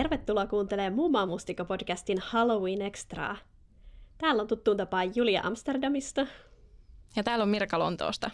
tervetuloa 0.00 0.46
kuuntelemaan 0.46 0.94
Mumma 0.94 1.26
Mustikka-podcastin 1.26 2.22
Halloween 2.22 2.82
Extraa. 2.82 3.36
Täällä 4.18 4.42
on 4.42 4.48
tuttuun 4.48 4.76
tapaan 4.76 5.12
Julia 5.14 5.42
Amsterdamista. 5.44 6.26
Ja 7.16 7.22
täällä 7.22 7.42
on 7.42 7.48
Mirka 7.48 7.78
Lontoosta. 7.78 8.30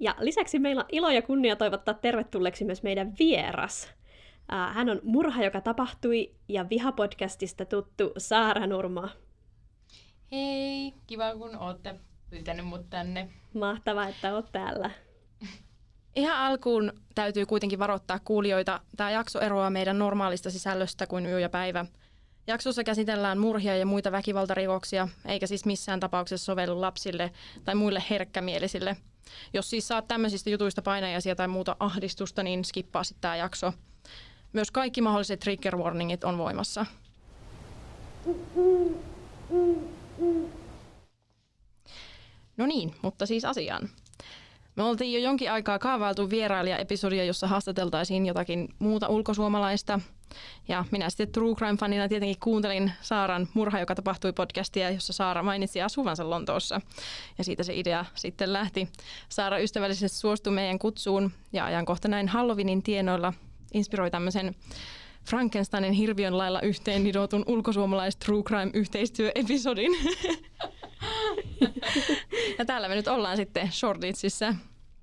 Ja 0.00 0.14
lisäksi 0.18 0.58
meillä 0.58 0.80
on 0.80 0.88
ilo 0.92 1.10
ja 1.10 1.22
kunnia 1.22 1.56
toivottaa 1.56 1.94
tervetulleeksi 1.94 2.64
myös 2.64 2.82
meidän 2.82 3.14
vieras. 3.18 3.90
Hän 4.48 4.90
on 4.90 5.00
Murha, 5.02 5.44
joka 5.44 5.60
tapahtui, 5.60 6.34
ja 6.48 6.64
Viha-podcastista 6.70 7.64
tuttu 7.64 8.12
Saara 8.18 8.66
Nurma. 8.66 9.08
Hei, 10.32 10.94
kiva 11.06 11.34
kun 11.34 11.56
olette 11.56 11.94
pyytänyt 12.30 12.66
mut 12.66 12.90
tänne. 12.90 13.28
Mahtavaa, 13.54 14.08
että 14.08 14.34
oot 14.34 14.52
täällä. 14.52 14.90
Ihan 16.16 16.36
alkuun 16.36 16.92
täytyy 17.14 17.46
kuitenkin 17.46 17.78
varoittaa 17.78 18.18
kuulijoita. 18.18 18.80
Tämä 18.96 19.10
jakso 19.10 19.40
eroaa 19.40 19.70
meidän 19.70 19.98
normaalista 19.98 20.50
sisällöstä 20.50 21.06
kuin 21.06 21.26
yö 21.26 21.40
ja 21.40 21.48
päivä. 21.48 21.84
Jaksossa 22.46 22.84
käsitellään 22.84 23.38
murhia 23.38 23.76
ja 23.76 23.86
muita 23.86 24.12
väkivaltarikoksia, 24.12 25.08
eikä 25.26 25.46
siis 25.46 25.64
missään 25.64 26.00
tapauksessa 26.00 26.44
sovellu 26.44 26.80
lapsille 26.80 27.32
tai 27.64 27.74
muille 27.74 28.02
herkkämielisille. 28.10 28.96
Jos 29.52 29.70
siis 29.70 29.88
saat 29.88 30.08
tämmöisistä 30.08 30.50
jutuista 30.50 30.82
painajaisia 30.82 31.36
tai 31.36 31.48
muuta 31.48 31.76
ahdistusta, 31.80 32.42
niin 32.42 32.64
skippaa 32.64 33.04
sitten 33.04 33.20
tämä 33.20 33.36
jakso. 33.36 33.72
Myös 34.52 34.70
kaikki 34.70 35.00
mahdolliset 35.00 35.40
trigger 35.40 35.76
warningit 35.76 36.24
on 36.24 36.38
voimassa. 36.38 36.86
No 42.56 42.66
niin, 42.66 42.94
mutta 43.02 43.26
siis 43.26 43.44
asiaan. 43.44 43.88
Me 44.76 44.82
oltiin 44.82 45.12
jo 45.12 45.18
jonkin 45.18 45.52
aikaa 45.52 45.78
kaavailtu 45.78 46.30
vierailija-episodia, 46.30 47.24
jossa 47.24 47.46
haastateltaisiin 47.46 48.26
jotakin 48.26 48.68
muuta 48.78 49.08
ulkosuomalaista. 49.08 50.00
Ja 50.68 50.84
minä 50.90 51.10
sitten 51.10 51.32
True 51.32 51.54
Crime-fanina 51.54 52.08
tietenkin 52.08 52.40
kuuntelin 52.40 52.92
Saaran 53.00 53.48
Murha, 53.54 53.80
joka 53.80 53.94
tapahtui 53.94 54.32
podcastia, 54.32 54.90
jossa 54.90 55.12
Saara 55.12 55.42
mainitsi 55.42 55.82
asuvansa 55.82 56.30
Lontoossa. 56.30 56.80
Ja 57.38 57.44
siitä 57.44 57.62
se 57.62 57.74
idea 57.74 58.04
sitten 58.14 58.52
lähti. 58.52 58.88
Saara 59.28 59.58
ystävällisesti 59.58 60.18
suostui 60.18 60.52
meidän 60.52 60.78
kutsuun 60.78 61.30
ja 61.52 61.64
ajankohta 61.64 62.08
näin 62.08 62.28
Halloweenin 62.28 62.82
tienoilla 62.82 63.32
inspiroi 63.74 64.10
tämmöisen 64.10 64.54
Frankensteinin 65.24 65.92
hirviön 65.92 66.38
lailla 66.38 66.60
yhteen 66.60 67.04
nidotun 67.04 67.44
ulkosuomalais 67.46 68.16
True 68.16 68.42
Crime-yhteistyöepisodin. 68.42 69.92
ja 72.58 72.64
täällä 72.64 72.88
me 72.88 72.94
nyt 72.94 73.08
ollaan 73.08 73.36
sitten 73.36 73.72
Shortlitsissä. 73.72 74.54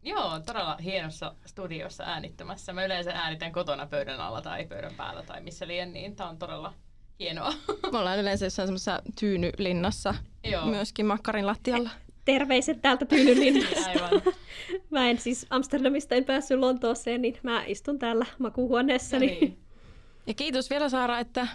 Joo, 0.03 0.39
todella 0.39 0.77
hienossa 0.77 1.35
studiossa 1.45 2.03
äänittämässä. 2.03 2.73
Mä 2.73 2.85
yleensä 2.85 3.11
äänitän 3.11 3.51
kotona 3.51 3.85
pöydän 3.85 4.19
alla 4.19 4.41
tai 4.41 4.65
pöydän 4.65 4.93
päällä 4.97 5.23
tai 5.23 5.41
missä 5.41 5.67
liian, 5.67 5.93
niin 5.93 6.15
tää 6.15 6.29
on 6.29 6.37
todella 6.37 6.73
hienoa. 7.19 7.53
Me 7.91 7.97
ollaan 7.97 8.19
yleensä 8.19 8.45
jossain 8.45 8.67
semmoisessa 8.67 9.01
tyynylinnassa 9.19 10.15
Joo. 10.43 10.65
myöskin 10.65 11.05
makkarin 11.05 11.47
lattialla. 11.47 11.89
Terveiset 12.25 12.81
täältä 12.81 13.05
tyynylinnasta. 13.05 13.89
Aivan. 13.89 14.21
Mä 14.89 15.09
en 15.09 15.17
siis 15.17 15.45
Amsterdamista 15.49 16.15
en 16.15 16.25
päässyt 16.25 16.59
Lontooseen, 16.59 17.21
niin 17.21 17.37
mä 17.43 17.63
istun 17.65 17.99
täällä 17.99 18.25
makuuhuoneessani. 18.39 19.27
No 19.27 19.33
niin. 19.39 19.59
Ja 20.27 20.33
kiitos 20.33 20.69
vielä 20.69 20.89
Saara, 20.89 21.19
että 21.19 21.47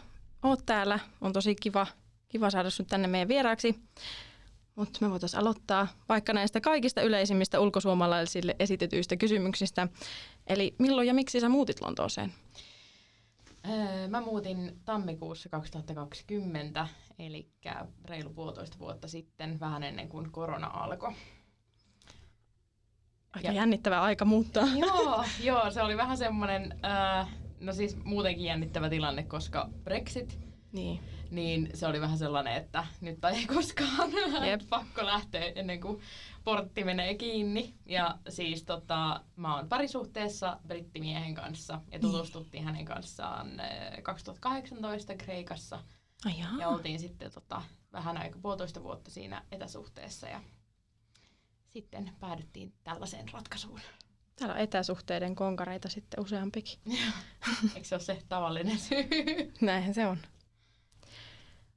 oot 0.42 0.66
täällä. 0.66 0.98
On 1.20 1.32
tosi 1.32 1.54
kiva, 1.54 1.86
kiva 2.28 2.50
saada 2.50 2.70
sinut 2.70 2.88
tänne 2.88 3.08
meidän 3.08 3.28
vieraaksi. 3.28 3.74
Mutta 4.74 4.98
me 5.00 5.10
voitaisiin 5.10 5.40
aloittaa 5.40 5.88
vaikka 6.08 6.32
näistä 6.32 6.60
kaikista 6.60 7.02
yleisimmistä 7.02 7.60
ulkosuomalaisille 7.60 8.56
esitetyistä 8.58 9.16
kysymyksistä. 9.16 9.88
Eli 10.46 10.74
milloin 10.78 11.08
ja 11.08 11.14
miksi 11.14 11.40
sä 11.40 11.48
muutit 11.48 11.80
Lontooseen? 11.80 12.32
Öö, 13.70 14.08
mä 14.08 14.20
muutin 14.20 14.80
tammikuussa 14.84 15.48
2020, 15.48 16.88
eli 17.18 17.48
reilu 18.04 18.30
puolitoista 18.30 18.78
vuotta 18.78 19.08
sitten, 19.08 19.60
vähän 19.60 19.82
ennen 19.82 20.08
kuin 20.08 20.30
korona 20.30 20.66
alkoi. 20.66 21.12
Aika 23.32 23.48
ja, 23.48 23.52
jännittävä 23.52 24.02
aika 24.02 24.24
muuttaa. 24.24 24.66
Joo, 24.86 25.24
joo 25.42 25.70
se 25.70 25.82
oli 25.82 25.96
vähän 25.96 26.16
semmoinen, 26.16 26.78
äh, 26.84 27.28
no 27.60 27.72
siis 27.72 27.96
muutenkin 28.04 28.44
jännittävä 28.44 28.88
tilanne, 28.88 29.22
koska 29.22 29.68
Brexit. 29.84 30.38
Niin 30.72 31.00
niin 31.34 31.70
se 31.74 31.86
oli 31.86 32.00
vähän 32.00 32.18
sellainen, 32.18 32.54
että 32.54 32.86
nyt 33.00 33.20
tai 33.20 33.36
ei 33.36 33.46
koskaan 33.46 34.12
Jep. 34.48 34.60
pakko 34.70 35.06
lähteä 35.06 35.52
ennen 35.54 35.80
kuin 35.80 36.00
portti 36.44 36.84
menee 36.84 37.14
kiinni. 37.14 37.74
Ja 37.86 38.18
siis 38.28 38.64
tota, 38.64 39.20
mä 39.36 39.56
oon 39.56 39.68
parisuhteessa 39.68 40.60
brittimiehen 40.66 41.34
kanssa 41.34 41.72
ja 41.72 41.80
niin. 41.90 42.00
tutustuttiin 42.00 42.64
hänen 42.64 42.84
kanssaan 42.84 43.50
2018 44.02 45.12
eh, 45.12 45.18
Kreikassa. 45.18 45.78
Ai 46.26 46.34
ja 46.58 46.68
oltiin 46.68 46.98
sitten 46.98 47.32
tota, 47.32 47.62
vähän 47.92 48.16
aika 48.16 48.38
puolitoista 48.42 48.82
vuotta 48.82 49.10
siinä 49.10 49.42
etäsuhteessa 49.52 50.28
ja 50.28 50.40
sitten 51.68 52.12
päädyttiin 52.20 52.72
tällaiseen 52.84 53.28
ratkaisuun. 53.32 53.80
Täällä 54.36 54.54
on 54.54 54.60
etäsuhteiden 54.60 55.34
konkareita 55.34 55.88
sitten 55.88 56.20
useampikin. 56.20 56.78
Eikö 57.74 57.88
se 57.88 57.94
ole 57.94 58.02
se 58.02 58.22
tavallinen 58.28 58.78
syy? 58.78 59.08
Näinhän 59.60 59.94
se 59.94 60.06
on. 60.06 60.18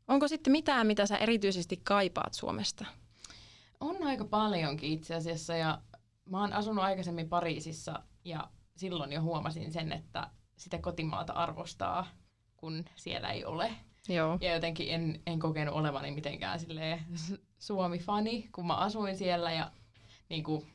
Onko 0.07 0.27
sitten 0.27 0.51
mitään, 0.51 0.87
mitä 0.87 1.05
sä 1.05 1.17
erityisesti 1.17 1.81
kaipaat 1.83 2.33
Suomesta? 2.33 2.85
On 3.79 4.03
aika 4.03 4.25
paljonkin 4.25 4.91
itse 4.91 5.15
asiassa 5.15 5.55
ja 5.55 5.81
mä 6.25 6.41
oon 6.41 6.53
asunut 6.53 6.83
aikaisemmin 6.83 7.29
Pariisissa 7.29 8.03
ja 8.25 8.49
silloin 8.75 9.11
jo 9.11 9.21
huomasin 9.21 9.71
sen, 9.71 9.91
että 9.91 10.29
sitä 10.57 10.77
kotimaata 10.77 11.33
arvostaa, 11.33 12.07
kun 12.57 12.85
siellä 12.95 13.29
ei 13.29 13.45
ole. 13.45 13.71
Joo. 14.09 14.37
Ja 14.41 14.53
jotenkin 14.53 14.89
en, 14.89 15.21
en 15.27 15.39
kokenut 15.39 15.75
olevani 15.75 16.11
mitenkään 16.11 16.59
Suomi-fani, 17.59 18.49
kun 18.51 18.67
mä 18.67 18.75
asuin 18.75 19.17
siellä 19.17 19.51
ja 19.51 19.71
niin 20.29 20.43
kuin, 20.43 20.67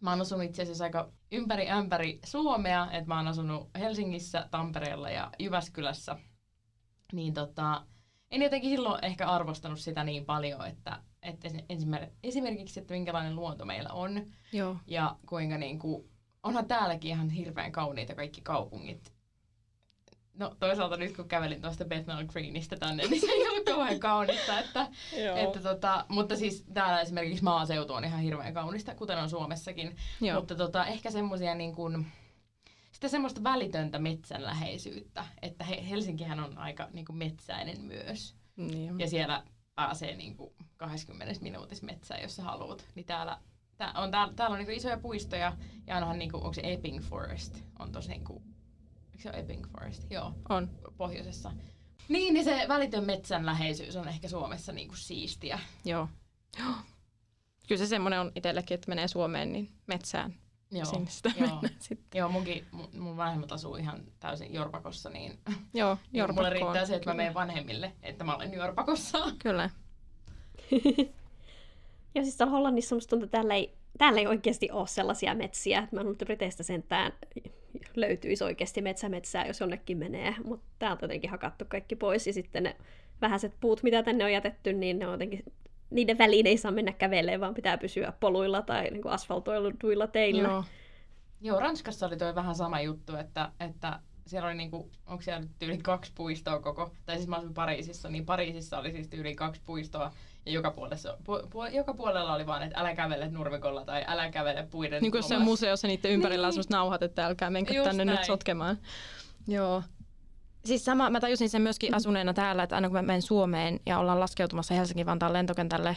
mä 0.00 0.10
oon 0.10 0.20
asunut 0.20 0.44
itse 0.44 0.62
asiassa 0.62 0.84
aika 0.84 1.12
ympäri 1.32 1.70
ämpäri 1.70 2.20
Suomea, 2.24 2.88
että 2.92 3.08
mä 3.08 3.16
oon 3.16 3.28
asunut 3.28 3.70
Helsingissä, 3.78 4.48
Tampereella 4.50 5.10
ja 5.10 5.30
Jyväskylässä. 5.38 6.16
Niin 7.12 7.34
tota, 7.34 7.86
en 8.30 8.42
jotenkin 8.42 8.70
silloin 8.70 9.04
ehkä 9.04 9.28
arvostanut 9.28 9.80
sitä 9.80 10.04
niin 10.04 10.24
paljon, 10.24 10.66
että, 10.66 10.98
että 11.22 11.48
esimerkiksi, 12.22 12.80
että 12.80 12.94
minkälainen 12.94 13.36
luonto 13.36 13.64
meillä 13.64 13.92
on. 13.92 14.22
Joo. 14.52 14.76
Ja 14.86 15.16
kuinka 15.26 15.58
niin 15.58 15.78
kuin, 15.78 16.10
onhan 16.42 16.66
täälläkin 16.66 17.10
ihan 17.10 17.30
hirveän 17.30 17.72
kauniita 17.72 18.14
kaikki 18.14 18.40
kaupungit. 18.40 19.12
No 20.34 20.56
toisaalta 20.58 20.96
nyt 20.96 21.16
kun 21.16 21.28
kävelin 21.28 21.62
tuosta 21.62 21.84
Bethnal 21.84 22.24
Greenistä 22.24 22.76
tänne, 22.76 23.02
niin 23.06 23.20
se 23.20 23.26
ei 23.26 23.48
ollut 23.48 23.64
kauhean 23.64 24.00
kaunista. 24.00 24.58
Että, 24.58 24.86
että 25.44 25.60
tota, 25.60 26.04
mutta 26.08 26.36
siis 26.36 26.64
täällä 26.74 27.00
esimerkiksi 27.00 27.44
maaseutu 27.44 27.94
on 27.94 28.04
ihan 28.04 28.20
hirveän 28.20 28.54
kaunista, 28.54 28.94
kuten 28.94 29.18
on 29.18 29.30
Suomessakin. 29.30 29.96
Joo. 30.20 30.40
Mutta 30.40 30.54
tota, 30.54 30.86
ehkä 30.86 31.10
semmoisia 31.10 31.54
niin 31.54 31.74
kuin, 31.74 32.06
sitä 33.00 33.08
semmoista 33.08 33.42
välitöntä 33.42 33.98
metsänläheisyyttä, 33.98 35.24
että 35.42 35.64
Helsinkihän 35.64 36.40
on 36.40 36.58
aika 36.58 36.88
niin 36.92 37.04
kuin 37.04 37.16
metsäinen 37.16 37.80
myös. 37.80 38.36
Niin. 38.56 39.00
Ja 39.00 39.08
siellä 39.08 39.44
pääsee 39.74 40.16
niin 40.16 40.36
kuin 40.36 40.54
20 40.76 41.34
minuutissa 41.42 41.86
metsään, 41.86 42.22
jos 42.22 42.36
sä 42.36 42.42
haluat. 42.42 42.84
Niin 42.94 43.06
täällä, 43.06 43.38
tää 43.76 43.92
on, 43.92 44.10
täällä, 44.10 44.34
täällä 44.34 44.54
on 44.54 44.58
niin 44.58 44.66
kuin 44.66 44.76
isoja 44.76 44.98
puistoja 44.98 45.56
ja 45.86 45.96
onhan, 45.96 46.18
niin 46.18 46.30
kuin, 46.30 46.42
onko 46.42 46.54
se 46.54 46.60
Epping 46.64 47.02
Forest, 47.02 47.64
on 47.78 47.92
tosi 47.92 48.08
niin 48.08 48.24
kuin, 48.24 48.44
eikö 49.12 49.22
se 49.22 49.28
ole 49.28 49.38
Epping 49.38 49.66
Forest? 49.72 50.10
Joo. 50.10 50.34
On. 50.48 50.70
Pohjoisessa. 50.96 51.52
Niin, 52.08 52.34
niin 52.34 52.44
se 52.44 52.64
välitön 52.68 53.04
metsänläheisyys 53.04 53.96
on 53.96 54.08
ehkä 54.08 54.28
Suomessa 54.28 54.72
niin 54.72 54.88
kuin 54.88 54.98
siistiä. 54.98 55.58
Joo. 55.84 56.08
Kyllä 57.68 57.78
se 57.78 57.86
semmoinen 57.86 58.20
on 58.20 58.32
itsellekin, 58.34 58.74
että 58.74 58.88
menee 58.88 59.08
Suomeen, 59.08 59.52
niin 59.52 59.72
metsään 59.86 60.34
Joo, 60.70 60.84
sinne 60.84 61.10
sitä 61.10 61.30
joo. 61.40 61.60
sitten. 61.78 62.18
Joo, 62.18 62.28
munkin, 62.28 62.66
mun, 62.70 62.88
mun 62.98 63.16
vanhemmat 63.16 63.52
asuu 63.52 63.76
ihan 63.76 64.02
täysin 64.20 64.54
Jorpakossa, 64.54 65.10
niin, 65.10 65.38
joo, 65.74 65.98
niin 66.12 66.34
mulle 66.34 66.50
riittää 66.50 66.86
se, 66.86 66.94
että 66.94 67.04
kyllä. 67.04 67.14
mä 67.14 67.16
menen 67.16 67.34
vanhemmille, 67.34 67.92
että 68.02 68.24
mä 68.24 68.36
olen 68.36 68.52
Jorpakossa. 68.52 69.18
Kyllä. 69.38 69.70
ja 72.14 72.22
siis 72.22 72.36
täällä 72.36 72.52
Hollannissa 72.52 72.96
musta 72.96 73.10
tuntuu, 73.10 73.24
että 73.24 73.38
täällä 73.38 73.54
ei, 73.54 73.74
täällä 73.98 74.20
ei 74.20 74.26
oikeasti 74.26 74.70
ole 74.70 74.86
sellaisia 74.86 75.34
metsiä. 75.34 75.88
Mä 75.92 76.00
että 76.00 76.24
Briteistä 76.24 76.62
sentään 76.62 77.12
löytyisi 77.96 78.44
oikeasti 78.44 78.82
metsämetsää, 78.82 79.46
jos 79.46 79.60
jonnekin 79.60 79.98
menee, 79.98 80.34
mutta 80.44 80.66
täältä 80.78 81.06
on 81.06 81.08
jotenkin 81.08 81.30
hakattu 81.30 81.64
kaikki 81.68 81.96
pois 81.96 82.26
ja 82.26 82.32
sitten 82.32 82.62
ne 82.62 82.76
vähäiset 83.20 83.52
puut, 83.60 83.82
mitä 83.82 84.02
tänne 84.02 84.24
on 84.24 84.32
jätetty, 84.32 84.72
niin 84.72 84.98
ne 84.98 85.06
on 85.06 85.12
jotenkin 85.12 85.44
niiden 85.90 86.18
väliin 86.18 86.46
ei 86.46 86.56
saa 86.56 86.72
mennä 86.72 86.92
kävelemään, 86.92 87.40
vaan 87.40 87.54
pitää 87.54 87.78
pysyä 87.78 88.12
poluilla 88.20 88.62
tai 88.62 88.90
niin 88.90 89.02
kuin 89.02 89.12
asfaltoiluilla 89.12 90.06
teillä. 90.06 90.48
Joo. 90.48 90.64
Joo, 91.40 91.60
Ranskassa 91.60 92.06
oli 92.06 92.16
toi 92.16 92.34
vähän 92.34 92.54
sama 92.54 92.80
juttu, 92.80 93.16
että, 93.16 93.52
että 93.60 94.00
siellä 94.26 94.48
oli 94.48 94.56
niinku, 94.56 94.90
onko 95.06 95.22
siellä 95.22 95.46
yli 95.62 95.78
kaksi 95.78 96.12
puistoa 96.14 96.60
koko, 96.60 96.94
tai 97.06 97.16
siis 97.16 97.28
mä 97.28 97.36
asuin 97.36 97.54
Pariisissa, 97.54 98.08
niin 98.08 98.26
Pariisissa 98.26 98.78
oli 98.78 98.92
siis 98.92 99.08
yli 99.12 99.34
kaksi 99.34 99.60
puistoa, 99.64 100.12
ja 100.46 100.52
joka, 100.52 100.70
puolessa, 100.70 101.16
pu, 101.24 101.32
pu, 101.50 101.64
joka 101.64 101.94
puolella 101.94 102.34
oli 102.34 102.46
vaan, 102.46 102.62
että 102.62 102.80
älä 102.80 102.94
kävele 102.94 103.28
nurmikolla 103.28 103.84
tai 103.84 104.04
älä 104.06 104.30
kävele 104.30 104.66
puiden 104.70 105.02
Niin 105.02 105.12
kuin 105.12 105.22
se 105.22 105.38
museossa 105.38 105.88
niiden 105.88 106.10
ympärillä 106.10 106.48
niin. 106.48 106.58
on 106.58 106.64
nauhat, 106.70 107.02
että 107.02 107.26
älkää 107.26 107.50
menkö 107.50 107.74
Just 107.74 107.88
tänne 107.88 108.04
näin. 108.04 108.16
nyt 108.16 108.26
sotkemaan. 108.26 108.78
Joo. 109.48 109.82
Siis 110.64 110.84
sama, 110.84 111.10
mä 111.10 111.20
tajusin 111.20 111.50
sen 111.50 111.62
myöskin 111.62 111.94
asuneena 111.94 112.34
täällä, 112.34 112.62
että 112.62 112.74
aina 112.74 112.88
kun 112.88 112.94
mä 112.96 113.02
menen 113.02 113.22
Suomeen 113.22 113.80
ja 113.86 113.98
ollaan 113.98 114.20
laskeutumassa 114.20 114.74
Helsinki-Vantaan 114.74 115.32
lentokentälle, 115.32 115.96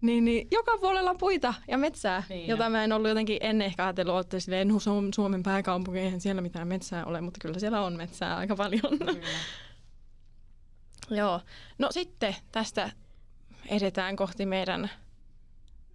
niin, 0.00 0.24
niin 0.24 0.48
joka 0.50 0.78
puolella 0.78 1.10
on 1.10 1.18
puita 1.18 1.54
ja 1.68 1.78
metsää, 1.78 2.22
Niin 2.28 2.48
jota 2.48 2.64
jo. 2.64 2.70
mä 2.70 2.84
en 2.84 2.92
ollut 2.92 3.08
jotenkin 3.08 3.38
ennen 3.40 3.66
ehkä 3.66 3.84
ajatellut, 3.84 4.20
että 4.20 4.40
silleen, 4.40 4.68
no, 4.68 4.78
Suom- 4.78 5.10
Suomen 5.14 5.42
pääkaupunki, 5.42 6.00
eihän 6.00 6.20
siellä 6.20 6.42
mitään 6.42 6.68
metsää 6.68 7.04
ole, 7.04 7.20
mutta 7.20 7.38
kyllä 7.42 7.58
siellä 7.58 7.82
on 7.82 7.92
metsää 7.92 8.36
aika 8.36 8.56
paljon. 8.56 8.98
Kyllä. 8.98 9.12
Joo. 11.20 11.40
No 11.78 11.88
sitten 11.90 12.36
tästä 12.52 12.90
edetään 13.68 14.16
kohti 14.16 14.46
meidän 14.46 14.90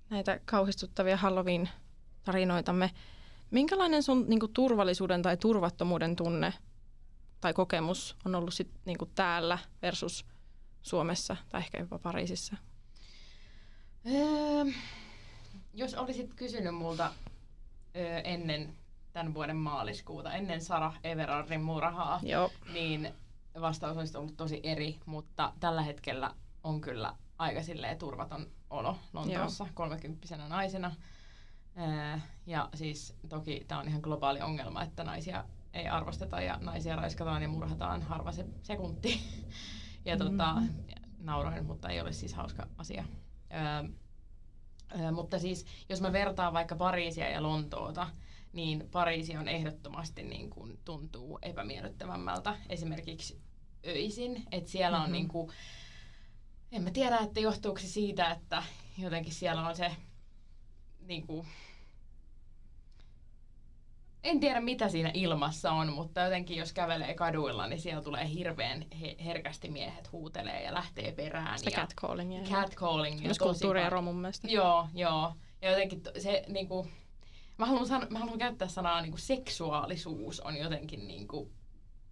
näitä 0.10 0.40
kauhistuttavia 0.46 1.18
Halloween-tarinoitamme. 1.18 2.92
Minkälainen 3.52 4.04
sun 4.04 4.26
niin 4.28 4.40
kuin, 4.40 4.54
turvallisuuden 4.54 5.22
tai 5.22 5.38
turvattomuuden 5.38 6.16
tunne 6.16 6.54
tai 7.42 7.54
kokemus 7.54 8.16
on 8.26 8.36
ollut 8.36 8.54
sit, 8.54 8.72
niin 8.86 8.98
kuin, 8.98 9.12
täällä 9.16 9.58
versus 9.82 10.26
Suomessa 10.82 11.38
tai 11.50 11.62
ehkä 11.62 11.80
jopa 11.80 12.00
Pariisissa? 12.00 12.58
Öö, 14.08 14.66
jos 15.74 15.94
olisit 15.94 16.34
kysynyt 16.34 16.76
multa 16.76 17.12
öö, 17.96 18.20
ennen 18.20 18.76
tämän 19.14 19.34
vuoden 19.34 19.56
maaliskuuta, 19.56 20.34
ennen 20.34 20.62
Sarah 20.62 21.00
Everardin 21.04 21.62
murhaa, 21.62 22.20
Joo. 22.24 22.52
niin 22.74 23.14
vastaus 23.62 23.98
olisi 23.98 24.18
ollut 24.18 24.38
tosi 24.38 24.60
eri, 24.64 25.00
mutta 25.06 25.54
tällä 25.60 25.82
hetkellä 25.82 26.36
on 26.64 26.82
kyllä 26.82 27.16
aika 27.38 27.64
silleen 27.64 27.98
turvaton 27.98 28.48
olo 28.70 28.98
Lontoossa 29.14 29.68
kolmekymppisenä 29.74 30.48
naisena. 30.48 30.96
Öö, 31.78 32.20
ja 32.46 32.70
siis 32.76 33.16
toki 33.30 33.66
tämä 33.68 33.82
on 33.82 33.88
ihan 33.88 34.02
globaali 34.02 34.42
ongelma, 34.42 34.84
että 34.84 35.04
naisia 35.04 35.46
ei 35.74 35.88
arvosteta 35.88 36.42
ja 36.42 36.58
naisia 36.62 36.96
raiskataan 36.96 37.42
ja 37.42 37.48
murhataan 37.48 38.02
harva 38.02 38.32
se 38.32 38.46
sekunti. 38.64 39.22
ja 40.06 40.18
tota, 40.18 40.56
nauroin, 41.20 41.66
mutta 41.66 41.90
ei 41.90 42.02
ole 42.02 42.14
siis 42.14 42.34
hauska 42.34 42.68
asia. 42.78 43.04
Öö, 43.54 43.90
öö, 45.02 45.12
mutta 45.12 45.40
siis 45.40 45.66
jos 45.90 46.02
mä 46.02 46.12
vertaan 46.14 46.54
vaikka 46.54 46.76
Pariisia 46.76 47.30
ja 47.30 47.44
Lontoota, 47.44 48.08
niin 48.54 48.90
Pariisi 48.92 49.38
on 49.38 49.48
ehdottomasti 49.48 50.24
niin 50.24 50.50
kuin 50.50 50.80
tuntuu 50.86 51.40
epämiellyttävämmältä 51.42 52.56
esimerkiksi 52.70 53.42
öisin. 53.88 54.44
Että 54.52 54.70
siellä 54.70 54.98
on 54.98 55.04
Mhm. 55.04 55.12
niin 55.12 55.28
kuin, 55.28 55.52
en 56.72 56.84
mä 56.84 56.92
tiedä, 56.92 57.18
että 57.18 57.40
johtuuko 57.40 57.80
se 57.80 57.88
siitä, 57.88 58.32
että 58.32 58.64
jotenkin 58.98 59.34
siellä 59.34 59.68
on 59.68 59.76
se 59.76 59.96
niin 61.00 61.28
kuin, 61.28 61.48
en 64.24 64.40
tiedä 64.40 64.62
mitä 64.62 64.90
siinä 64.90 65.12
ilmassa 65.14 65.72
on, 65.72 65.94
mutta 65.94 66.22
jotenkin 66.22 66.58
jos 66.58 66.74
kävelee 66.74 67.14
kaduilla, 67.14 67.68
niin 67.68 67.80
siellä 67.80 68.04
tulee 68.04 68.30
hirveän 68.30 68.86
he- 69.02 69.16
herkästi 69.26 69.70
miehet 69.70 70.12
huutelee 70.12 70.64
ja 70.64 70.74
lähtee 70.74 71.12
perään. 71.12 71.60
Sitä 71.60 71.72
ja 71.72 71.78
catcallingia. 71.78 72.42
catcalling. 72.44 73.22
Myös 73.22 73.40
kulttuuriero 73.40 74.02
mun 74.02 74.16
mielestä. 74.16 74.48
Joo, 74.48 74.88
joo. 74.94 75.34
Ja 75.62 75.70
jotenkin 75.70 76.02
se 76.20 76.44
niinku, 76.48 76.88
mä 77.58 77.66
haluan, 77.66 77.88
san, 77.88 78.08
mä 78.10 78.20
haluan 78.20 78.40
käyttää 78.40 78.68
sanaa 78.68 79.02
niinku 79.02 79.18
seksuaalisuus 79.18 80.40
on 80.40 80.58
jotenkin 80.58 81.08
niinku 81.08 81.52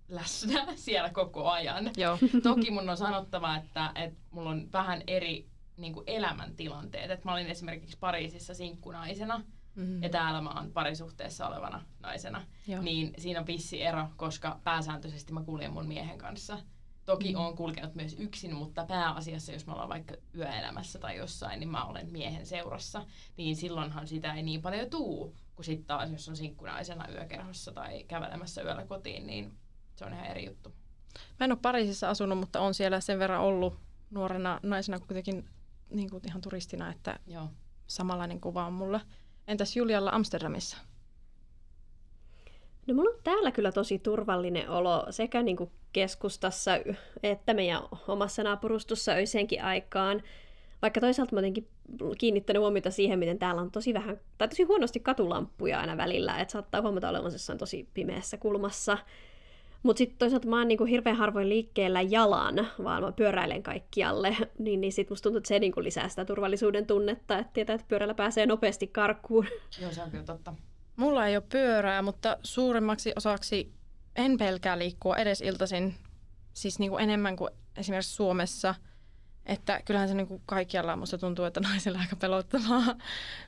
läsnä 0.09 0.65
siellä 0.75 1.09
koko 1.09 1.49
ajan. 1.49 1.91
Joo. 1.97 2.17
Toki 2.43 2.71
mun 2.71 2.89
on 2.89 2.97
sanottava, 2.97 3.55
että, 3.55 3.91
että 3.95 4.19
mulla 4.31 4.49
on 4.49 4.71
vähän 4.73 5.03
eri 5.07 5.45
niinku 5.77 6.03
elämäntilanteet. 6.07 7.11
Et 7.11 7.25
mä 7.25 7.33
olin 7.33 7.47
esimerkiksi 7.47 7.97
Pariisissa 7.99 8.53
sinkkunaisena 8.53 9.41
Mm. 9.75 10.03
ja 10.03 10.09
täällä 10.09 10.41
mä 10.41 10.49
oon 10.49 10.71
parisuhteessa 10.71 11.47
olevana 11.47 11.81
naisena. 11.99 12.41
Joo. 12.67 12.81
Niin 12.81 13.13
siinä 13.17 13.39
on 13.39 13.45
pissi 13.45 13.81
ero, 13.81 14.07
koska 14.17 14.59
pääsääntöisesti 14.63 15.33
mä 15.33 15.43
kuljen 15.43 15.73
mun 15.73 15.87
miehen 15.87 16.17
kanssa. 16.17 16.57
Toki 17.05 17.33
mm. 17.33 17.39
oon 17.39 17.55
kulkenut 17.55 17.95
myös 17.95 18.15
yksin, 18.19 18.55
mutta 18.55 18.85
pääasiassa, 18.85 19.51
jos 19.51 19.67
me 19.67 19.73
ollaan 19.73 19.89
vaikka 19.89 20.15
yöelämässä 20.35 20.99
tai 20.99 21.17
jossain, 21.17 21.59
niin 21.59 21.69
mä 21.69 21.85
olen 21.85 22.11
miehen 22.11 22.45
seurassa. 22.45 23.05
Niin 23.37 23.55
silloinhan 23.55 24.07
sitä 24.07 24.33
ei 24.33 24.43
niin 24.43 24.61
paljon 24.61 24.89
tuu, 24.89 25.35
kuin 25.55 25.65
sitten 25.65 25.85
taas, 25.85 26.11
jos 26.11 26.29
on 26.29 26.35
sinkkunaisena 26.35 27.11
yökerhossa 27.11 27.71
tai 27.71 28.03
kävelemässä 28.03 28.61
yöllä 28.61 28.85
kotiin, 28.85 29.27
niin 29.27 29.57
se 29.95 30.05
on 30.05 30.13
ihan 30.13 30.25
eri 30.25 30.45
juttu. 30.45 30.73
Mä 31.39 31.43
en 31.43 31.51
ole 31.51 31.59
Pariisissa 31.61 32.09
asunut, 32.09 32.37
mutta 32.37 32.59
on 32.59 32.73
siellä 32.73 32.99
sen 32.99 33.19
verran 33.19 33.41
ollut 33.41 33.79
nuorena 34.09 34.59
naisena 34.63 34.99
kuitenkin 34.99 35.49
niin 35.89 36.09
kuin 36.09 36.23
ihan 36.27 36.41
turistina, 36.41 36.91
että 36.91 37.19
Joo. 37.27 37.49
samanlainen 37.87 38.41
kuva 38.41 38.65
on 38.65 38.73
mulla. 38.73 39.01
Entäs 39.49 39.75
Julialla 39.75 40.09
Amsterdamissa? 40.13 40.77
No 42.87 42.93
mulla 42.93 43.09
on 43.09 43.19
täällä 43.23 43.51
kyllä 43.51 43.71
tosi 43.71 43.99
turvallinen 43.99 44.69
olo 44.69 45.05
sekä 45.09 45.43
niin 45.43 45.57
kuin 45.57 45.71
keskustassa 45.93 46.71
että 47.23 47.53
meidän 47.53 47.81
omassa 48.07 48.43
naapurustossa 48.43 49.11
öiseenkin 49.11 49.63
aikaan. 49.63 50.23
Vaikka 50.81 50.99
toisaalta 51.01 51.35
mä 51.35 51.39
jotenkin 51.39 51.67
kiinnittänyt 52.17 52.59
huomiota 52.61 52.91
siihen, 52.91 53.19
miten 53.19 53.39
täällä 53.39 53.61
on 53.61 53.71
tosi 53.71 53.93
vähän, 53.93 54.19
tai 54.37 54.47
tosi 54.47 54.63
huonosti 54.63 54.99
katulamppuja 54.99 55.79
aina 55.79 55.97
välillä, 55.97 56.39
että 56.39 56.51
saattaa 56.51 56.81
huomata 56.81 57.09
olevansa 57.09 57.35
jossain 57.35 57.59
tosi 57.59 57.87
pimeässä 57.93 58.37
kulmassa. 58.37 58.97
Mutta 59.83 59.97
sitten 59.97 60.17
toisaalta 60.17 60.47
mä 60.47 60.57
oon 60.57 60.67
niinku 60.67 60.85
hirveän 60.85 61.15
harvoin 61.15 61.49
liikkeellä 61.49 62.01
jalan, 62.01 62.67
vaan 62.83 63.03
mä 63.03 63.11
pyöräilen 63.11 63.63
kaikkialle, 63.63 64.37
niin, 64.57 64.81
niin 64.81 64.93
sitten 64.93 65.11
musta 65.11 65.23
tuntuu, 65.23 65.37
että 65.37 65.47
se 65.47 65.59
niinku 65.59 65.83
lisää 65.83 66.09
sitä 66.09 66.25
turvallisuuden 66.25 66.85
tunnetta, 66.85 67.37
että 67.37 67.53
tietää, 67.53 67.73
että 67.73 67.87
pyörällä 67.87 68.13
pääsee 68.13 68.45
nopeasti 68.45 68.87
karkuun. 68.87 69.47
Joo, 69.81 69.91
se 69.91 70.03
on 70.03 70.11
kyllä 70.11 70.23
totta. 70.23 70.53
Mulla 70.95 71.27
ei 71.27 71.35
ole 71.35 71.43
pyörää, 71.51 72.01
mutta 72.01 72.37
suurimmaksi 72.43 73.13
osaksi 73.15 73.73
en 74.15 74.37
pelkää 74.37 74.79
liikkua 74.79 75.17
edes 75.17 75.41
iltaisin, 75.41 75.95
siis 76.53 76.79
niin 76.79 76.91
kuin 76.91 77.03
enemmän 77.03 77.35
kuin 77.35 77.49
esimerkiksi 77.77 78.15
Suomessa. 78.15 78.75
Että 79.45 79.81
kyllähän 79.85 80.09
se 80.09 80.15
niin 80.15 80.27
kuin 80.27 80.41
kaikkialla 80.45 80.95
musta 80.95 81.17
tuntuu, 81.17 81.45
että 81.45 81.59
naisilla 81.69 81.99
aika 81.99 82.15
pelottavaa 82.15 82.95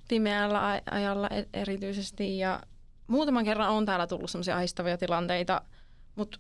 pimeällä 0.08 0.60
aj- 0.60 0.84
ajalla 0.92 1.28
e- 1.28 1.48
erityisesti. 1.54 2.38
Ja 2.38 2.62
muutaman 3.08 3.46
kerran 3.46 3.70
on 3.70 3.86
täällä 3.86 4.08
tullut 4.08 4.32
semmoisia 4.32 4.58
ahistavia 4.58 4.98
tilanteita, 4.98 5.62
mutta 6.16 6.40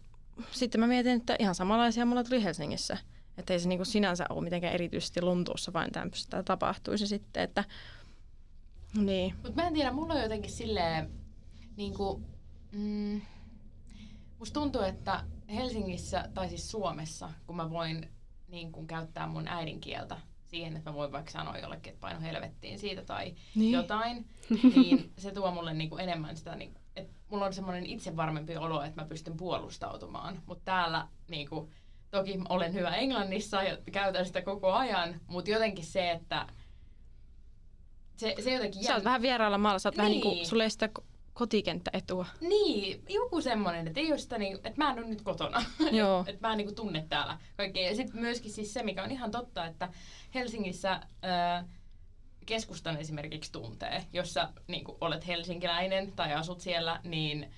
sitten 0.51 0.81
mä 0.81 0.88
mietin, 0.88 1.12
että 1.12 1.35
ihan 1.39 1.56
samanlaisia 1.56 2.06
mulla 2.06 2.23
tuli 2.23 2.44
Helsingissä. 2.44 2.97
Että 3.38 3.53
ei 3.53 3.59
se 3.59 3.69
niin 3.69 3.79
kuin 3.79 3.85
sinänsä 3.85 4.25
ole 4.29 4.44
mitenkään 4.44 4.73
erityisesti 4.73 5.21
Lontoossa 5.21 5.73
vain 5.73 5.91
tämmöistä 5.91 6.44
tapahtuisi 6.44 7.07
sitten, 7.07 7.44
että 7.44 7.63
niin. 8.95 9.33
Mutta 9.35 9.61
mä 9.61 9.68
en 9.68 9.73
tiedä, 9.73 9.92
mulla 9.92 10.13
on 10.13 10.21
jotenkin 10.21 10.51
silleen, 10.51 11.09
niinku, 11.78 12.21
mm, 12.71 13.21
musta 14.40 14.59
tuntuu, 14.59 14.81
että 14.81 15.23
Helsingissä, 15.54 16.30
tai 16.33 16.49
siis 16.49 16.71
Suomessa, 16.71 17.31
kun 17.47 17.56
mä 17.56 17.69
voin 17.69 18.09
niin 18.47 18.71
kun 18.71 18.87
käyttää 18.87 19.28
mun 19.28 19.47
äidinkieltä 19.47 20.18
siihen, 20.47 20.78
että 20.78 20.90
mä 20.90 20.95
voin 20.95 21.11
vaikka 21.11 21.31
sanoa 21.31 21.57
jollekin, 21.57 21.94
että 21.94 22.01
paino 22.01 22.21
helvettiin 22.21 22.80
siitä 22.80 23.06
tai 23.06 23.35
Niin. 23.56 23.71
jotain, 23.71 24.30
niin 24.75 25.11
se 25.18 25.31
tuo 25.31 25.51
mulle 25.51 25.73
niinku 25.73 25.97
enemmän 25.97 26.37
sitä, 26.37 26.56
niinku, 26.56 26.81
että 26.95 27.14
mulla 27.30 27.45
on 27.45 27.54
semmoinen 27.54 27.86
itsevarmempi 27.86 28.57
olo, 28.57 28.83
että 28.83 29.02
mä 29.02 29.07
pystyn 29.07 29.38
puolustautumaan. 29.38 30.42
Mutta 30.45 30.66
täällä 30.66 31.07
niinku, 31.30 31.69
toki 32.12 32.40
olen 32.50 32.74
hyvä 32.74 32.95
Englannissa 32.95 33.64
ja 33.64 33.78
käytän 33.92 34.26
sitä 34.26 34.42
koko 34.42 34.71
ajan, 34.74 35.21
mutta 35.28 35.52
jotenkin 35.52 35.86
se, 35.86 36.12
että 36.12 36.48
se, 38.18 38.36
se 38.40 38.54
jotenkin 38.54 38.83
Sä 38.83 38.95
oot 38.95 39.04
vähän 39.04 39.21
vieraalla 39.21 39.57
maalla, 39.57 39.80
sä 39.80 39.90
oot 39.90 39.98
vähän 39.98 40.12
niin 40.12 40.21
kuin, 40.21 40.36
Niin. 40.36 40.62
ei 40.62 40.69
sitä 40.69 40.90
ko- 41.00 41.04
kotikenttäetua. 41.33 42.26
Niin, 42.42 43.04
joku 43.10 43.42
semmoinen, 43.42 43.88
että 43.88 44.00
ei 44.00 44.12
ole 44.12 44.18
sitä 44.18 44.38
niin, 44.38 44.56
että 44.56 44.74
mä 44.76 44.92
en 44.92 45.00
ole 45.00 45.07
nyt 45.07 45.21
kotona. 45.21 45.64
Joo. 45.92 46.24
että 46.28 46.48
mä 46.48 46.52
en 46.54 46.57
niin 46.57 46.76
tunne 46.76 47.06
täällä 47.10 47.38
kaikkea. 47.57 47.90
Ja 47.90 47.95
sitten 47.95 48.21
myöskin 48.21 48.52
siis 48.52 48.74
se, 48.74 48.83
mikä 48.83 49.04
on 49.04 49.12
ihan 49.12 49.31
totta, 49.31 49.66
että 49.66 49.90
Helsingissä 50.36 51.02
ää, 51.21 51.66
keskustan 52.45 52.98
esimerkiksi 52.98 53.52
tuntee. 53.52 54.06
Jos 54.14 54.33
sä 54.33 54.50
niin 54.68 54.83
olet 55.02 55.28
helsinkiläinen 55.28 56.12
tai 56.12 56.33
asut 56.33 56.62
siellä, 56.62 57.00
niin 57.04 57.52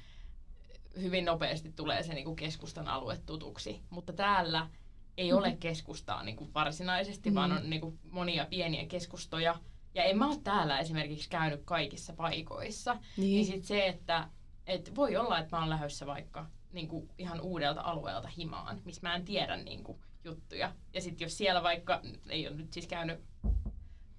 hyvin 1.01 1.25
nopeasti 1.25 1.71
tulee 1.71 2.03
se 2.03 2.13
niin 2.13 2.25
kuin 2.25 2.35
keskustan 2.35 2.87
alue 2.87 3.17
tutuksi. 3.25 3.81
Mutta 3.89 4.13
täällä 4.13 4.69
ei 5.17 5.33
ole 5.33 5.57
keskustaa 5.59 6.23
niin 6.23 6.35
kuin 6.35 6.53
varsinaisesti, 6.53 7.29
mm. 7.29 7.35
vaan 7.35 7.51
on 7.51 7.69
niin 7.69 7.81
kuin 7.81 7.99
monia 8.11 8.45
pieniä 8.45 8.85
keskustoja. 8.85 9.59
Ja 9.95 10.03
en 10.03 10.17
mä 10.17 10.27
ole 10.27 10.39
täällä 10.43 10.79
esimerkiksi 10.79 11.29
käynyt 11.29 11.61
kaikissa 11.65 12.13
paikoissa. 12.13 12.93
Niin, 12.93 13.01
niin 13.17 13.45
sit 13.45 13.65
se, 13.65 13.87
että 13.87 14.29
et 14.67 14.95
voi 14.95 15.15
olla, 15.15 15.39
että 15.39 15.55
mä 15.55 15.59
oon 15.59 15.69
lähdössä 15.69 16.05
vaikka 16.05 16.45
niin 16.71 16.87
kuin 16.87 17.09
ihan 17.17 17.41
uudelta 17.41 17.81
alueelta 17.81 18.27
himaan, 18.27 18.81
missä 18.85 19.01
mä 19.03 19.15
en 19.15 19.25
tiedä 19.25 19.57
niin 19.57 19.83
kuin, 19.83 19.99
juttuja. 20.23 20.75
Ja 20.93 21.01
sitten 21.01 21.25
jos 21.25 21.37
siellä 21.37 21.63
vaikka, 21.63 22.01
ei 22.29 22.47
ole 22.47 22.55
nyt 22.55 22.73
siis 22.73 22.87
käynyt, 22.87 23.19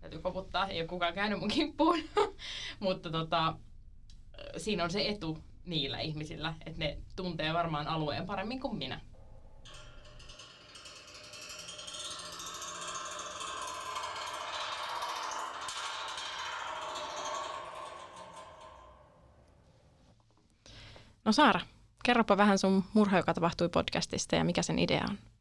täytyy 0.04 0.20
koputtaa, 0.20 0.66
ei 0.66 0.80
ole 0.80 0.88
kukaan 0.88 1.14
käynyt 1.14 1.38
mun 1.38 1.49
kimppuun, 1.49 1.99
mutta 2.80 3.11
tota, 3.11 3.56
siinä 4.56 4.84
on 4.84 4.90
se 4.90 5.08
etu 5.08 5.38
niillä 5.66 6.00
ihmisillä, 6.00 6.54
että 6.66 6.78
ne 6.78 6.99
tuntee 7.16 7.54
varmaan 7.54 7.87
alueen 7.87 8.26
paremmin 8.26 8.61
kuin 8.61 8.76
minä. 8.76 9.00
No 21.25 21.32
Saara, 21.32 21.61
kerropa 22.04 22.37
vähän 22.37 22.58
sun 22.58 22.84
murha, 22.94 23.16
joka 23.16 23.34
tapahtui 23.34 23.68
podcastista 23.68 24.37
ja 24.37 24.44
mikä 24.44 24.62
sen 24.62 24.78
idea 24.78 25.04
on. 25.08 25.33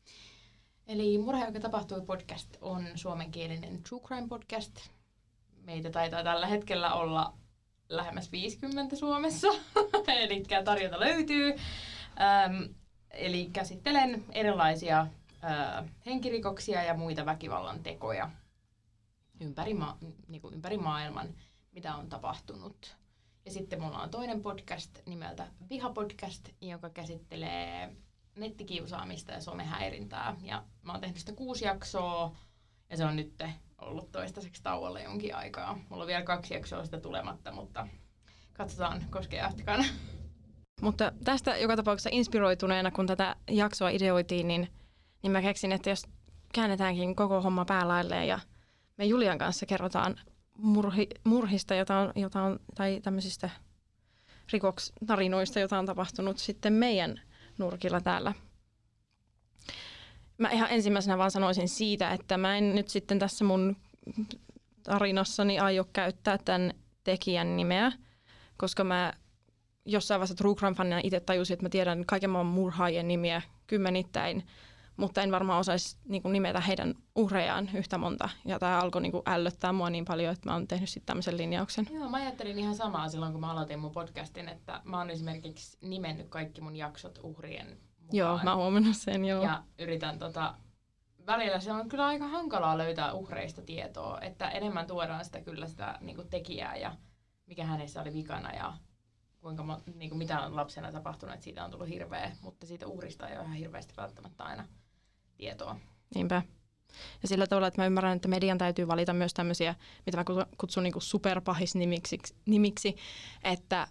Eli 0.87 1.17
Murha, 1.17 1.45
joka 1.45 1.59
tapahtui 1.59 2.01
podcast 2.01 2.57
on 2.61 2.87
suomenkielinen 2.95 3.83
True 3.83 4.01
Crime 4.01 4.27
podcast. 4.27 4.79
Meitä 5.61 5.89
taitaa 5.89 6.23
tällä 6.23 6.47
hetkellä 6.47 6.93
olla 6.93 7.33
lähemmäs 7.89 8.31
50 8.31 8.95
Suomessa, 8.95 9.47
eli 10.21 10.43
tarjonta 10.65 10.99
löytyy. 10.99 11.55
Ähm, 12.21 12.63
eli 13.11 13.49
käsittelen 13.53 14.23
erilaisia 14.31 14.99
äh, 15.43 15.85
henkirikoksia 16.05 16.83
ja 16.83 16.93
muita 16.93 17.25
väkivallan 17.25 17.83
tekoja 17.83 18.29
ympäri, 19.39 19.73
ma- 19.73 19.97
niin 20.27 20.41
kuin 20.41 20.53
ympäri 20.53 20.77
maailman, 20.77 21.35
mitä 21.71 21.95
on 21.95 22.09
tapahtunut. 22.09 22.95
Ja 23.45 23.51
sitten 23.51 23.81
mulla 23.81 23.99
on 24.01 24.09
toinen 24.09 24.41
podcast 24.41 24.99
nimeltä 25.05 25.47
Viha 25.69 25.89
Podcast, 25.89 26.49
joka 26.61 26.89
käsittelee 26.89 27.95
nettikiusaamista 28.35 29.31
ja 29.31 29.41
somehäirintää. 29.41 30.35
Ja 30.41 30.63
mä 30.81 30.91
oon 30.91 31.01
tehnyt 31.01 31.17
sitä 31.17 31.31
kuusi 31.31 31.65
jaksoa 31.65 32.35
ja 32.89 32.97
se 32.97 33.05
on 33.05 33.15
nyt 33.15 33.43
ollut 33.77 34.11
toistaiseksi 34.11 34.63
tauolla 34.63 34.99
jonkin 34.99 35.35
aikaa. 35.35 35.79
Mulla 35.89 36.03
on 36.03 36.07
vielä 36.07 36.23
kaksi 36.23 36.53
jaksoa 36.53 36.85
sitä 36.85 36.99
tulematta, 36.99 37.51
mutta 37.51 37.87
katsotaan 38.53 39.05
koskee 39.09 39.39
jatkan. 39.39 39.85
Mutta 40.81 41.11
tästä 41.23 41.57
joka 41.57 41.75
tapauksessa 41.75 42.09
inspiroituneena, 42.13 42.91
kun 42.91 43.07
tätä 43.07 43.35
jaksoa 43.49 43.89
ideoitiin, 43.89 44.47
niin, 44.47 44.67
niin 45.23 45.31
mä 45.31 45.41
keksin, 45.41 45.71
että 45.71 45.89
jos 45.89 46.07
käännetäänkin 46.53 47.15
koko 47.15 47.41
homma 47.41 47.65
päälailleen 47.65 48.27
ja 48.27 48.39
me 48.97 49.05
Julian 49.05 49.37
kanssa 49.37 49.65
kerrotaan 49.65 50.15
murhi, 50.57 51.07
murhista, 51.23 51.75
jota 51.75 51.97
on, 51.97 52.11
jota 52.15 52.41
on, 52.41 52.59
tai 52.75 52.99
tämmöisistä 53.03 53.49
rikokstarinoista, 54.53 55.59
joita 55.59 55.79
on 55.79 55.85
tapahtunut 55.85 56.37
sitten 56.37 56.73
meidän 56.73 57.21
nurkilla 57.57 58.01
täällä. 58.01 58.33
Mä 60.37 60.49
ihan 60.49 60.69
ensimmäisenä 60.71 61.17
vaan 61.17 61.31
sanoisin 61.31 61.69
siitä, 61.69 62.11
että 62.11 62.37
mä 62.37 62.57
en 62.57 62.75
nyt 62.75 62.89
sitten 62.89 63.19
tässä 63.19 63.45
mun 63.45 63.75
tarinassani 64.83 65.59
aio 65.59 65.85
käyttää 65.93 66.37
tämän 66.37 66.73
tekijän 67.03 67.55
nimeä, 67.55 67.91
koska 68.57 68.83
mä 68.83 69.13
jossain 69.85 70.19
vaiheessa 70.19 70.35
True 70.35 70.55
Crime-fanina 70.55 70.99
itse 71.03 71.19
tajusin, 71.19 71.53
että 71.53 71.65
mä 71.65 71.69
tiedän 71.69 72.05
kaiken 72.05 72.29
maailman 72.29 72.53
murhaajien 72.53 73.07
nimiä 73.07 73.41
kymmenittäin, 73.67 74.43
mutta 74.97 75.21
en 75.21 75.31
varmaan 75.31 75.59
osaisi 75.59 75.97
niin 76.07 76.21
kuin, 76.21 76.33
nimetä 76.33 76.59
heidän 76.59 76.95
uhrejaan 77.15 77.69
yhtä 77.73 77.97
monta. 77.97 78.29
Ja 78.45 78.59
tämä 78.59 78.79
alkoi 78.79 79.01
niin 79.01 79.11
kuin, 79.11 79.23
ällöttää 79.25 79.73
mua 79.73 79.89
niin 79.89 80.05
paljon, 80.05 80.33
että 80.33 80.49
mä 80.49 80.53
oon 80.53 80.67
tehnyt 80.67 80.89
sitten 80.89 81.05
tämmöisen 81.05 81.37
linjauksen. 81.37 81.87
Joo, 81.91 82.09
mä 82.09 82.17
ajattelin 82.17 82.59
ihan 82.59 82.75
samaa 82.75 83.09
silloin, 83.09 83.31
kun 83.31 83.41
mä 83.41 83.51
aloitin 83.51 83.79
mun 83.79 83.91
podcastin, 83.91 84.49
että 84.49 84.81
mä 84.83 84.97
oon 84.97 85.09
esimerkiksi 85.09 85.77
nimennyt 85.81 86.29
kaikki 86.29 86.61
mun 86.61 86.75
jaksot 86.75 87.19
uhrien 87.23 87.67
mukaan. 87.67 88.17
Joo, 88.17 88.39
mä 88.43 88.55
huomannut 88.55 88.97
sen, 88.97 89.25
joo. 89.25 89.43
Ja 89.43 89.63
yritän 89.79 90.19
tota, 90.19 90.55
välillä 91.25 91.59
se 91.59 91.71
on 91.71 91.89
kyllä 91.89 92.05
aika 92.05 92.27
hankalaa 92.27 92.77
löytää 92.77 93.13
uhreista 93.13 93.61
tietoa, 93.61 94.21
että 94.21 94.49
enemmän 94.49 94.87
tuodaan 94.87 95.25
sitä 95.25 95.41
kyllä 95.41 95.67
sitä 95.67 95.97
niin 96.01 96.15
kuin 96.15 96.29
tekijää 96.29 96.75
ja 96.75 96.95
mikä 97.45 97.65
hänessä 97.65 98.01
oli 98.01 98.13
vikana 98.13 98.53
ja 98.53 98.73
kuinka, 99.41 99.81
niin 99.95 100.09
kuin 100.09 100.17
mitä 100.17 100.41
on 100.41 100.55
lapsena 100.55 100.91
tapahtunut, 100.91 101.33
että 101.33 101.43
siitä 101.43 101.65
on 101.65 101.71
tullut 101.71 101.89
hirveä, 101.89 102.31
mutta 102.41 102.67
siitä 102.67 102.87
uhrista 102.87 103.27
ei 103.27 103.37
ole 103.37 103.45
ihan 103.45 103.57
hirveästi 103.57 103.93
välttämättä 103.97 104.43
aina 104.43 104.67
tietoa. 105.37 105.75
Niinpä. 106.15 106.41
Ja 107.21 107.27
sillä 107.27 107.47
tavalla, 107.47 107.67
että 107.67 107.81
mä 107.81 107.85
ymmärrän, 107.85 108.15
että 108.15 108.27
median 108.27 108.57
täytyy 108.57 108.87
valita 108.87 109.13
myös 109.13 109.33
tämmöisiä, 109.33 109.75
mitä 110.05 110.17
mä 110.17 110.23
kutsun 110.57 110.83
niin 110.83 110.93
superpahisnimiksi, 110.99 112.19
nimiksi, 112.45 112.95
että 113.43 113.87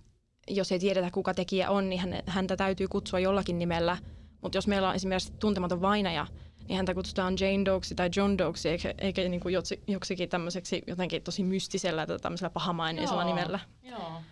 jos 0.48 0.72
ei 0.72 0.78
tiedetä, 0.78 1.10
kuka 1.10 1.34
tekijä 1.34 1.70
on, 1.70 1.88
niin 1.88 2.00
häntä 2.26 2.56
täytyy 2.56 2.88
kutsua 2.88 3.18
jollakin 3.18 3.58
nimellä. 3.58 3.96
Mutta 4.40 4.58
jos 4.58 4.66
meillä 4.66 4.88
on 4.88 4.94
esimerkiksi 4.94 5.32
tuntematon 5.32 5.80
vainaja, 5.80 6.26
niin 6.68 6.76
häntä 6.76 6.94
kutsutaan 6.94 7.34
Jane 7.40 7.64
Dogeksi 7.64 7.94
tai 7.94 8.10
John 8.16 8.38
Dogeksi, 8.38 8.68
eikä, 8.68 8.94
eikä 8.98 9.22
niin 9.22 9.40
kuin 9.40 9.54
joksikin 9.86 10.28
tämmöiseksi 10.28 10.82
jotenkin 10.86 11.22
tosi 11.22 11.42
mystisellä 11.44 12.06
tai 12.06 12.18
tämmöisellä 12.18 12.50
pahamaineisella 12.50 13.22
Joo. 13.22 13.34
nimellä. 13.34 13.60
Joo. 13.82 14.22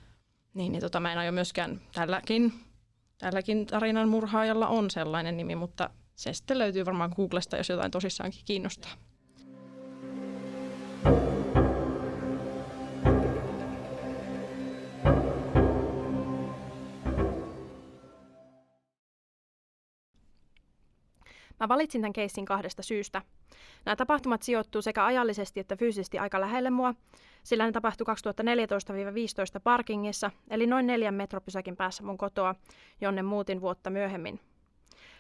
Niin, 0.55 0.73
niin 0.73 0.81
tota, 0.81 1.01
mä 1.01 1.13
en 1.13 1.19
aio 1.19 1.33
myöskään 1.33 1.81
tälläkin, 1.93 2.53
tälläkin 3.19 3.67
tarinan 3.67 4.09
murhaajalla 4.09 4.69
on 4.69 4.91
sellainen 4.91 5.37
nimi, 5.37 5.55
mutta 5.55 5.91
se 6.21 6.33
sitten 6.33 6.59
löytyy 6.59 6.87
varmaan 6.87 7.13
Googlesta, 7.17 7.57
jos 7.57 7.69
jotain 7.69 7.91
tosissaankin 7.91 8.43
kiinnostaa. 8.45 8.91
Mä 21.61 21.69
valitsin 21.69 22.01
tämän 22.01 22.13
keissin 22.13 22.45
kahdesta 22.45 22.83
syystä. 22.83 23.23
Nämä 23.85 23.97
tapahtumat 23.97 24.43
sijoittuu 24.43 24.83
sekä 24.83 25.05
ajallisesti 25.05 25.61
että 25.61 25.77
fyysisesti 25.77 26.19
aika 26.19 26.41
lähelle 26.41 26.71
mua, 26.71 26.95
sillä 27.43 27.67
ne 27.67 27.73
tapahtui 27.73 28.07
2014-15 29.59 29.61
parkingissa, 29.65 30.31
eli 30.51 30.67
noin 30.67 30.87
neljän 30.87 31.15
metropysäkin 31.15 31.77
päässä 31.77 32.03
mun 32.03 32.19
kotoa, 32.19 32.55
jonne 33.01 33.23
muutin 33.23 33.61
vuotta 33.61 33.91
myöhemmin. 33.91 34.50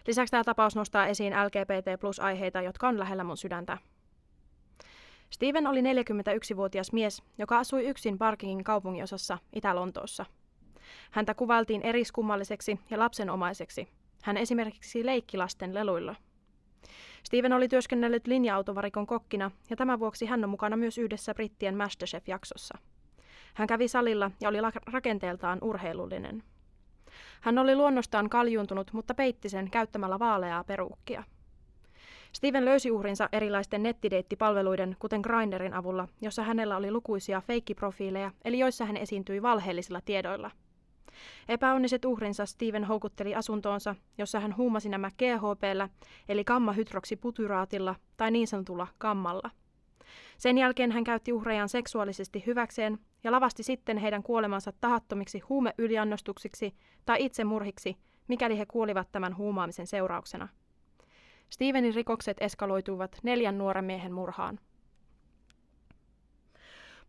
Lisäksi 0.06 0.30
tämä 0.30 0.44
tapaus 0.44 0.76
nostaa 0.76 1.06
esiin 1.06 1.32
LGBT 1.44 2.00
plus-aiheita, 2.00 2.62
jotka 2.62 2.88
on 2.88 2.98
lähellä 2.98 3.24
mun 3.24 3.36
sydäntä. 3.36 3.78
Steven 5.30 5.66
oli 5.66 5.80
41-vuotias 5.80 6.92
mies, 6.92 7.22
joka 7.38 7.58
asui 7.58 7.88
yksin 7.88 8.18
Parkingin 8.18 8.64
kaupunginosassa 8.64 9.38
Itä-Lontoossa. 9.52 10.26
Häntä 11.10 11.34
kuvailtiin 11.34 11.82
eriskummalliseksi 11.82 12.80
ja 12.90 12.98
lapsenomaiseksi. 12.98 13.88
Hän 14.22 14.36
esimerkiksi 14.36 15.06
leikki 15.06 15.36
lasten 15.36 15.74
leluilla. 15.74 16.14
Steven 17.22 17.52
oli 17.52 17.68
työskennellyt 17.68 18.26
linja-autovarikon 18.26 19.06
kokkina 19.06 19.50
ja 19.70 19.76
tämän 19.76 20.00
vuoksi 20.00 20.26
hän 20.26 20.44
on 20.44 20.50
mukana 20.50 20.76
myös 20.76 20.98
yhdessä 20.98 21.34
brittien 21.34 21.76
Masterchef-jaksossa. 21.76 22.78
Hän 23.54 23.68
kävi 23.68 23.88
salilla 23.88 24.30
ja 24.40 24.48
oli 24.48 24.58
rakenteeltaan 24.92 25.58
urheilullinen. 25.62 26.42
Hän 27.40 27.58
oli 27.58 27.76
luonnostaan 27.76 28.28
kaljuuntunut, 28.28 28.92
mutta 28.92 29.14
peitti 29.14 29.48
sen 29.48 29.70
käyttämällä 29.70 30.18
vaaleaa 30.18 30.64
peruukkia. 30.64 31.24
Steven 32.32 32.64
löysi 32.64 32.90
uhrinsa 32.90 33.28
erilaisten 33.32 33.82
nettideittipalveluiden, 33.82 34.96
kuten 34.98 35.20
Grinderin 35.20 35.74
avulla, 35.74 36.08
jossa 36.20 36.42
hänellä 36.42 36.76
oli 36.76 36.90
lukuisia 36.90 37.40
feikkiprofiileja, 37.40 38.30
eli 38.44 38.58
joissa 38.58 38.84
hän 38.84 38.96
esiintyi 38.96 39.42
valheellisilla 39.42 40.00
tiedoilla. 40.00 40.50
Epäonniset 41.48 42.04
uhrinsa 42.04 42.46
Steven 42.46 42.84
houkutteli 42.84 43.34
asuntoonsa, 43.34 43.94
jossa 44.18 44.40
hän 44.40 44.56
huumasi 44.56 44.88
nämä 44.88 45.10
GHPllä, 45.10 45.88
eli 46.28 46.44
gamma-hydroksiputuraatilla 46.44 47.94
tai 48.16 48.30
niin 48.30 48.46
sanotulla 48.46 48.86
kammalla. 48.98 49.50
Sen 50.38 50.58
jälkeen 50.58 50.92
hän 50.92 51.04
käytti 51.04 51.32
uhrejaan 51.32 51.68
seksuaalisesti 51.68 52.42
hyväkseen 52.46 52.98
ja 53.24 53.32
lavasti 53.32 53.62
sitten 53.62 53.98
heidän 53.98 54.22
kuolemansa 54.22 54.72
tahattomiksi 54.80 55.38
huumeyliannostuksiksi 55.38 56.74
tai 57.04 57.24
itsemurhiksi, 57.24 57.96
mikäli 58.28 58.58
he 58.58 58.66
kuolivat 58.66 59.12
tämän 59.12 59.36
huumaamisen 59.36 59.86
seurauksena. 59.86 60.48
Stevenin 61.50 61.94
rikokset 61.94 62.36
eskaloituivat 62.40 63.18
neljän 63.22 63.58
nuoren 63.58 63.84
miehen 63.84 64.12
murhaan. 64.12 64.58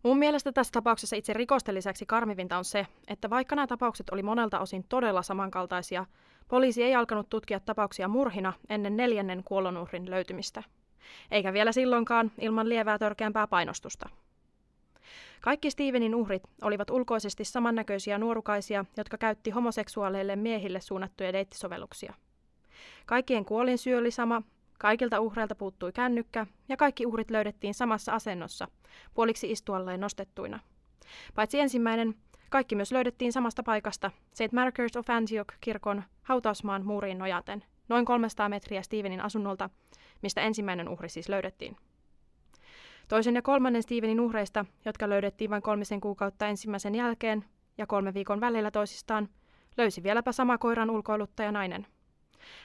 Mun 0.04 0.18
mielestä 0.18 0.52
tässä 0.52 0.72
tapauksessa 0.72 1.16
itse 1.16 1.34
rikosten 1.34 1.76
lisäksi 1.76 2.06
karmivinta 2.06 2.58
on 2.58 2.66
se, 2.66 2.88
että 3.08 3.30
vaikka 3.30 3.56
nämä 3.56 3.68
tapaukset 3.68 4.10
oli 4.10 4.24
monelta 4.24 4.60
osin 4.60 4.86
todella 4.90 5.22
samankaltaisia, 5.22 6.06
poliisi 6.48 6.84
ei 6.84 6.96
alkanut 6.96 7.30
tutkia 7.30 7.60
tapauksia 7.60 8.08
murhina 8.08 8.54
ennen 8.70 8.98
neljännen 8.98 9.44
kuolonuhrin 9.44 10.10
löytymistä. 10.10 10.64
Eikä 11.32 11.54
vielä 11.54 11.72
silloinkaan 11.72 12.32
ilman 12.40 12.70
lievää 12.70 13.00
törkeämpää 13.00 13.48
painostusta. 13.48 14.10
Kaikki 15.42 15.72
Stevenin 15.72 16.16
uhrit 16.16 16.44
olivat 16.62 16.90
ulkoisesti 16.90 17.46
samannäköisiä 17.46 18.18
nuorukaisia, 18.18 18.86
jotka 18.98 19.18
käytti 19.18 19.50
homoseksuaaleille 19.50 20.36
miehille 20.36 20.82
suunnattuja 20.82 21.34
deittisovelluksia. 21.34 22.14
Kaikkien 23.06 23.46
kuolin 23.46 23.78
syy 23.78 23.96
oli 23.96 24.12
sama, 24.12 24.42
kaikilta 24.80 25.20
uhreilta 25.20 25.56
puuttui 25.56 25.92
kännykkä 25.92 26.46
ja 26.70 26.78
kaikki 26.78 27.06
uhrit 27.06 27.32
löydettiin 27.32 27.74
samassa 27.74 28.14
asennossa, 28.14 28.68
puoliksi 29.14 29.52
istualleen 29.52 30.00
nostettuina. 30.00 30.60
Paitsi 31.36 31.60
ensimmäinen, 31.60 32.16
kaikki 32.50 32.76
myös 32.76 32.92
löydettiin 32.92 33.34
samasta 33.34 33.64
paikasta, 33.64 34.12
St. 34.34 34.52
Markers 34.52 34.98
of 34.98 35.10
Antioch 35.10 35.54
kirkon 35.62 36.04
hautausmaan 36.24 36.86
muuriin 36.86 37.18
nojaten, 37.18 37.64
noin 37.90 38.06
300 38.06 38.50
metriä 38.50 38.82
Stevenin 38.82 39.22
asunnolta, 39.22 39.70
mistä 40.22 40.42
ensimmäinen 40.42 40.90
uhri 40.90 41.10
siis 41.10 41.30
löydettiin. 41.30 41.78
Toisen 43.08 43.36
ja 43.36 43.42
kolmannen 43.42 43.84
Stevenin 43.84 44.20
uhreista, 44.20 44.66
jotka 44.86 45.10
löydettiin 45.10 45.50
vain 45.50 45.62
kolmisen 45.62 46.02
kuukautta 46.02 46.48
ensimmäisen 46.48 46.96
jälkeen 46.96 47.46
ja 47.78 47.88
kolme 47.88 48.14
viikon 48.14 48.42
välillä 48.42 48.72
toisistaan, 48.72 49.30
löysi 49.78 50.04
vieläpä 50.04 50.32
sama 50.32 50.58
koiran 50.58 50.90
ulkoiluttaja 50.90 51.52
nainen. 51.52 51.88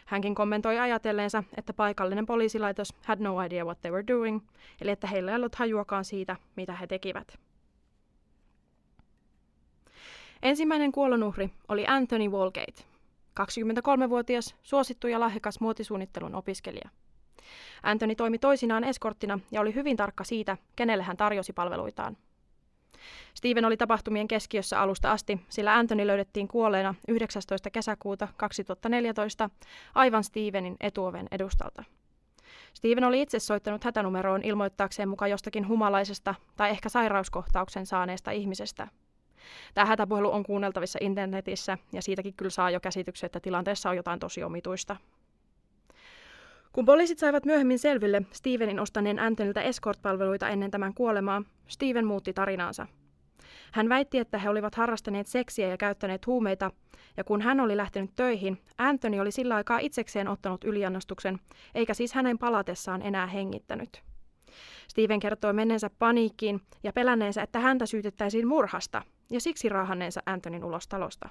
Hänkin 0.07 0.35
kommentoi 0.35 0.79
ajatelleensa, 0.79 1.45
että 1.57 1.73
paikallinen 1.73 2.27
poliisilaitos 2.27 2.95
had 3.05 3.19
no 3.21 3.43
idea 3.43 3.65
what 3.65 3.81
they 3.81 3.93
were 3.93 4.07
doing, 4.07 4.41
eli 4.81 4.91
että 4.91 5.07
heillä 5.07 5.31
ei 5.31 5.37
ollut 5.37 5.55
hajuakaan 5.55 6.05
siitä, 6.05 6.37
mitä 6.57 6.73
he 6.73 6.87
tekivät. 6.87 7.39
Ensimmäinen 10.43 10.93
kuolonuhri 10.93 11.51
oli 11.69 11.85
Anthony 11.87 12.29
Walgate. 12.29 12.85
23-vuotias, 13.41 14.57
suosittu 14.63 15.09
ja 15.09 15.21
lahjakas 15.21 15.61
muotisuunnittelun 15.61 16.35
opiskelija. 16.35 16.91
Anthony 17.83 18.15
toimi 18.15 18.39
toisinaan 18.39 18.85
eskorttina 18.85 19.39
ja 19.53 19.61
oli 19.61 19.75
hyvin 19.75 19.97
tarkka 19.97 20.25
siitä, 20.25 20.57
kenelle 20.77 21.05
hän 21.05 21.17
tarjosi 21.17 21.53
palveluitaan. 21.53 22.17
Steven 23.35 23.65
oli 23.65 23.77
tapahtumien 23.77 24.29
keskiössä 24.29 24.81
alusta 24.81 25.13
asti, 25.13 25.41
sillä 25.49 25.75
Anthony 25.75 26.07
löydettiin 26.07 26.49
kuolleena 26.49 26.95
19. 27.09 27.71
kesäkuuta 27.71 28.29
2014 28.37 29.51
aivan 29.95 30.25
Stevenin 30.25 30.77
etuoven 30.81 31.29
edustalta. 31.31 31.85
Steven 32.75 33.05
oli 33.05 33.23
itse 33.23 33.39
soittanut 33.39 33.85
hätänumeroon 33.85 34.45
ilmoittaakseen 34.45 35.09
mukaan 35.09 35.31
jostakin 35.31 35.69
humalaisesta 35.69 36.35
tai 36.57 36.71
ehkä 36.71 36.89
sairauskohtauksen 36.89 37.87
saaneesta 37.87 38.31
ihmisestä. 38.31 38.89
Tämä 39.75 39.85
hätäpuhelu 39.85 40.33
on 40.33 40.43
kuunneltavissa 40.43 40.99
internetissä 41.03 41.79
ja 41.93 42.03
siitäkin 42.03 42.35
kyllä 42.35 42.51
saa 42.51 42.71
jo 42.71 42.81
käsityksen, 42.81 43.27
että 43.27 43.41
tilanteessa 43.41 43.91
on 43.91 43.97
jotain 43.97 44.21
tosi 44.21 44.43
omituista. 44.43 44.97
Kun 46.77 46.85
poliisit 46.85 47.19
saivat 47.19 47.45
myöhemmin 47.45 47.79
selville 47.79 48.23
Stevenin 48.33 48.81
ostaneen 48.81 49.19
Antonilta 49.19 49.63
escort-palveluita 49.63 50.49
ennen 50.49 50.71
tämän 50.71 50.95
kuolemaa, 50.95 51.43
Steven 51.69 52.07
muutti 52.07 52.33
tarinaansa. 52.33 52.87
Hän 53.73 53.89
väitti, 53.89 54.19
että 54.19 54.39
he 54.39 54.49
olivat 54.49 54.75
harrastaneet 54.75 55.27
seksiä 55.27 55.69
ja 55.69 55.77
käyttäneet 55.77 56.27
huumeita, 56.27 56.71
ja 57.17 57.25
kun 57.25 57.41
hän 57.41 57.61
oli 57.61 57.77
lähtenyt 57.77 58.11
töihin, 58.17 58.59
Anthony 58.79 59.21
oli 59.21 59.31
sillä 59.31 59.55
aikaa 59.55 59.79
itsekseen 59.79 60.29
ottanut 60.29 60.65
yliannostuksen, 60.65 61.39
eikä 61.75 61.95
siis 61.95 62.15
hänen 62.15 62.39
palatessaan 62.39 63.03
enää 63.03 63.27
hengittänyt. 63.27 64.03
Steven 64.89 65.21
kertoi 65.21 65.53
menneensä 65.53 65.91
paniikkiin 65.99 66.61
ja 66.83 66.93
pelänneensä, 66.93 67.43
että 67.43 67.61
häntä 67.61 67.87
syytettäisiin 67.87 68.49
murhasta, 68.49 69.03
ja 69.31 69.41
siksi 69.41 69.69
raahanneensa 69.69 70.23
Antonin 70.27 70.65
ulos 70.65 70.89
talosta. 70.89 71.29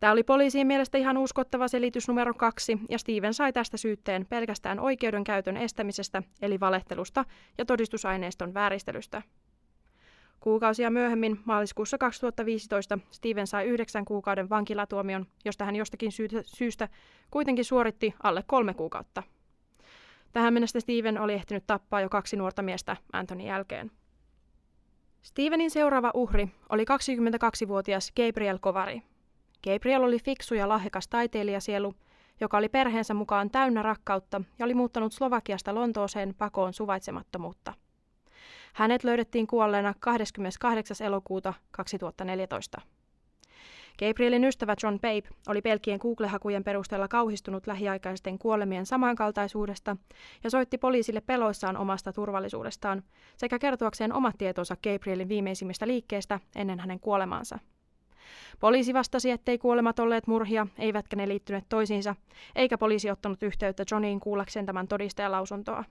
Tämä 0.00 0.12
oli 0.12 0.22
poliisien 0.22 0.66
mielestä 0.66 0.98
ihan 0.98 1.18
uskottava 1.18 1.68
selitys 1.68 2.08
numero 2.08 2.34
kaksi, 2.34 2.78
ja 2.90 2.98
Steven 2.98 3.34
sai 3.34 3.52
tästä 3.52 3.76
syytteen 3.76 4.26
pelkästään 4.26 4.80
oikeudenkäytön 4.80 5.56
estämisestä, 5.56 6.22
eli 6.42 6.60
valehtelusta 6.60 7.24
ja 7.58 7.64
todistusaineiston 7.64 8.54
vääristelystä. 8.54 9.22
Kuukausia 10.40 10.90
myöhemmin, 10.90 11.40
maaliskuussa 11.44 11.98
2015, 11.98 12.98
Steven 13.10 13.46
sai 13.46 13.66
yhdeksän 13.66 14.04
kuukauden 14.04 14.48
vankilatuomion, 14.48 15.26
josta 15.44 15.64
hän 15.64 15.76
jostakin 15.76 16.12
syystä 16.44 16.88
kuitenkin 17.30 17.64
suoritti 17.64 18.14
alle 18.22 18.42
kolme 18.46 18.74
kuukautta. 18.74 19.22
Tähän 20.32 20.52
mennessä 20.52 20.80
Steven 20.80 21.20
oli 21.20 21.32
ehtinyt 21.32 21.64
tappaa 21.66 22.00
jo 22.00 22.08
kaksi 22.08 22.36
nuorta 22.36 22.62
miestä 22.62 22.96
Antonin 23.12 23.46
jälkeen. 23.46 23.90
Stevenin 25.22 25.70
seuraava 25.70 26.10
uhri 26.14 26.48
oli 26.68 26.82
22-vuotias 26.82 28.12
Gabriel 28.16 28.58
Kovari. 28.58 29.02
Gabriel 29.64 30.02
oli 30.02 30.18
fiksu 30.18 30.54
ja 30.54 30.68
lahjakas 30.68 31.08
taiteilijasielu, 31.08 31.94
joka 32.40 32.56
oli 32.56 32.68
perheensä 32.68 33.14
mukaan 33.14 33.50
täynnä 33.50 33.82
rakkautta 33.82 34.40
ja 34.58 34.64
oli 34.64 34.74
muuttanut 34.74 35.12
Slovakiasta 35.12 35.74
Lontooseen 35.74 36.34
pakoon 36.38 36.72
suvaitsemattomuutta. 36.72 37.74
Hänet 38.72 39.04
löydettiin 39.04 39.46
kuolleena 39.46 39.94
28. 40.00 41.06
elokuuta 41.06 41.54
2014. 41.70 42.80
Gabrielin 43.98 44.44
ystävä 44.44 44.74
John 44.82 44.98
Babe 45.00 45.36
oli 45.48 45.62
pelkien 45.62 45.98
Google-hakujen 46.02 46.64
perusteella 46.64 47.08
kauhistunut 47.08 47.66
lähiaikaisten 47.66 48.38
kuolemien 48.38 48.86
samankaltaisuudesta 48.86 49.96
ja 50.44 50.50
soitti 50.50 50.78
poliisille 50.78 51.20
peloissaan 51.20 51.76
omasta 51.76 52.12
turvallisuudestaan 52.12 53.02
sekä 53.36 53.58
kertoakseen 53.58 54.12
omat 54.12 54.38
tietonsa 54.38 54.76
Gabrielin 54.76 55.28
viimeisimmistä 55.28 55.86
liikkeistä 55.86 56.40
ennen 56.56 56.80
hänen 56.80 57.00
kuolemaansa. 57.00 57.58
Poliisi 58.60 58.94
vastasi, 58.94 59.30
ettei 59.30 59.58
kuolemat 59.58 59.98
olleet 59.98 60.26
murhia, 60.26 60.66
eivätkä 60.78 61.16
ne 61.16 61.28
liittyneet 61.28 61.64
toisiinsa, 61.68 62.14
eikä 62.54 62.78
poliisi 62.78 63.10
ottanut 63.10 63.42
yhteyttä 63.42 63.84
Johniin 63.90 64.20
kuullakseen 64.20 64.66
tämän 64.66 64.88
todistajalausuntoa. 64.88 65.84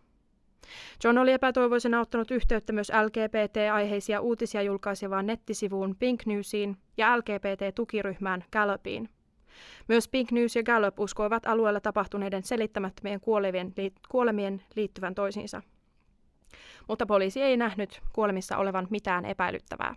John 1.04 1.18
oli 1.18 1.32
epätoivoisena 1.32 2.00
ottanut 2.00 2.32
yhteyttä 2.32 2.74
myös 2.74 2.92
LGBT-aiheisia 3.06 4.22
uutisia 4.22 4.62
julkaisevaan 4.62 5.26
nettisivuun 5.26 5.96
Pink 6.00 6.26
Newsiin 6.26 6.78
ja 6.98 7.18
LGBT-tukiryhmään 7.18 8.44
Gallupiin. 8.52 9.10
Myös 9.88 10.08
Pink 10.08 10.32
News 10.32 10.56
ja 10.56 10.64
Gallup 10.64 11.00
uskoivat 11.00 11.46
alueella 11.46 11.80
tapahtuneiden 11.80 12.44
selittämättömien 12.44 13.20
kuolemien, 13.20 13.74
kuolemien 14.10 14.62
liittyvän 14.76 15.16
toisiinsa. 15.16 15.62
Mutta 16.88 17.06
poliisi 17.06 17.42
ei 17.42 17.58
nähnyt 17.58 18.02
kuolemissa 18.14 18.58
olevan 18.58 18.88
mitään 18.90 19.26
epäilyttävää. 19.26 19.96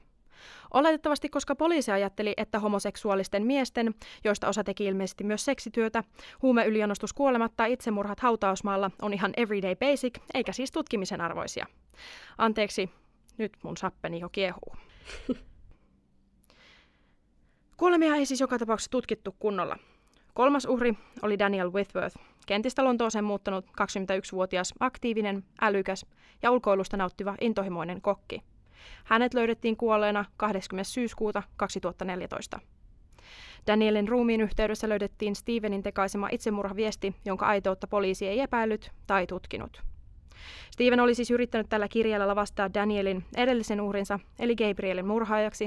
Oletettavasti, 0.74 1.28
koska 1.28 1.56
poliisi 1.56 1.90
ajatteli, 1.90 2.34
että 2.36 2.58
homoseksuaalisten 2.58 3.46
miesten, 3.46 3.94
joista 4.24 4.48
osa 4.48 4.64
teki 4.64 4.84
ilmeisesti 4.84 5.24
myös 5.24 5.44
seksityötä, 5.44 6.04
kuolemat 7.14 7.52
tai 7.56 7.72
itsemurhat 7.72 8.20
hautausmaalla 8.20 8.90
on 9.02 9.14
ihan 9.14 9.32
everyday 9.36 9.76
basic, 9.76 10.18
eikä 10.34 10.52
siis 10.52 10.72
tutkimisen 10.72 11.20
arvoisia. 11.20 11.66
Anteeksi, 12.38 12.90
nyt 13.38 13.52
mun 13.62 13.76
sappeni 13.76 14.20
jo 14.20 14.28
kiehuu. 14.28 14.76
Kuolemia 17.76 18.16
ei 18.16 18.26
siis 18.26 18.40
joka 18.40 18.58
tapauksessa 18.58 18.90
tutkittu 18.90 19.36
kunnolla. 19.38 19.78
Kolmas 20.34 20.64
uhri 20.64 20.94
oli 21.22 21.38
Daniel 21.38 21.72
Whitworth, 21.72 22.16
kentistä 22.46 22.84
Lontooseen 22.84 23.24
muuttanut 23.24 23.64
21-vuotias, 23.66 24.74
aktiivinen, 24.80 25.44
älykäs 25.60 26.06
ja 26.42 26.50
ulkoilusta 26.50 26.96
nauttiva 26.96 27.34
intohimoinen 27.40 28.00
kokki– 28.00 28.42
hänet 29.04 29.34
löydettiin 29.34 29.76
kuolleena 29.76 30.24
20. 30.36 30.84
syyskuuta 30.84 31.42
2014. 31.56 32.60
Danielin 33.66 34.08
ruumiin 34.08 34.40
yhteydessä 34.40 34.88
löydettiin 34.88 35.36
Stevenin 35.36 35.82
tekaisema 35.82 36.28
itsemurhaviesti, 36.32 37.14
jonka 37.24 37.46
aitoutta 37.46 37.86
poliisi 37.86 38.26
ei 38.26 38.40
epäillyt 38.40 38.92
tai 39.06 39.26
tutkinut. 39.26 39.82
Steven 40.70 41.00
oli 41.00 41.14
siis 41.14 41.30
yrittänyt 41.30 41.68
tällä 41.68 41.88
kirjalla 41.88 42.28
lavastaa 42.28 42.74
Danielin 42.74 43.24
edellisen 43.36 43.80
uhrinsa, 43.80 44.18
eli 44.38 44.56
Gabrielin 44.56 45.06
murhaajaksi, 45.06 45.64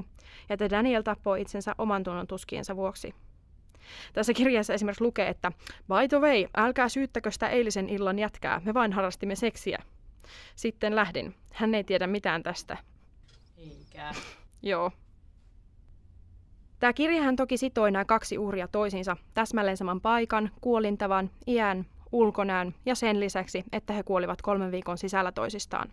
ja 0.50 0.54
että 0.54 0.70
Daniel 0.70 1.02
tappoi 1.02 1.42
itsensä 1.42 1.76
oman 1.78 2.04
tunnon 2.04 2.28
tuskiensa 2.28 2.76
vuoksi. 2.76 3.14
Tässä 4.14 4.34
kirjassa 4.34 4.74
esimerkiksi 4.74 5.04
lukee, 5.04 5.28
että 5.28 5.52
By 5.88 6.08
the 6.10 6.20
way, 6.20 6.46
älkää 6.58 6.90
syyttäkö 6.90 7.32
sitä 7.32 7.50
eilisen 7.50 7.90
illan 7.90 8.20
jätkää, 8.20 8.62
me 8.66 8.74
vain 8.74 8.94
harrastimme 8.94 9.36
seksiä. 9.36 9.78
Sitten 10.56 10.96
lähdin. 10.96 11.36
Hän 11.54 11.76
ei 11.76 11.84
tiedä 11.84 12.08
mitään 12.08 12.44
tästä. 12.44 12.78
Eikä. 13.58 14.14
Joo. 14.62 14.92
Tämä 16.80 16.94
kirjahan 16.94 17.36
toki 17.36 17.58
sitoi 17.58 17.92
nämä 17.92 18.06
kaksi 18.06 18.38
uhria 18.38 18.68
toisiinsa 18.68 19.18
täsmälleen 19.34 19.78
saman 19.78 20.02
paikan, 20.02 20.52
kuolintavan, 20.62 21.30
iän, 21.48 21.86
ulkonäön 22.12 22.76
ja 22.86 22.96
sen 22.96 23.20
lisäksi, 23.20 23.64
että 23.72 23.94
he 23.94 24.04
kuolivat 24.04 24.42
kolmen 24.42 24.72
viikon 24.72 24.98
sisällä 24.98 25.32
toisistaan. 25.32 25.90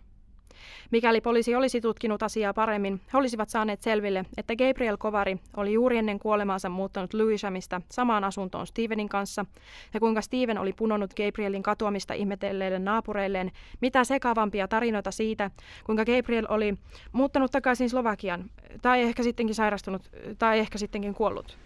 Mikäli 0.91 1.21
poliisi 1.21 1.55
olisi 1.55 1.81
tutkinut 1.81 2.23
asiaa 2.23 2.53
paremmin, 2.53 3.01
he 3.13 3.17
olisivat 3.17 3.49
saaneet 3.49 3.81
selville, 3.81 4.25
että 4.37 4.55
Gabriel 4.55 4.97
Kovari 4.97 5.37
oli 5.57 5.73
juuri 5.73 5.97
ennen 5.97 6.19
kuolemaansa 6.19 6.69
muuttanut 6.69 7.13
Lewishamista 7.13 7.81
samaan 7.91 8.23
asuntoon 8.23 8.67
Stevenin 8.67 9.09
kanssa, 9.09 9.45
ja 9.93 9.99
kuinka 9.99 10.21
Steven 10.21 10.57
oli 10.57 10.73
punonnut 10.73 11.13
Gabrielin 11.13 11.63
katoamista 11.63 12.13
ihmetelleille 12.13 12.79
naapureilleen 12.79 13.51
mitä 13.81 14.03
sekavampia 14.03 14.67
tarinoita 14.67 15.11
siitä, 15.11 15.51
kuinka 15.83 16.05
Gabriel 16.05 16.45
oli 16.49 16.77
muuttanut 17.11 17.51
takaisin 17.51 17.89
Slovakian, 17.89 18.45
tai 18.81 19.01
ehkä 19.01 19.23
sittenkin 19.23 19.55
sairastunut, 19.55 20.11
tai 20.39 20.59
ehkä 20.59 20.77
sittenkin 20.77 21.13
kuollut. 21.13 21.57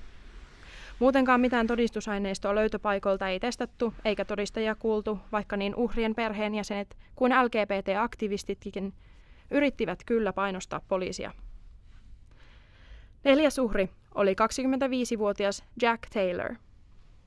Muutenkaan 0.99 1.41
mitään 1.41 1.67
todistusaineistoa 1.67 2.55
löytöpaikoilta 2.55 3.27
ei 3.27 3.39
testattu 3.39 3.93
eikä 4.05 4.25
todistajia 4.25 4.75
kuultu, 4.75 5.19
vaikka 5.31 5.57
niin 5.57 5.75
uhrien 5.75 6.15
perheenjäsenet 6.15 6.97
kuin 7.15 7.31
LGBT-aktivistitkin 7.31 8.93
yrittivät 9.51 9.99
kyllä 10.05 10.33
painostaa 10.33 10.81
poliisia. 10.87 11.31
Neljäs 13.23 13.57
uhri 13.57 13.89
oli 14.15 14.31
25-vuotias 14.33 15.63
Jack 15.81 16.01
Taylor. 16.13 16.55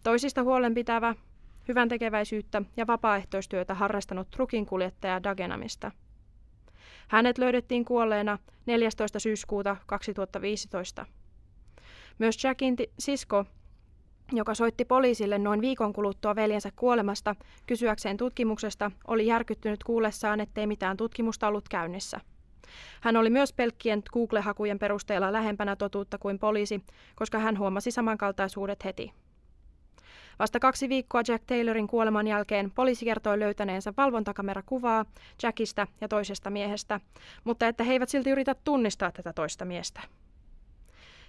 Toisista 0.05 0.43
huolenpitävä, 0.43 1.15
hyvän 1.69 1.89
tekeväisyyttä 1.89 2.63
ja 2.77 2.87
vapaaehtoistyötä 2.87 3.75
harrastanut 3.75 4.31
trukinkuljettaja 4.31 5.23
Dagenamista. 5.23 5.91
Hänet 7.09 7.39
löydettiin 7.39 7.85
kuolleena 7.85 8.39
14. 8.67 9.19
syyskuuta 9.19 9.77
2015. 9.87 11.07
Myös 12.19 12.45
Jackin 12.45 12.77
sisko 12.99 13.45
joka 14.37 14.55
soitti 14.55 14.85
poliisille 14.85 15.39
noin 15.39 15.61
viikon 15.61 15.93
kuluttua 15.93 16.37
veljensä 16.37 16.71
kuolemasta 16.77 17.37
kysyäkseen 17.67 18.17
tutkimuksesta, 18.17 18.91
oli 19.07 19.27
järkyttynyt 19.27 19.85
kuullessaan, 19.85 20.41
ettei 20.41 20.67
mitään 20.67 20.97
tutkimusta 20.97 21.49
ollut 21.49 21.69
käynnissä. 21.69 22.21
Hän 23.01 23.17
oli 23.17 23.31
myös 23.31 23.53
pelkkien 23.53 24.03
Google-hakujen 24.13 24.79
perusteella 24.79 25.33
lähempänä 25.33 25.77
totuutta 25.77 26.19
kuin 26.19 26.39
poliisi, 26.39 26.83
koska 27.15 27.39
hän 27.39 27.59
huomasi 27.59 27.91
samankaltaisuudet 27.91 28.85
heti. 28.85 29.13
Vasta 30.39 30.61
kaksi 30.61 30.89
viikkoa 30.89 31.23
Jack 31.29 31.45
Taylorin 31.47 31.87
kuoleman 31.87 32.27
jälkeen 32.27 32.71
poliisi 32.71 33.05
kertoi 33.05 33.39
löytäneensä 33.39 33.93
valvontakamerakuvaa 33.97 35.05
Jackista 35.43 35.87
ja 36.01 36.09
toisesta 36.09 36.51
miehestä, 36.51 37.01
mutta 37.45 37.69
että 37.69 37.85
he 37.85 37.93
eivät 37.93 38.09
silti 38.09 38.31
yritä 38.31 38.55
tunnistaa 38.65 39.13
tätä 39.13 39.33
toista 39.33 39.65
miestä. 39.65 40.01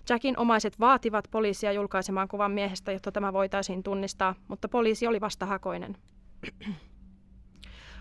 Jackin 0.10 0.40
omaiset 0.40 0.80
vaativat 0.80 1.28
poliisia 1.32 1.72
julkaisemaan 1.72 2.28
kuvan 2.28 2.52
miehestä, 2.52 2.92
jotta 2.92 3.12
tämä 3.12 3.34
voitaisiin 3.34 3.84
tunnistaa, 3.84 4.36
mutta 4.48 4.70
poliisi 4.70 5.08
oli 5.08 5.22
vastahakoinen. 5.22 5.98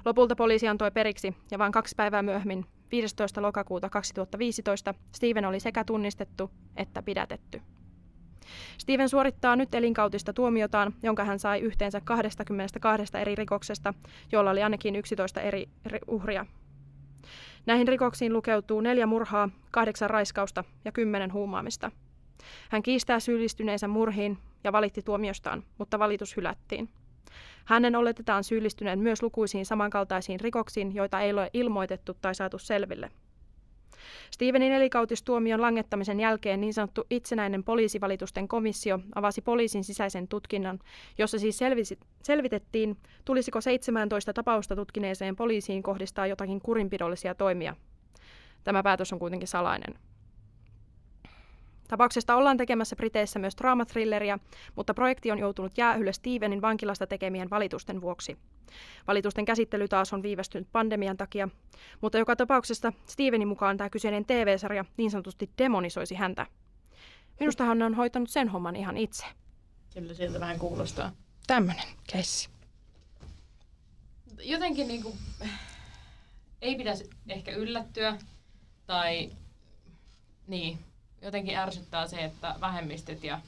Lopulta 0.04 0.36
poliisi 0.36 0.68
antoi 0.68 0.90
periksi 0.90 1.36
ja 1.50 1.58
vain 1.58 1.72
kaksi 1.72 1.94
päivää 1.96 2.22
myöhemmin, 2.22 2.66
15. 2.92 3.42
lokakuuta 3.42 3.90
2015, 3.90 4.94
Steven 5.14 5.44
oli 5.44 5.60
sekä 5.60 5.84
tunnistettu 5.84 6.50
että 6.76 7.02
pidätetty. 7.02 7.62
Steven 8.78 9.08
suorittaa 9.08 9.56
nyt 9.56 9.74
elinkautista 9.74 10.32
tuomiotaan, 10.32 10.94
jonka 11.02 11.24
hän 11.24 11.38
sai 11.38 11.60
yhteensä 11.60 12.00
22 12.00 13.18
eri 13.18 13.34
rikoksesta, 13.34 13.94
jolla 14.32 14.50
oli 14.50 14.62
ainakin 14.62 14.96
11 14.96 15.40
eri 15.40 15.68
uhria. 16.06 16.46
Näihin 17.66 17.88
rikoksiin 17.88 18.32
lukeutuu 18.32 18.80
neljä 18.80 19.06
murhaa, 19.06 19.48
kahdeksan 19.70 20.10
raiskausta 20.10 20.64
ja 20.84 20.92
kymmenen 20.92 21.32
huumaamista. 21.32 21.90
Hän 22.70 22.82
kiistää 22.82 23.20
syyllistyneensä 23.20 23.88
murhiin 23.88 24.38
ja 24.64 24.72
valitti 24.72 25.02
tuomiostaan, 25.02 25.64
mutta 25.78 25.98
valitus 25.98 26.36
hylättiin. 26.36 26.88
Hänen 27.64 27.96
oletetaan 27.96 28.44
syyllistyneen 28.44 28.98
myös 28.98 29.22
lukuisiin 29.22 29.66
samankaltaisiin 29.66 30.40
rikoksiin, 30.40 30.94
joita 30.94 31.20
ei 31.20 31.32
ole 31.32 31.50
ilmoitettu 31.52 32.14
tai 32.14 32.34
saatu 32.34 32.58
selville– 32.58 33.10
Stevenin 34.30 34.72
nelikautistuomion 34.72 35.62
langettamisen 35.62 36.20
jälkeen 36.20 36.60
niin 36.60 36.74
sanottu 36.74 37.06
itsenäinen 37.10 37.64
poliisivalitusten 37.64 38.48
komissio 38.48 38.98
avasi 39.14 39.42
poliisin 39.42 39.84
sisäisen 39.84 40.28
tutkinnan, 40.28 40.78
jossa 41.18 41.38
siis 41.38 41.58
selvisi, 41.58 41.98
selvitettiin, 42.22 42.96
tulisiko 43.24 43.60
17 43.60 44.32
tapausta 44.32 44.76
tutkineeseen 44.76 45.36
poliisiin 45.36 45.82
kohdistaa 45.82 46.26
jotakin 46.26 46.60
kurinpidollisia 46.60 47.34
toimia. 47.34 47.76
Tämä 48.64 48.82
päätös 48.82 49.12
on 49.12 49.18
kuitenkin 49.18 49.48
salainen. 49.48 49.94
Tapauksesta 51.92 52.36
ollaan 52.36 52.56
tekemässä 52.56 52.96
Briteissä 52.96 53.38
myös 53.38 53.56
draamatrilleria, 53.56 54.38
mutta 54.76 54.94
projekti 54.94 55.30
on 55.30 55.38
joutunut 55.38 55.78
jäähylle 55.78 56.12
Stevenin 56.12 56.62
vankilasta 56.62 57.06
tekemien 57.06 57.50
valitusten 57.50 58.00
vuoksi. 58.00 58.38
Valitusten 59.06 59.44
käsittely 59.44 59.88
taas 59.88 60.12
on 60.12 60.22
viivästynyt 60.22 60.68
pandemian 60.72 61.16
takia, 61.16 61.48
mutta 62.00 62.18
joka 62.18 62.36
tapauksessa 62.36 62.92
Stevenin 63.06 63.48
mukaan 63.48 63.76
tämä 63.76 63.90
kyseinen 63.90 64.24
TV-sarja 64.24 64.84
niin 64.96 65.10
sanotusti 65.10 65.50
demonisoisi 65.58 66.14
häntä. 66.14 66.46
Minusta 67.40 67.64
hän 67.64 67.82
on 67.82 67.94
hoitanut 67.94 68.30
sen 68.30 68.48
homman 68.48 68.76
ihan 68.76 68.96
itse. 68.96 69.24
Kyllä 69.94 70.14
siltä 70.14 70.40
vähän 70.40 70.58
kuulostaa. 70.58 71.12
Tämmönen 71.46 71.88
keissi. 72.12 72.48
Jotenkin 74.38 74.88
niinku, 74.88 75.16
ei 76.62 76.76
pitäisi 76.76 77.10
ehkä 77.28 77.52
yllättyä 77.52 78.18
tai 78.86 79.30
niin, 80.46 80.78
jotenkin 81.22 81.56
ärsyttää 81.56 82.06
se, 82.06 82.24
että 82.24 82.54
vähemmistöt 82.60 83.24
ja 83.24 83.40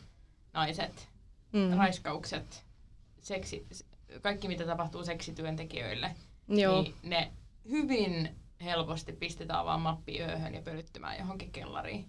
naiset, 0.52 1.08
mm. 1.52 1.76
raiskaukset, 1.76 2.64
seksi, 3.20 3.66
kaikki 4.22 4.48
mitä 4.48 4.66
tapahtuu 4.66 5.04
seksityöntekijöille, 5.04 6.14
Joo. 6.48 6.82
niin 6.82 6.94
ne 7.02 7.32
hyvin 7.70 8.28
helposti 8.64 9.12
pistetään 9.12 9.64
vaan 9.64 9.80
mappiööhön 9.80 10.54
ja 10.54 10.62
pölyttymään 10.62 11.18
johonkin 11.18 11.50
kellariin. 11.50 12.04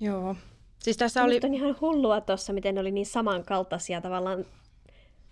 Joo. 0.00 0.36
Siis 0.78 0.96
tässä 0.96 1.24
oli... 1.24 1.40
on 1.44 1.54
ihan 1.54 1.76
hullua 1.80 2.20
tuossa, 2.20 2.52
miten 2.52 2.74
ne 2.74 2.80
oli 2.80 2.90
niin 2.90 3.06
samankaltaisia 3.06 4.00
tavallaan. 4.00 4.44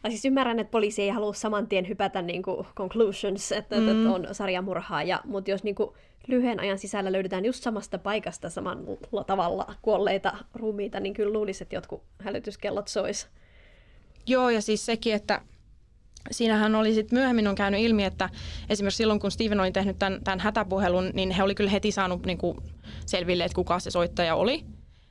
Tai 0.03 0.11
siis 0.11 0.25
ymmärrän, 0.25 0.59
että 0.59 0.71
poliisi 0.71 1.03
ei 1.03 1.09
halua 1.09 1.33
saman 1.33 1.67
tien 1.67 1.89
hypätä 1.89 2.23
niin 2.23 2.43
kuin 2.43 2.67
conclusions, 2.77 3.53
että, 3.53 3.77
mm. 3.77 3.89
että 3.89 4.15
on 4.15 4.35
sarjamurhaaja, 4.35 5.21
mutta 5.25 5.51
jos 5.51 5.65
niin 5.65 5.75
kuin 5.75 5.91
lyhyen 6.29 6.61
ajan 6.61 6.79
sisällä 6.79 7.13
löydetään 7.13 7.45
just 7.45 7.63
samasta 7.63 7.99
paikasta 7.99 8.51
samalla 8.51 9.25
tavalla 9.25 9.75
kuolleita 9.83 10.39
ruumiita, 10.55 11.01
niin 11.01 11.15
kyllä 11.15 11.33
luulisi, 11.33 11.65
että 11.65 11.77
jotkut 11.77 12.03
hälytyskellot 12.19 12.89
sois. 12.89 13.29
Joo, 14.27 14.51
ja 14.51 14.63
siis 14.63 14.87
sekin, 14.87 15.15
että 15.15 15.41
siinähän 16.31 16.75
oli 16.75 16.95
sitten 16.95 17.19
myöhemmin 17.19 17.49
on 17.49 17.55
käynyt 17.55 17.81
ilmi, 17.81 18.05
että 18.05 18.31
esimerkiksi 18.71 18.97
silloin 18.97 19.21
kun 19.21 19.31
Steven 19.31 19.61
oli 19.61 19.73
tehnyt 19.73 19.99
tämän, 19.99 20.21
tämän 20.25 20.41
hätäpuhelun, 20.41 21.11
niin 21.15 21.31
he 21.31 21.43
oli 21.43 21.55
kyllä 21.55 21.71
heti 21.71 21.93
saanut 21.93 22.27
niin 22.27 22.39
kuin 22.39 22.59
selville, 23.07 23.45
että 23.45 23.55
kuka 23.55 23.79
se 23.79 23.91
soittaja 23.91 24.35
oli. 24.35 24.65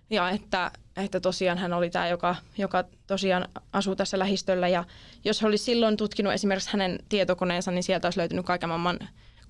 Ja 0.10 0.30
että, 0.30 0.71
että 0.97 1.19
tosiaan 1.19 1.58
hän 1.58 1.73
oli 1.73 1.89
tämä, 1.89 2.08
joka, 2.08 2.36
joka 2.58 2.84
tosiaan 3.08 3.47
asuu 3.73 3.95
tässä 3.95 4.19
lähistöllä. 4.19 4.67
Ja 4.67 4.84
jos 5.25 5.41
he 5.41 5.47
olisi 5.47 5.63
silloin 5.63 5.97
tutkinut 5.97 6.34
esimerkiksi 6.34 6.69
hänen 6.73 6.99
tietokoneensa, 7.10 7.71
niin 7.71 7.84
sieltä 7.84 8.08
olisi 8.08 8.19
löytynyt 8.19 8.45
kaiken 8.45 8.69
maailman 8.69 8.99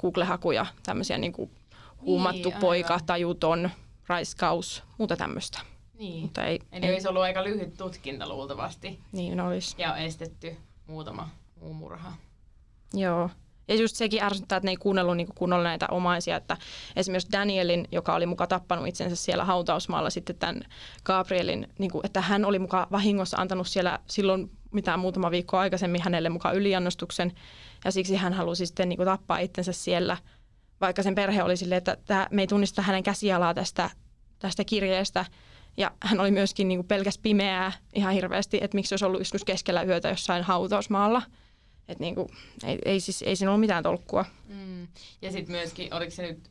Google-hakuja, 0.02 0.66
tämmöisiä 0.84 1.18
niin 1.18 1.34
kuin 1.34 1.52
huumattu 2.02 2.50
niin, 2.50 2.60
poika, 2.60 2.94
aivan. 2.94 3.06
tajuton, 3.06 3.70
raiskaus, 4.08 4.84
muuta 4.98 5.18
tämmöistä. 5.18 5.60
Niin. 6.00 6.22
Mutta 6.22 6.44
ei, 6.46 6.60
Eli 6.72 6.86
ei. 6.86 6.94
olisi 6.94 7.08
ollut 7.08 7.22
aika 7.22 7.44
lyhyt 7.44 7.74
tutkinta 7.78 8.30
luultavasti. 8.30 9.00
Niin 9.12 9.40
olisi. 9.40 9.76
Ja 9.78 9.98
estetty 9.98 10.58
muutama 10.88 11.30
muu 11.62 11.74
murha. 11.74 12.14
Joo. 12.94 13.30
Ja 13.68 13.76
just 13.76 13.96
sekin 13.96 14.24
ärsyttää, 14.24 14.58
että 14.58 14.68
ne 14.68 14.72
ei 14.72 14.78
kuunnellut 14.78 15.18
niin 15.18 15.28
kunnolla 15.36 15.64
näitä 15.64 15.88
omaisia. 15.92 16.36
Että 16.36 16.58
esimerkiksi 16.96 17.32
Danielin, 17.32 17.88
joka 17.92 18.16
oli 18.16 18.26
muka 18.26 18.48
tappanut 18.48 18.88
itsensä 18.88 19.16
siellä 19.16 19.46
hautausmaalla 19.46 20.10
sitten 20.10 20.36
tämän 20.36 20.64
Gabrielin, 21.04 21.68
niin 21.80 21.92
kuin, 21.92 22.06
että 22.06 22.22
hän 22.22 22.46
oli 22.46 22.60
muka 22.60 22.88
vahingossa 22.92 23.38
antanut 23.38 23.68
siellä 23.68 24.00
silloin 24.08 24.52
mitään 24.72 25.00
muutama 25.00 25.32
viikko 25.32 25.58
aikaisemmin 25.58 26.02
hänelle 26.02 26.30
mukaan 26.30 26.56
yliannostuksen. 26.56 27.34
Ja 27.88 27.92
siksi 27.92 28.16
hän 28.16 28.34
halusi 28.34 28.66
sitten 28.66 28.90
niin 28.90 28.98
kuin, 28.98 29.06
tappaa 29.06 29.40
itsensä 29.40 29.72
siellä, 29.72 30.18
vaikka 30.82 31.04
sen 31.04 31.16
perhe 31.16 31.44
oli 31.44 31.58
silleen, 31.58 31.78
että 31.78 31.98
tämä, 32.06 32.28
me 32.32 32.42
ei 32.42 32.48
tunnista 32.48 32.82
hänen 32.82 33.04
käsialaa 33.04 33.54
tästä, 33.54 33.90
tästä 34.40 34.64
kirjeestä. 34.64 35.26
Ja 35.78 35.92
hän 36.04 36.20
oli 36.20 36.32
myöskin 36.32 36.68
niin 36.68 36.80
kuin, 36.80 36.88
pelkäs 36.88 37.18
pimeää 37.18 37.72
ihan 37.96 38.14
hirveästi, 38.14 38.60
että 38.62 38.76
miksi 38.76 38.94
olisi 38.94 39.06
ollut 39.06 39.22
joskus 39.22 39.44
keskellä 39.44 39.84
yötä 39.84 40.10
jossain 40.10 40.44
hautausmaalla. 40.44 41.22
Että 41.88 42.04
niin 42.04 42.16
kuin, 42.16 42.28
ei, 42.66 42.80
ei, 42.86 43.00
siis, 43.00 43.22
ei 43.22 43.36
siinä 43.36 43.52
ollut 43.52 43.62
mitään 43.62 43.84
tolkkua. 43.84 44.26
Mm. 44.48 44.88
Ja 45.22 45.32
sitten 45.32 45.56
myöskin, 45.56 45.94
oliko 45.94 46.12
se 46.12 46.22
nyt 46.22 46.50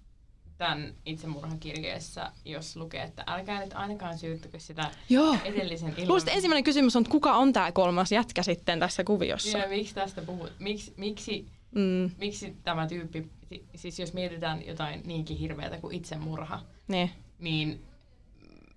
tämän 0.58 0.94
itsemurhakirjeessä, 1.06 2.32
jos 2.44 2.76
lukee, 2.76 3.02
että 3.02 3.24
älkää 3.26 3.60
nyt 3.60 3.72
ainakaan 3.74 4.18
syyttäkö 4.18 4.58
sitä 4.58 4.90
Joo. 5.08 5.36
edellisen 5.44 5.88
ilman. 5.88 6.08
Luulisin, 6.08 6.28
ensimmäinen 6.28 6.64
kysymys 6.64 6.96
on, 6.96 7.00
että 7.02 7.10
kuka 7.10 7.36
on 7.36 7.52
tämä 7.52 7.72
kolmas 7.72 8.12
jätkä 8.12 8.42
sitten 8.42 8.78
tässä 8.78 9.04
kuviossa? 9.04 9.58
Ja 9.58 9.68
miksi 9.68 9.94
tästä 9.94 10.22
puhut? 10.22 10.52
Miks, 10.58 10.92
miksi, 10.96 11.46
mm. 11.74 12.10
miksi 12.18 12.56
tämä 12.62 12.86
tyyppi, 12.86 13.30
siis 13.74 13.98
jos 13.98 14.12
mietitään 14.12 14.66
jotain 14.66 15.02
niinkin 15.04 15.36
hirveätä 15.36 15.78
kuin 15.78 15.96
itsemurha, 15.96 16.60
niin, 16.88 17.10
niin 17.38 17.84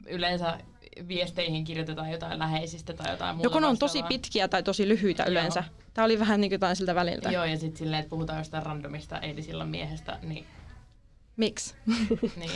yleensä 0.05 0.59
viesteihin 1.07 1.63
kirjoitetaan 1.63 2.11
jotain 2.11 2.39
läheisistä 2.39 2.93
tai 2.93 3.11
jotain 3.11 3.35
muuta 3.35 3.45
Joko 3.45 3.59
ne 3.59 3.67
on 3.67 3.77
tosi 3.77 4.03
pitkiä 4.03 4.47
tai 4.47 4.63
tosi 4.63 4.87
lyhyitä 4.87 5.23
yleensä. 5.23 5.59
Joo. 5.59 5.83
Tämä 5.93 6.05
oli 6.05 6.19
vähän 6.19 6.41
niin 6.41 6.51
jotain 6.51 6.75
siltä 6.75 6.95
väliltä. 6.95 7.31
Joo, 7.31 7.45
ja 7.45 7.57
sitten 7.57 7.77
silleen, 7.77 7.99
että 7.99 8.09
puhutaan 8.09 8.39
jostain 8.39 8.63
randomista 8.63 9.21
silloin 9.41 9.69
miehestä, 9.69 10.19
niin... 10.21 10.45
Miksi? 11.39 11.75
niin. 12.39 12.52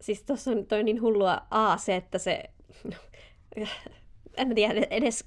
Siis 0.00 0.22
tuossa 0.22 0.50
on 0.50 0.66
toi 0.66 0.82
niin 0.82 1.02
hullua 1.02 1.42
A 1.50 1.76
se, 1.76 1.96
että 1.96 2.18
se... 2.18 2.42
en 4.36 4.54
tiedä, 4.54 4.86
edes 4.90 5.24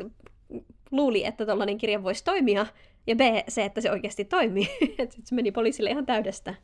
luuli, 0.91 1.25
että 1.25 1.45
tällainen 1.45 1.77
kirja 1.77 2.03
voisi 2.03 2.23
toimia, 2.23 2.65
ja 3.07 3.15
B 3.15 3.19
se, 3.47 3.65
että 3.65 3.81
se 3.81 3.91
oikeasti 3.91 4.25
toimii. 4.25 4.69
että 4.97 5.15
se 5.23 5.35
meni 5.35 5.51
poliisille 5.51 5.89
ihan 5.89 6.05
täydestä. 6.05 6.55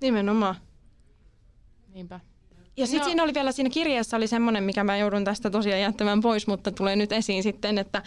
Nimenomaan. 0.00 0.54
Niinpä. 1.94 2.20
Ja 2.76 2.86
sitten 2.86 3.00
no. 3.00 3.04
siinä 3.04 3.22
oli 3.22 3.34
vielä 3.34 3.52
siinä 3.52 3.70
kirjassa 3.70 4.16
oli 4.16 4.26
semmoinen, 4.26 4.64
mikä 4.64 4.84
mä 4.84 4.96
joudun 4.96 5.24
tästä 5.24 5.50
tosiaan 5.50 5.80
jättämään 5.80 6.20
pois, 6.20 6.46
mutta 6.46 6.72
tulee 6.72 6.96
nyt 6.96 7.12
esiin 7.12 7.42
sitten, 7.42 7.78
että 7.78 8.02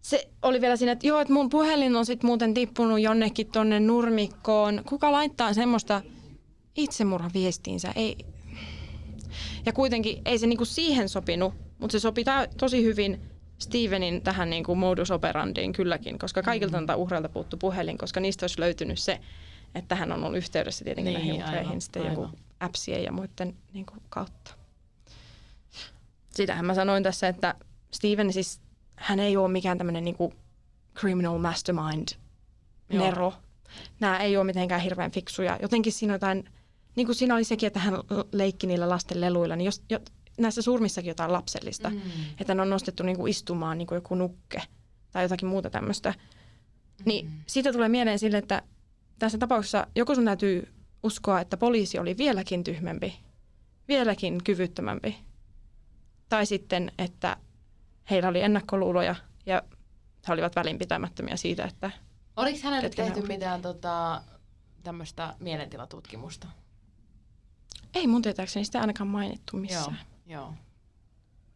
se 0.00 0.28
oli 0.42 0.60
vielä 0.60 0.76
siinä, 0.76 0.92
että 0.92 1.06
joo, 1.06 1.20
että 1.20 1.32
mun 1.32 1.48
puhelin 1.48 1.96
on 1.96 2.06
sitten 2.06 2.26
muuten 2.26 2.54
tippunut 2.54 3.00
jonnekin 3.00 3.50
tonne 3.52 3.80
nurmikkoon. 3.80 4.82
Kuka 4.88 5.12
laittaa 5.12 5.52
semmoista 5.52 6.02
itsemurhaviestiinsä? 6.76 7.92
Ei. 7.96 8.16
Ja 9.66 9.72
kuitenkin 9.72 10.22
ei 10.24 10.38
se 10.38 10.46
niinku 10.46 10.64
siihen 10.64 11.08
sopinut, 11.08 11.54
mutta 11.78 11.92
se 11.92 12.00
sopi 12.00 12.24
tosi 12.58 12.82
hyvin 12.82 13.20
Stevenin 13.58 14.22
tähän 14.22 14.50
niinku 14.50 14.74
modus 14.74 15.10
operandiin 15.10 15.72
kylläkin, 15.72 16.18
koska 16.18 16.42
kaikilta 16.42 16.80
mm. 16.80 16.86
uhreilta 16.96 17.28
puuttu 17.28 17.56
puhelin, 17.56 17.98
koska 17.98 18.20
niistä 18.20 18.44
olisi 18.44 18.60
löytynyt 18.60 18.98
se, 18.98 19.20
että 19.74 19.94
hän 19.94 20.12
on 20.12 20.24
ollut 20.24 20.38
yhteydessä 20.38 20.84
tietenkin 20.84 21.14
niin, 21.14 21.28
näihin 21.28 21.44
uhreihin 21.44 21.80
sitten 21.80 22.02
aivan. 22.02 22.22
joku 22.22 22.38
appsien 22.60 23.04
ja 23.04 23.12
muiden 23.12 23.56
niin 23.72 23.86
kuin, 23.86 24.00
kautta. 24.08 24.54
Sitähän 26.30 26.64
mä 26.64 26.74
sanoin 26.74 27.02
tässä, 27.02 27.28
että 27.28 27.54
Steven 27.90 28.32
siis, 28.32 28.60
hän 28.96 29.20
ei 29.20 29.36
ole 29.36 29.48
mikään 29.48 29.78
tämmöinen 29.78 30.04
niin 30.04 30.16
criminal 30.94 31.38
mastermind 31.38 32.08
nero. 32.88 33.32
Nämä 34.00 34.18
ei 34.18 34.36
ole 34.36 34.44
mitenkään 34.44 34.80
hirveän 34.80 35.10
fiksuja. 35.10 35.58
Jotenkin 35.62 35.92
siinä 35.92 36.12
on 36.12 36.14
jotain, 36.14 36.50
niin 36.96 37.06
kuin 37.06 37.16
siinä 37.16 37.34
oli 37.34 37.44
sekin, 37.44 37.66
että 37.66 37.80
hän 37.80 37.94
leikki 38.32 38.66
niillä 38.66 38.88
lasten 38.88 39.20
leluilla, 39.20 39.56
niin 39.56 39.64
jos, 39.66 39.82
jo, 39.90 40.00
näissä 40.38 40.62
surmissakin 40.62 41.08
jotain 41.08 41.32
lapsellista. 41.32 41.90
Mm. 41.90 42.00
Että 42.40 42.54
ne 42.54 42.62
on 42.62 42.70
nostettu 42.70 43.02
niin 43.02 43.16
kuin 43.16 43.30
istumaan 43.30 43.78
niin 43.78 43.86
kuin 43.86 43.96
joku 43.96 44.14
nukke 44.14 44.62
tai 45.10 45.24
jotakin 45.24 45.48
muuta 45.48 45.70
tämmöistä. 45.70 46.14
Niin 47.04 47.26
mm. 47.26 47.32
siitä 47.46 47.72
tulee 47.72 47.88
mieleen 47.88 48.18
sille, 48.18 48.38
että 48.38 48.62
tässä 49.18 49.38
tapauksessa 49.38 49.86
joko 49.94 50.14
sun 50.14 50.24
täytyy 50.24 50.68
uskoa, 51.02 51.40
että 51.40 51.56
poliisi 51.56 51.98
oli 51.98 52.16
vieläkin 52.16 52.64
tyhmempi 52.64 53.14
vieläkin 53.88 54.44
kyvyttömämpi. 54.44 55.16
Tai 56.28 56.46
sitten, 56.46 56.92
että 56.98 57.36
heillä 58.10 58.28
oli 58.28 58.40
ennakkoluuloja 58.40 59.14
ja 59.46 59.62
he 60.28 60.32
olivat 60.32 60.56
välinpitämättömiä 60.56 61.36
siitä, 61.36 61.64
että 61.64 61.90
Oliko 62.36 62.58
hänelle 62.62 62.90
tehty 62.90 63.22
mitään 63.22 63.62
tota, 63.62 64.22
tämmöistä 64.82 65.34
mielentilatutkimusta? 65.40 66.46
Ei 67.94 68.06
mun 68.06 68.22
tietääkseni 68.22 68.64
sitä 68.64 68.80
ainakaan 68.80 69.08
mainittu 69.08 69.56
missään. 69.56 69.98
Joo, 70.26 70.40
joo. 70.42 70.54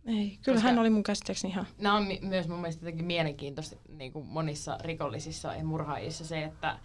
Ei, 0.07 0.39
kyllä 0.43 0.57
Koska- 0.57 0.69
hän 0.69 0.79
oli 0.79 0.91
mun 0.91 1.03
käsittääkseni 1.03 1.53
ihan... 1.53 1.67
Nämä 1.79 1.97
on 1.97 2.07
mi- 2.07 2.21
myös 2.23 2.49
mun 2.49 2.59
mielestä 2.59 2.83
jotenkin 2.83 3.07
mielenkiintoista 3.07 3.77
niin 3.89 4.13
kuin 4.13 4.27
monissa 4.27 4.79
rikollisissa 4.81 5.55
ja 5.55 5.65
murhaajissa 5.65 6.25
se, 6.25 6.45
että 6.45 6.79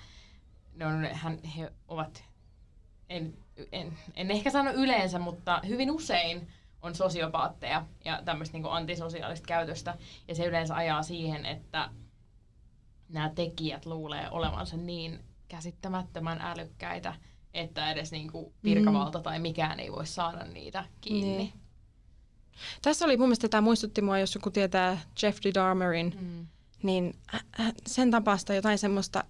ne 0.76 0.86
on, 0.86 1.06
hän, 1.13 1.44
he 1.44 1.72
ovat, 1.88 2.24
en, 3.10 3.34
en, 3.72 3.98
en 4.16 4.32
ehkä 4.32 4.50
sano 4.50 4.72
yleensä, 4.72 5.20
mutta 5.20 5.62
hyvin 5.68 5.92
usein 5.92 6.48
on 6.82 6.96
sosiopaatteja 6.96 7.86
ja 8.06 8.22
tämmöistä 8.26 8.58
niin 8.58 8.72
antisosiaalista 8.72 9.48
käytöstä. 9.48 9.98
Ja 10.28 10.36
se 10.36 10.46
yleensä 10.46 10.76
ajaa 10.76 11.04
siihen, 11.04 11.46
että 11.46 11.89
nämä 13.10 13.30
tekijät 13.30 13.86
luulee 13.86 14.30
olevansa 14.32 14.78
niin 14.78 15.20
käsittämättömän 15.48 16.42
älykkäitä, 16.42 17.13
että 17.54 17.92
edes 17.92 18.12
niin 18.12 18.32
kuin 18.32 18.54
virkavalta 18.63 19.20
tai 19.20 19.39
mikään 19.39 19.80
ei 19.80 19.92
voi 19.92 20.08
saada 20.08 20.44
niitä 20.44 20.86
kiinni. 21.02 21.38
Niin. 21.38 21.54
Tässä 22.82 23.06
oli 23.06 23.18
mun 23.18 23.28
mielestä, 23.28 23.50
tämä 23.50 23.62
muistutti 23.62 24.02
mua, 24.02 24.20
jos 24.20 24.36
joku 24.36 24.50
tietää 24.50 24.98
Jeffrey 25.22 25.54
Dahmerin, 25.54 26.18
Mm. 26.22 26.48
niin 26.84 27.16
sen 27.88 28.12
tapasta 28.12 28.54
jotain 28.54 28.78
semmoista, 28.78 29.24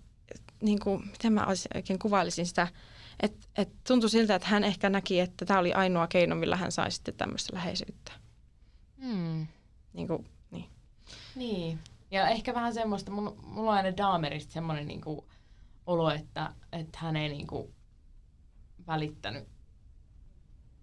niin 0.61 0.79
kuin, 0.79 1.05
miten 1.11 1.33
mä 1.33 1.47
oikein 1.75 1.99
kuvailisin 1.99 2.45
sitä, 2.45 2.67
että 3.19 3.47
et 3.57 3.69
tuntui 3.87 4.09
siltä, 4.09 4.35
että 4.35 4.47
hän 4.47 4.63
ehkä 4.63 4.89
näki, 4.89 5.19
että 5.19 5.45
tämä 5.45 5.59
oli 5.59 5.73
ainoa 5.73 6.07
keino, 6.07 6.35
millä 6.35 6.55
hän 6.55 6.71
sai 6.71 6.91
sitten 6.91 7.13
tämmöistä 7.13 7.55
läheisyyttä. 7.55 8.11
Mm. 8.97 9.47
Niin 9.93 10.07
kuin, 10.07 10.27
niin. 10.51 10.65
Niin. 11.35 11.79
Ja 12.11 12.27
ehkä 12.27 12.53
vähän 12.53 12.73
semmoista, 12.73 13.11
mulla, 13.11 13.35
on 13.55 13.69
aina 13.69 13.97
Daamerista 13.97 14.53
semmoinen 14.53 14.87
niinku 14.87 15.27
olo, 15.85 16.09
että, 16.09 16.53
että 16.71 16.97
hän 17.01 17.15
ei 17.15 17.29
niinku 17.29 17.71
välittänyt 18.87 19.47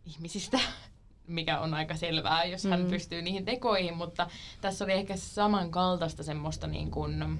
ihmisistä, 0.06 0.60
mikä 1.26 1.60
on 1.60 1.74
aika 1.74 1.96
selvää, 1.96 2.44
jos 2.44 2.64
hän 2.64 2.80
Mm. 2.80 2.88
pystyy 2.90 3.22
niihin 3.22 3.44
tekoihin, 3.44 3.96
mutta 3.96 4.30
tässä 4.60 4.84
oli 4.84 4.92
ehkä 4.92 5.16
samankaltaista 5.16 6.22
semmoista 6.22 6.66
niin 6.66 6.90
kuin, 6.90 7.38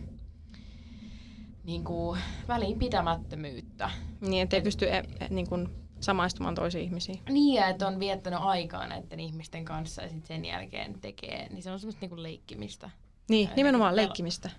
niin 1.64 1.84
kuin 1.84 2.20
välinpitämättömyyttä. 2.48 3.90
niin 4.20 4.42
ettei 4.42 4.62
pysty 4.62 4.88
e, 4.90 4.96
e, 4.96 5.04
niin 5.30 5.48
kuin 5.48 5.68
samaistumaan 6.00 6.54
toisiin 6.54 6.84
ihmisiin. 6.84 7.20
Niin, 7.28 7.54
ja 7.54 7.68
että 7.68 7.86
on 7.86 8.00
viettänyt 8.00 8.38
aikaa 8.42 8.86
näiden 8.86 9.20
ihmisten 9.20 9.64
kanssa 9.64 10.02
ja 10.02 10.08
sitten 10.08 10.26
sen 10.26 10.44
jälkeen 10.44 11.00
tekee, 11.00 11.48
niin 11.48 11.62
se 11.62 11.70
on 11.70 11.78
semmoista 11.80 12.00
niin 12.00 12.08
kuin 12.10 12.22
leikkimistä. 12.22 12.90
Niin, 13.28 13.48
Ää, 13.48 13.54
nimenomaan 13.56 13.92
jotenkin 13.92 14.06
leikkimistä. 14.08 14.50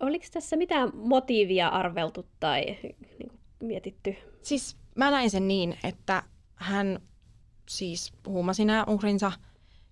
Oliko 0.00 0.24
tässä 0.32 0.56
mitään 0.56 0.90
motiivia 0.94 1.68
arveltu 1.68 2.26
tai 2.40 2.64
niin 3.18 3.28
kuin, 3.28 3.40
mietitty? 3.60 4.16
Siis 4.42 4.76
mä 4.98 5.10
näin 5.10 5.30
sen 5.30 5.48
niin, 5.48 5.78
että 5.84 6.22
hän 6.54 7.00
siis 7.68 8.12
huumasi 8.26 8.64
nämä 8.64 8.84
uhrinsa 8.88 9.32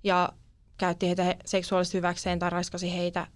ja 0.04 0.32
käytti 0.78 1.06
heitä 1.06 1.22
he- 1.22 1.36
seksuaalisesti 1.44 1.98
hyväkseen 1.98 2.38
tai 2.38 2.50
raiskasi 2.50 2.92
heitä. 2.96 3.26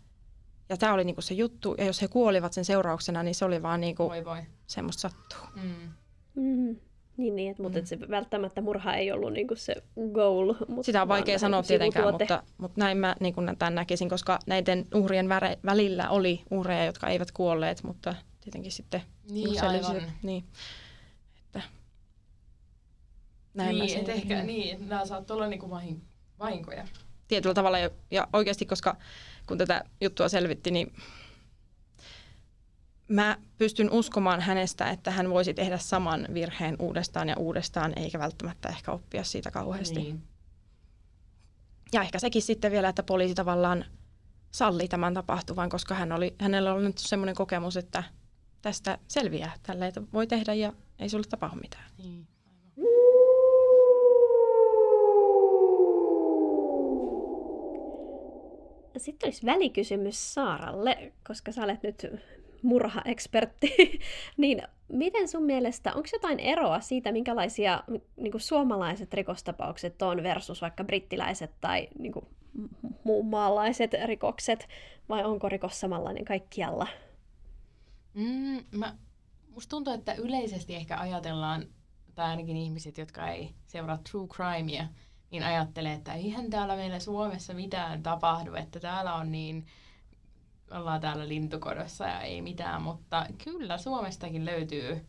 Ja 0.69 0.77
tämä 0.77 0.93
oli 0.95 1.05
niinku 1.05 1.23
se 1.23 1.35
juttu. 1.35 1.75
Ja 1.79 1.85
jos 1.85 2.03
he 2.03 2.09
kuolivat 2.09 2.53
sen 2.53 2.65
seurauksena, 2.65 3.23
niin 3.23 3.35
se 3.35 3.45
oli 3.45 3.63
vaan 3.63 3.81
niinku 3.81 4.09
Voi 4.09 4.25
voi. 4.25 4.39
semmoista 4.67 5.01
sattuu. 5.01 5.39
Mm. 5.63 5.73
Mm. 6.35 6.77
Niin, 7.17 7.37
niin 7.37 7.51
että, 7.51 7.63
mutta 7.63 7.79
Mm. 7.79 7.81
et 7.83 7.87
se 7.87 7.99
välttämättä 8.11 8.61
murha 8.61 8.95
ei 8.95 9.13
ollut 9.13 9.33
niin 9.33 9.49
kuin 9.49 9.59
se 9.59 9.75
goal. 10.13 10.55
Mutta 10.69 10.83
Sitä 10.83 11.03
on 11.03 11.09
vaikea 11.09 11.39
sanoa 11.39 11.61
niin 11.61 11.65
kuin 11.67 11.69
tietenkään, 11.69 12.15
mutta, 12.15 12.43
mutta 12.59 12.81
näin 12.81 12.99
mä 12.99 13.17
niin 13.21 13.35
tämän 13.59 13.75
näkisin, 13.75 14.09
koska 14.09 14.39
näiden 14.47 14.87
uhrien 14.95 15.29
väre, 15.29 15.59
välillä 15.65 16.11
oli 16.11 16.43
uhreja, 16.51 16.85
jotka 16.85 17.09
eivät 17.09 17.31
kuolleet, 17.33 17.83
mutta 17.83 18.15
tietenkin 18.41 18.73
sitten 18.73 19.03
Niin, 19.31 19.65
aivan. 19.65 20.03
Niin, 20.23 20.45
näin 23.55 23.77
mä 23.77 23.85
niin, 23.85 23.91
sen 23.91 24.01
et 24.01 24.09
ehkä, 24.09 24.35
näin. 24.35 24.47
niin, 24.47 24.75
että 24.75 24.87
nämä 24.87 25.07
saattaa 25.07 25.35
olla 25.35 25.47
niinku 25.47 25.71
vahin, 25.71 26.03
vahinkoja. 26.39 26.89
tietyllä 27.29 27.55
tavalla. 27.55 27.79
Ja, 27.79 27.91
ja 28.11 28.29
oikeasti, 28.33 28.67
koska 28.67 28.97
kun 29.47 29.59
tätä 29.59 29.85
juttua 30.01 30.29
selvitti, 30.29 30.71
niin 30.71 30.93
mä 33.09 33.39
pystyn 33.59 33.91
uskomaan 33.91 34.41
hänestä, 34.41 34.91
että 34.91 35.11
hän 35.11 35.31
voisi 35.31 35.55
tehdä 35.55 35.79
saman 35.79 36.27
virheen 36.35 36.77
uudestaan 36.79 37.29
ja 37.29 37.37
uudestaan, 37.37 37.93
eikä 37.97 38.19
välttämättä 38.19 38.69
ehkä 38.69 38.93
oppia 38.93 39.25
siitä 39.25 39.51
kauheasti. 39.51 40.01
Niin. 40.01 40.23
Ja 41.93 42.03
ehkä 42.03 42.19
sekin 42.19 42.43
sitten 42.43 42.73
vielä, 42.73 42.89
että 42.89 43.03
poliisi 43.03 43.35
tavallaan 43.35 43.85
salli 44.51 44.89
tämän 44.89 45.15
tapahtuvan, 45.15 45.69
koska 45.69 45.95
hän 45.95 46.13
oli, 46.13 46.35
hänellä 46.41 46.75
oli 46.75 46.85
nyt 46.85 46.99
semmoinen 46.99 47.35
kokemus, 47.35 47.77
että 47.77 48.03
tästä 48.63 48.99
selviää. 49.09 49.53
Tällä 49.63 49.93
voi 50.13 50.27
tehdä 50.27 50.55
ja 50.55 50.73
ei 50.99 51.09
sulle 51.09 51.27
tapahdu 51.31 51.61
mitään. 51.61 51.91
niin. 51.99 52.27
Sitten 59.01 59.27
olisi 59.27 59.47
välikysymys 59.47 60.35
Saaralle, 60.35 61.13
koska 61.27 61.53
sä 61.53 61.65
olet 61.65 61.83
nyt 61.83 62.07
murhaekspertti. 62.63 63.75
niin 64.37 64.63
miten 64.89 65.29
sun 65.29 65.43
mielestä, 65.43 65.93
onko 65.95 66.09
jotain 66.13 66.41
eroa 66.41 66.81
siitä, 66.81 67.13
minkälaisia 67.13 67.85
niin 68.17 68.33
kuin 68.33 68.41
suomalaiset 68.41 69.15
rikostapaukset 69.15 70.03
on 70.03 70.23
versus 70.23 70.63
vaikka 70.63 70.85
brittiläiset 70.85 71.51
tai 71.61 71.89
niin 71.99 72.13
kuin, 72.13 72.27
muun 73.05 73.27
maalaiset 73.27 73.91
rikokset, 74.05 74.69
vai 75.09 75.25
onko 75.25 75.49
rikos 75.49 75.81
samanlainen 75.81 76.25
kaikkialla? 76.25 76.87
Mm, 78.15 78.65
mä, 78.71 78.97
musta 79.49 79.71
tuntuu, 79.71 79.93
että 79.93 80.15
yleisesti 80.15 80.75
ehkä 80.75 80.99
ajatellaan, 80.99 81.67
tai 82.15 82.27
ainakin 82.27 82.57
ihmiset, 82.57 82.99
jotka 82.99 83.29
ei 83.29 83.55
seuraa 83.67 83.99
true 84.11 84.29
crimea, 84.29 84.87
niin 85.31 85.43
ajattelee, 85.43 85.93
että 85.93 86.15
eihän 86.15 86.51
täällä 86.51 86.77
meillä 86.77 86.99
Suomessa 86.99 87.55
mitään 87.55 88.03
tapahdu, 88.03 88.55
että 88.55 88.81
täällä 88.81 89.15
on 89.15 89.33
niin, 89.33 89.67
ollaan 90.71 91.01
täällä 91.01 91.29
lintukodossa 91.29 92.07
ja 92.07 92.21
ei 92.21 92.43
mitään, 92.43 92.83
mutta 92.83 93.27
kyllä 93.45 93.79
Suomestakin 93.79 94.45
löytyy 94.45 95.07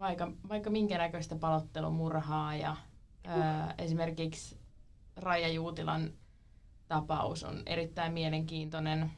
vaikka, 0.00 0.32
vaikka 0.48 0.70
minkä 0.70 0.98
näköistä 0.98 1.36
palottelumurhaa 1.36 2.56
ja 2.56 2.76
ää, 3.24 3.74
esimerkiksi 3.78 4.58
Raija 5.16 5.48
Juutilan 5.48 6.12
tapaus 6.88 7.44
on 7.44 7.62
erittäin 7.66 8.12
mielenkiintoinen. 8.12 9.12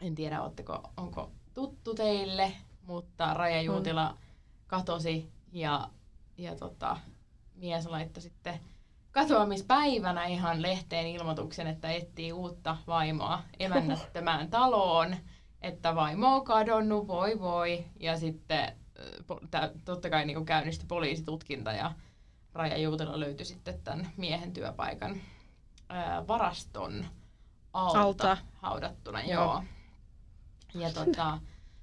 En 0.00 0.14
tiedä, 0.14 0.42
ootteko, 0.42 0.90
onko 0.96 1.30
tuttu 1.54 1.94
teille, 1.94 2.52
mutta 2.86 3.34
Raija 3.34 3.62
Juutila 3.62 4.18
katosi 4.66 5.32
ja, 5.52 5.88
ja 6.38 6.56
tota, 6.56 6.96
mies 7.54 7.86
laittoi 7.86 8.22
sitten 8.22 8.60
katoamispäivänä 9.12 10.24
ihan 10.24 10.62
lehteen 10.62 11.06
ilmoituksen, 11.06 11.66
että 11.66 11.90
etsii 11.90 12.32
uutta 12.32 12.76
vaimoa 12.86 13.42
emännättömään 13.58 14.50
taloon, 14.50 15.16
että 15.60 15.94
vaimo 15.94 16.36
on 16.36 16.44
kadonnut, 16.44 17.06
voi 17.06 17.40
voi. 17.40 17.84
Ja 18.00 18.18
sitten 18.18 18.72
äh, 19.54 19.70
totta 19.84 20.10
kai 20.10 20.24
niin 20.24 20.44
käynnistyi 20.44 20.86
poliisitutkinta 20.86 21.72
ja 21.72 21.92
Raija 22.52 22.76
Juutila 22.76 23.20
löytyi 23.20 23.46
sitten 23.46 23.80
tämän 23.84 24.10
miehen 24.16 24.52
työpaikan 24.52 25.20
ää, 25.88 26.26
varaston 26.26 27.06
alta, 27.72 28.00
Alta. 28.00 28.30
alta. 28.30 28.42
haudattuna. 28.54 29.22
Joo. 29.22 29.44
Joo. 29.44 29.62
Ja 30.74 30.92
tota, 30.92 31.38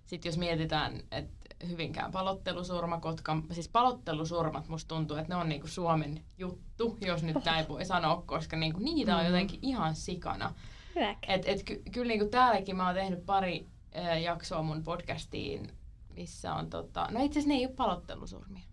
sitten 0.05 0.29
jos 0.29 0.37
mietitään, 0.37 1.01
että 1.11 1.39
Hyvinkään 1.67 2.11
palottelusurma, 2.11 2.99
Kotkan, 2.99 3.43
siis 3.51 3.69
palottelusurmat 3.69 4.67
musta 4.67 4.87
tuntuu, 4.87 5.17
että 5.17 5.33
ne 5.33 5.35
on 5.35 5.49
niinku 5.49 5.67
Suomen 5.67 6.23
juttu, 6.37 6.68
jos 7.01 7.23
nyt 7.23 7.45
näin 7.45 7.67
voi 7.67 7.85
sanoa, 7.85 8.23
koska 8.25 8.57
niinku 8.57 8.79
niitä 8.79 9.15
on 9.15 9.21
Mhm. 9.23 9.31
jotenkin 9.31 9.59
ihan 9.61 9.95
sikana. 9.95 10.53
Et, 11.27 11.41
et 11.47 11.63
ky, 11.63 11.81
kyllä 11.91 12.07
niinku 12.07 12.25
täälläkin 12.29 12.75
mä 12.75 12.85
oon 12.85 12.95
tehnyt 12.95 13.25
pari 13.25 13.67
ää, 13.93 14.17
jaksoa 14.17 14.61
mun 14.63 14.83
podcastiin, 14.83 15.71
missä 16.15 16.53
on 16.53 16.69
tota, 16.69 17.07
no 17.11 17.23
itse 17.23 17.39
asiassa 17.39 17.47
ne 17.53 17.59
ei 17.59 17.65
ole 17.65 17.73
palottelusurmia, 17.75 18.63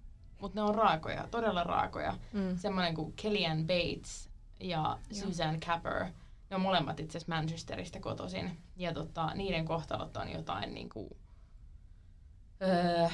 mutta 0.41 0.61
ne 0.61 0.63
on 0.69 0.75
raakoja, 0.75 1.29
todella 1.31 1.65
raakoja. 1.65 2.19
Mm. 2.33 2.57
Semmoinen 2.59 2.95
kuin 2.95 3.13
Kellyanne 3.13 3.65
Bates 3.65 4.29
ja 4.61 4.99
Suzanne 5.13 5.59
Capper. 5.59 6.05
Ne 6.51 6.57
on 6.57 6.61
molemmat 6.63 7.01
itse 7.01 7.19
asiassa 7.19 7.35
Manchesterista 7.37 8.01
kotoisin. 8.01 8.59
Ja 8.77 8.93
tota, 8.95 9.35
niiden 9.35 9.65
kohtalot 9.65 10.17
on 10.17 10.33
jotain 10.33 10.75
niinku... 10.75 11.17
Öö, 12.63 13.09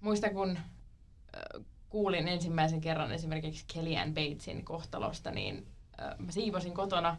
muista 0.00 0.30
kun 0.30 0.58
kuulin 1.90 2.28
ensimmäisen 2.28 2.80
kerran 2.80 3.12
esimerkiksi 3.12 3.64
Kellyanne 3.74 4.14
Batesin 4.14 4.64
kohtalosta, 4.64 5.30
niin 5.30 5.66
öö, 6.00 6.14
mä 6.18 6.32
siivosin 6.32 6.74
kotona 6.74 7.16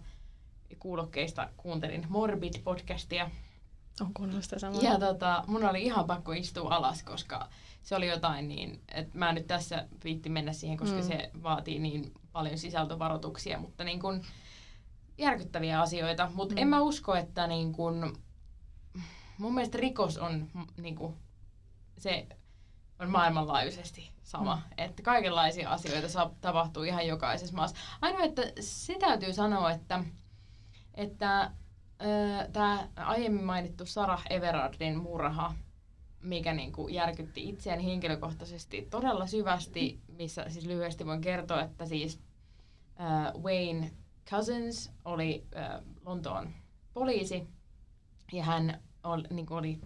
ja 0.69 0.75
kuulokkeista 0.79 1.49
kuuntelin 1.57 2.07
Morbid-podcastia. 2.09 3.29
On 4.01 4.13
kuunnellut 4.13 4.43
sitä 4.43 4.59
samaa. 4.59 4.81
Ja 4.81 4.99
tota, 4.99 5.43
mun 5.47 5.65
oli 5.65 5.83
ihan 5.83 6.05
pakko 6.05 6.31
istua 6.31 6.75
alas, 6.75 7.03
koska 7.03 7.49
se 7.83 7.95
oli 7.95 8.07
jotain 8.07 8.47
niin, 8.47 8.81
että 8.93 9.17
mä 9.17 9.29
en 9.29 9.35
nyt 9.35 9.47
tässä 9.47 9.87
viitti 10.03 10.29
mennä 10.29 10.53
siihen, 10.53 10.77
koska 10.77 10.97
mm. 10.97 11.03
se 11.03 11.31
vaatii 11.43 11.79
niin 11.79 12.11
paljon 12.31 12.57
sisältövaroituksia, 12.57 13.59
mutta 13.59 13.83
niin 13.83 13.99
kun, 13.99 14.21
järkyttäviä 15.17 15.81
asioita. 15.81 16.31
Mutta 16.33 16.55
mm. 16.55 16.61
en 16.61 16.67
mä 16.67 16.81
usko, 16.81 17.15
että 17.15 17.47
niin 17.47 17.73
kun, 17.73 18.17
mun 19.37 19.53
mielestä 19.53 19.77
rikos 19.77 20.17
on 20.17 20.47
niin 20.77 20.95
kun, 20.95 21.17
se 21.97 22.27
on 23.01 23.09
maailmanlaajuisesti 23.09 24.11
sama. 24.23 24.55
Mm. 24.55 24.61
Että 24.77 25.03
kaikenlaisia 25.03 25.69
asioita 25.69 26.09
saa, 26.09 26.35
tapahtuu 26.41 26.83
ihan 26.83 27.07
jokaisessa 27.07 27.55
maassa. 27.55 27.77
Ainoa, 28.01 28.23
että 28.23 28.41
se 28.59 28.95
täytyy 28.99 29.33
sanoa, 29.33 29.71
että, 29.71 30.03
että 30.93 31.51
tämä 32.53 32.87
aiemmin 32.95 33.43
mainittu 33.43 33.85
Sarah 33.85 34.23
Everardin 34.29 34.97
murha, 34.97 35.55
mikä 36.21 36.53
niinku 36.53 36.87
järkytti 36.87 37.49
itseäni 37.49 37.85
henkilökohtaisesti 37.85 38.87
todella 38.89 39.27
syvästi, 39.27 39.99
missä 40.17 40.49
siis 40.49 40.65
lyhyesti 40.65 41.05
voin 41.05 41.21
kertoa, 41.21 41.61
että 41.61 41.85
siis 41.85 42.19
äh, 42.99 43.41
Wayne 43.43 43.91
Cousins 44.29 44.91
oli 45.05 45.45
äh, 45.55 45.81
Lontoon 46.05 46.49
poliisi 46.93 47.47
ja 48.31 48.43
hän 48.43 48.81
oli, 49.03 49.23
niinku 49.29 49.55
oli, 49.55 49.81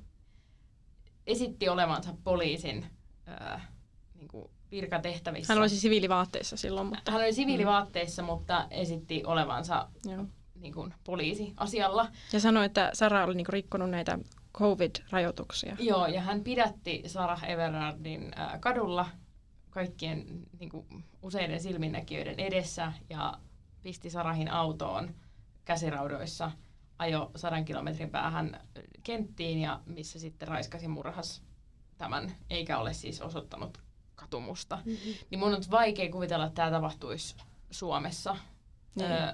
esitti 1.27 1.69
olevansa 1.69 2.15
poliisin 2.23 2.94
äh, 3.27 3.67
niinku 4.15 4.51
virkatehtävissä. 4.71 5.53
Hän 5.53 5.61
oli 5.61 5.69
siviilivaatteissa 5.69 6.57
silloin. 6.57 6.87
Mutta... 6.87 7.11
Hän 7.11 7.21
oli 7.21 7.33
siviilivaatteissa, 7.33 8.21
mm. 8.21 8.25
mutta 8.25 8.67
esitti 8.71 9.23
olevansa 9.25 9.87
Joo 10.05 10.25
niin 10.65 10.73
kuin 10.73 10.93
poliisiasialla. 11.03 12.11
Ja 12.33 12.39
sanoi, 12.39 12.65
että 12.65 12.89
Sara 12.93 13.23
oli 13.23 13.35
niin 13.35 13.45
kuin 13.45 13.53
rikkonut 13.53 13.89
näitä 13.89 14.19
COVID-rajoituksia. 14.57 15.75
Joo, 15.79 16.07
ja 16.07 16.21
hän 16.21 16.43
pidätti 16.43 17.03
Sarah 17.05 17.43
Everardin 17.43 18.31
äh, 18.39 18.59
kadulla 18.59 19.05
kaikkien 19.69 20.25
niin 20.59 20.69
kuin, 20.69 21.03
useiden 21.21 21.61
silminnäkijöiden 21.61 22.39
edessä 22.39 22.93
ja 23.09 23.33
pisti 23.81 24.09
Sarahin 24.09 24.51
autoon 24.51 25.15
käsiraudoissa, 25.65 26.51
ajo 26.99 27.31
sadan 27.35 27.65
kilometrin 27.65 28.09
päähän 28.09 28.61
kenttiin 29.03 29.59
ja 29.59 29.81
missä 29.85 30.19
sitten 30.19 30.47
raiskasi 30.47 30.87
murhas 30.87 31.43
tämän, 31.97 32.35
eikä 32.49 32.77
ole 32.77 32.93
siis 32.93 33.21
osoittanut 33.21 33.77
katumusta. 34.15 34.75
Mm-hmm. 34.85 35.13
Niin 35.29 35.39
mun 35.39 35.55
on 35.55 35.63
vaikea 35.71 36.11
kuvitella, 36.11 36.45
että 36.45 36.55
tämä 36.55 36.71
tapahtuisi 36.71 37.35
Suomessa. 37.71 38.37
Niin. 38.95 39.11
Öö, 39.11 39.33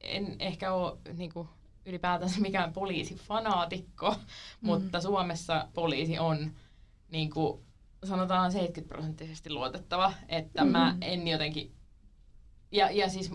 en 0.00 0.36
ehkä 0.38 0.72
ole 0.72 0.98
niin 1.16 1.32
kuin, 1.32 1.48
ylipäätänsä 1.86 2.40
mikään 2.40 2.72
poliisifanaatikko, 2.72 4.10
mm. 4.10 4.16
mutta 4.66 5.00
Suomessa 5.00 5.68
poliisi 5.74 6.18
on 6.18 6.52
niin 7.10 7.30
kuin, 7.30 7.60
sanotaan 8.04 8.52
70 8.52 8.94
prosenttisesti 8.94 9.50
luotettava, 9.50 10.12
että 10.28 10.64
mm. 10.64 10.70
mä 10.70 10.96
en 11.00 11.28
jotenkin, 11.28 11.72
ja, 12.72 12.90
ja 12.90 13.08
siis 13.08 13.32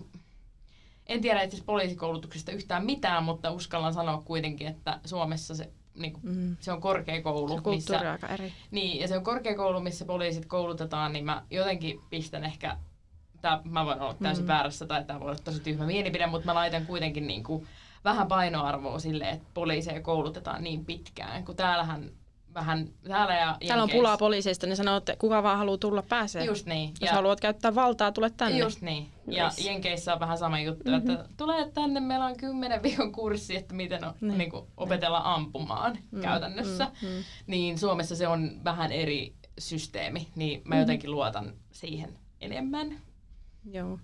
en 1.07 1.21
tiedä 1.21 1.41
itse 1.41 1.63
poliisikoulutuksesta 1.65 2.51
yhtään 2.51 2.85
mitään, 2.85 3.23
mutta 3.23 3.51
uskallan 3.51 3.93
sanoa 3.93 4.21
kuitenkin, 4.21 4.67
että 4.67 4.99
Suomessa 5.05 5.55
se, 5.55 5.71
niin 5.95 6.13
kuin, 6.13 6.35
mm. 6.35 6.57
se 6.59 6.71
on 6.71 6.81
korkeakoulu. 6.81 7.61
Se 7.63 7.69
missä, 7.69 8.11
aika 8.11 8.27
eri. 8.27 8.53
Niin, 8.71 8.99
ja 9.01 9.07
se 9.07 9.17
on 9.17 9.23
korkeakoulu, 9.23 9.79
missä 9.79 10.05
poliisit 10.05 10.45
koulutetaan, 10.45 11.13
niin 11.13 11.25
mä 11.25 11.43
jotenkin 11.51 12.01
pistän 12.09 12.43
ehkä 12.43 12.77
tää, 13.41 13.61
mä 13.63 13.85
voin 13.85 14.01
olla 14.01 14.13
täysin 14.13 14.43
mm. 14.43 14.47
väärässä 14.47 14.85
tai 14.85 15.03
tämä 15.03 15.19
voi 15.19 15.29
olla 15.29 15.39
tosi 15.43 15.59
tyhmä 15.59 15.85
mielipide, 15.85 16.27
mutta 16.27 16.45
mä 16.45 16.55
laitan 16.55 16.85
kuitenkin 16.85 17.27
niin 17.27 17.43
kuin 17.43 17.67
vähän 18.05 18.27
painoarvoa 18.27 18.99
sille, 18.99 19.29
että 19.29 19.47
poliiseja 19.53 20.01
koulutetaan 20.01 20.63
niin 20.63 20.85
pitkään, 20.85 21.45
kun 21.45 21.55
täällähän 21.55 22.11
vähän 22.53 22.89
täällä 23.07 23.35
ja 23.35 23.57
Täällä 23.67 23.83
on 23.83 23.89
pulaa 23.89 24.17
poliiseista, 24.17 24.67
niin 24.67 24.77
sanoo, 24.77 24.97
että 24.97 25.15
kuka 25.19 25.43
vaan 25.43 25.57
haluaa 25.57 25.77
tulla 25.77 26.01
pääsee. 26.01 26.45
Just 26.45 26.65
niin. 26.65 26.89
Jos 26.89 27.09
ja 27.09 27.13
haluat 27.13 27.39
käyttää 27.39 27.75
valtaa, 27.75 28.11
tule 28.11 28.29
tänne. 28.29 28.57
Just 28.57 28.81
niin. 28.81 29.11
Ja 29.27 29.43
yes. 29.43 29.65
Jenkeissä 29.65 30.13
on 30.13 30.19
vähän 30.19 30.37
sama 30.37 30.59
juttu, 30.59 30.91
mm-hmm. 30.91 31.09
että 31.09 31.29
tulee 31.37 31.71
tänne, 31.71 31.99
meillä 31.99 32.25
on 32.25 32.37
kymmenen 32.37 32.83
viikon 32.83 33.11
kurssi, 33.11 33.55
että 33.55 33.75
miten 33.75 34.05
on, 34.05 34.13
niin. 34.21 34.37
Niin 34.37 34.51
kuin, 34.51 34.67
opetella 34.77 35.21
ampumaan 35.23 35.97
mm, 36.11 36.21
käytännössä. 36.21 36.91
Mm, 37.01 37.07
mm. 37.07 37.23
Niin 37.47 37.77
Suomessa 37.77 38.15
se 38.15 38.27
on 38.27 38.51
vähän 38.63 38.91
eri 38.91 39.35
systeemi, 39.59 40.27
niin 40.35 40.61
mä 40.65 40.75
mm. 40.75 40.79
jotenkin 40.79 41.11
luotan 41.11 41.53
siihen 41.71 42.19
enemmän. 42.41 43.01
Joo. 43.71 43.99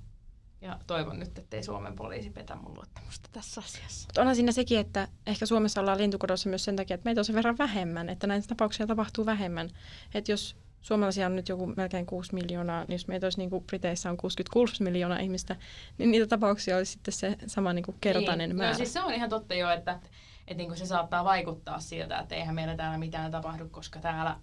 Ja 0.65 0.79
toivon 0.87 1.19
nyt, 1.19 1.37
ettei 1.37 1.63
Suomen 1.63 1.95
poliisi 1.95 2.29
petä 2.29 2.55
mun 2.55 2.73
luottamusta 2.75 3.29
tässä 3.31 3.61
asiassa. 3.61 4.09
Onhan 4.17 4.35
siinä 4.35 4.51
sekin, 4.51 4.79
että 4.79 5.07
ehkä 5.25 5.45
Suomessa 5.45 5.81
ollaan 5.81 5.97
lintukodossa 5.97 6.49
myös 6.49 6.63
sen 6.63 6.75
takia, 6.75 6.95
että 6.95 7.05
meitä 7.05 7.21
on 7.21 7.25
sen 7.25 7.35
verran 7.35 7.57
vähemmän, 7.57 8.09
että 8.09 8.27
näitä 8.27 8.47
tapauksia 8.47 8.87
tapahtuu 8.87 9.25
vähemmän. 9.25 9.69
Että 10.13 10.31
jos 10.31 10.57
suomalaisia 10.81 11.25
on 11.25 11.35
nyt 11.35 11.49
joku 11.49 11.67
melkein 11.77 12.05
6 12.05 12.33
miljoonaa, 12.33 12.81
niin 12.81 12.95
jos 12.95 13.07
meitä 13.07 13.25
olisi 13.25 13.37
niin 13.37 13.49
kuin 13.49 13.63
Briteissä 13.63 14.09
on 14.09 14.17
66 14.17 14.83
miljoonaa 14.83 15.19
ihmistä, 15.19 15.55
niin 15.97 16.11
niitä 16.11 16.27
tapauksia 16.27 16.77
olisi 16.77 16.91
sitten 16.91 17.13
se 17.13 17.35
sama 17.47 17.73
niin 17.73 17.83
kuin 17.83 17.97
kertainen 18.01 18.49
niin. 18.49 18.57
määrä. 18.57 18.71
No 18.71 18.77
siis 18.77 18.93
se 18.93 19.01
on 19.01 19.13
ihan 19.13 19.29
totta 19.29 19.53
jo, 19.53 19.69
että, 19.69 19.91
että, 19.91 20.07
että 20.47 20.57
niin 20.57 20.67
kuin 20.67 20.77
se 20.77 20.85
saattaa 20.85 21.23
vaikuttaa 21.23 21.79
siltä, 21.79 22.19
että 22.19 22.35
eihän 22.35 22.55
meillä 22.55 22.75
täällä 22.75 22.97
mitään 22.97 23.31
tapahdu, 23.31 23.69
koska 23.69 23.99
täällä 23.99 24.39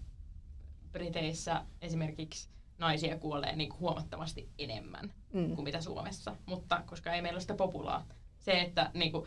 Briteissä 0.93 1.65
esimerkiksi 1.81 2.49
naisia 2.79 3.19
kuolee 3.19 3.57
niin 3.57 3.69
kuin 3.69 3.81
huomattavasti 3.81 4.49
enemmän 4.59 5.13
mm. 5.33 5.55
kuin 5.55 5.65
mitä 5.65 5.81
Suomessa. 5.81 6.37
Mutta 6.47 6.83
koska 6.87 7.13
ei 7.13 7.23
meillä 7.23 7.37
ole 7.37 7.41
sitä 7.41 7.55
populaa. 7.55 8.07
Se, 8.39 8.61
että 8.61 8.91
niin 8.95 9.13
kuin, 9.13 9.27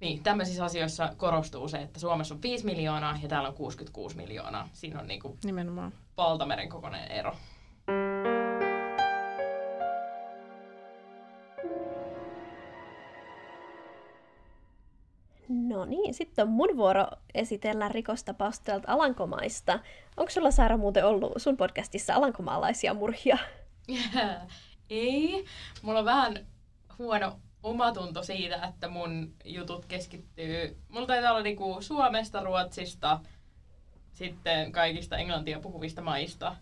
niin, 0.00 0.22
tämmöisissä 0.22 0.64
asioissa 0.64 1.14
korostuu 1.16 1.68
se, 1.68 1.78
että 1.78 2.00
Suomessa 2.00 2.34
on 2.34 2.42
5 2.42 2.64
miljoonaa 2.64 3.18
ja 3.22 3.28
täällä 3.28 3.48
on 3.48 3.54
66 3.54 4.16
miljoonaa. 4.16 4.68
Siinä 4.72 5.00
on 5.00 5.06
niin 5.06 5.20
kuin 5.20 5.38
Nimenomaan. 5.44 5.92
valtameren 6.16 6.68
kokoinen 6.68 7.10
ero. 7.10 7.36
No 15.82 15.86
niin, 15.86 16.14
sitten 16.14 16.42
on 16.42 16.48
mun 16.48 16.76
vuoro 16.76 17.06
esitellä 17.34 17.88
rikostapausta 17.88 18.80
Alankomaista. 18.86 19.78
Onko 20.16 20.30
sulla 20.30 20.50
Saara 20.50 20.76
muuten 20.76 21.06
ollut 21.06 21.32
sun 21.36 21.56
podcastissa 21.56 22.14
alankomaalaisia 22.14 22.94
murhia? 22.94 23.38
Ei. 24.90 25.44
Mulla 25.82 25.98
on 25.98 26.04
vähän 26.04 26.46
huono 26.98 27.38
omatunto 27.62 28.22
siitä, 28.22 28.66
että 28.68 28.88
mun 28.88 29.34
jutut 29.44 29.86
keskittyy... 29.86 30.76
Mulla 30.88 31.06
taitaa 31.06 31.30
olla 31.30 31.42
niinku 31.42 31.76
Suomesta, 31.80 32.44
Ruotsista, 32.44 33.20
sitten 34.12 34.72
kaikista 34.72 35.16
englantia 35.16 35.60
puhuvista 35.60 36.02
maista 36.02 36.56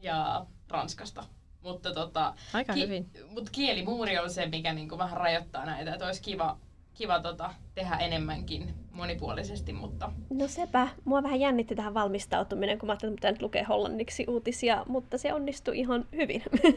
ja 0.00 0.46
Ranskasta. 0.68 1.24
Mutta 1.60 1.94
tota, 1.94 2.34
Aika 2.52 2.74
ki- 2.74 2.82
hyvin. 2.82 3.10
Mut 3.28 3.50
kielimuuri 3.50 4.18
on 4.18 4.30
se, 4.30 4.46
mikä 4.46 4.72
niinku 4.72 4.98
vähän 4.98 5.20
rajoittaa 5.20 5.66
näitä. 5.66 5.92
Että 5.92 6.06
olisi 6.06 6.22
kiva 6.22 6.58
kiva 6.94 7.20
tota, 7.20 7.54
tehdä 7.74 7.96
enemmänkin 7.96 8.74
monipuolisesti, 8.92 9.72
mutta... 9.72 10.12
No 10.30 10.48
sepä. 10.48 10.88
Mua 11.04 11.22
vähän 11.22 11.40
jännitti 11.40 11.74
tähän 11.74 11.94
valmistautuminen, 11.94 12.78
kun 12.78 12.86
mä 12.86 12.92
ajattelin, 12.92 13.14
että 13.14 13.30
nyt 13.30 13.42
lukee 13.42 13.62
hollanniksi 13.62 14.24
uutisia, 14.28 14.84
mutta 14.88 15.18
se 15.18 15.32
onnistui 15.32 15.78
ihan 15.78 16.04
hyvin. 16.16 16.42
No 16.52 16.70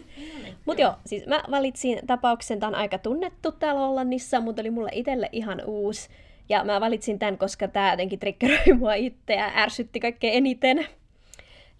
niin, 0.44 0.56
mutta 0.66 0.82
joo, 0.82 0.94
siis 1.06 1.28
mä 1.28 1.44
valitsin 1.52 2.00
tapauksen, 2.08 2.60
tämä 2.60 2.68
on 2.68 2.76
aika 2.76 2.98
tunnettu 2.98 3.52
täällä 3.52 3.82
Hollannissa, 3.82 4.40
mutta 4.40 4.62
oli 4.62 4.72
mulle 4.72 4.90
itselle 4.94 5.30
ihan 5.32 5.62
uusi. 5.66 6.10
Ja 6.50 6.64
mä 6.64 6.82
valitsin 6.82 7.20
tämän, 7.20 7.38
koska 7.38 7.68
tämä 7.68 7.92
jotenkin 7.92 8.20
triggeroi 8.20 8.74
mua 8.80 8.94
itse 8.94 9.34
ja 9.34 9.52
ärsytti 9.56 10.00
kaikkein 10.00 10.34
eniten. 10.34 10.88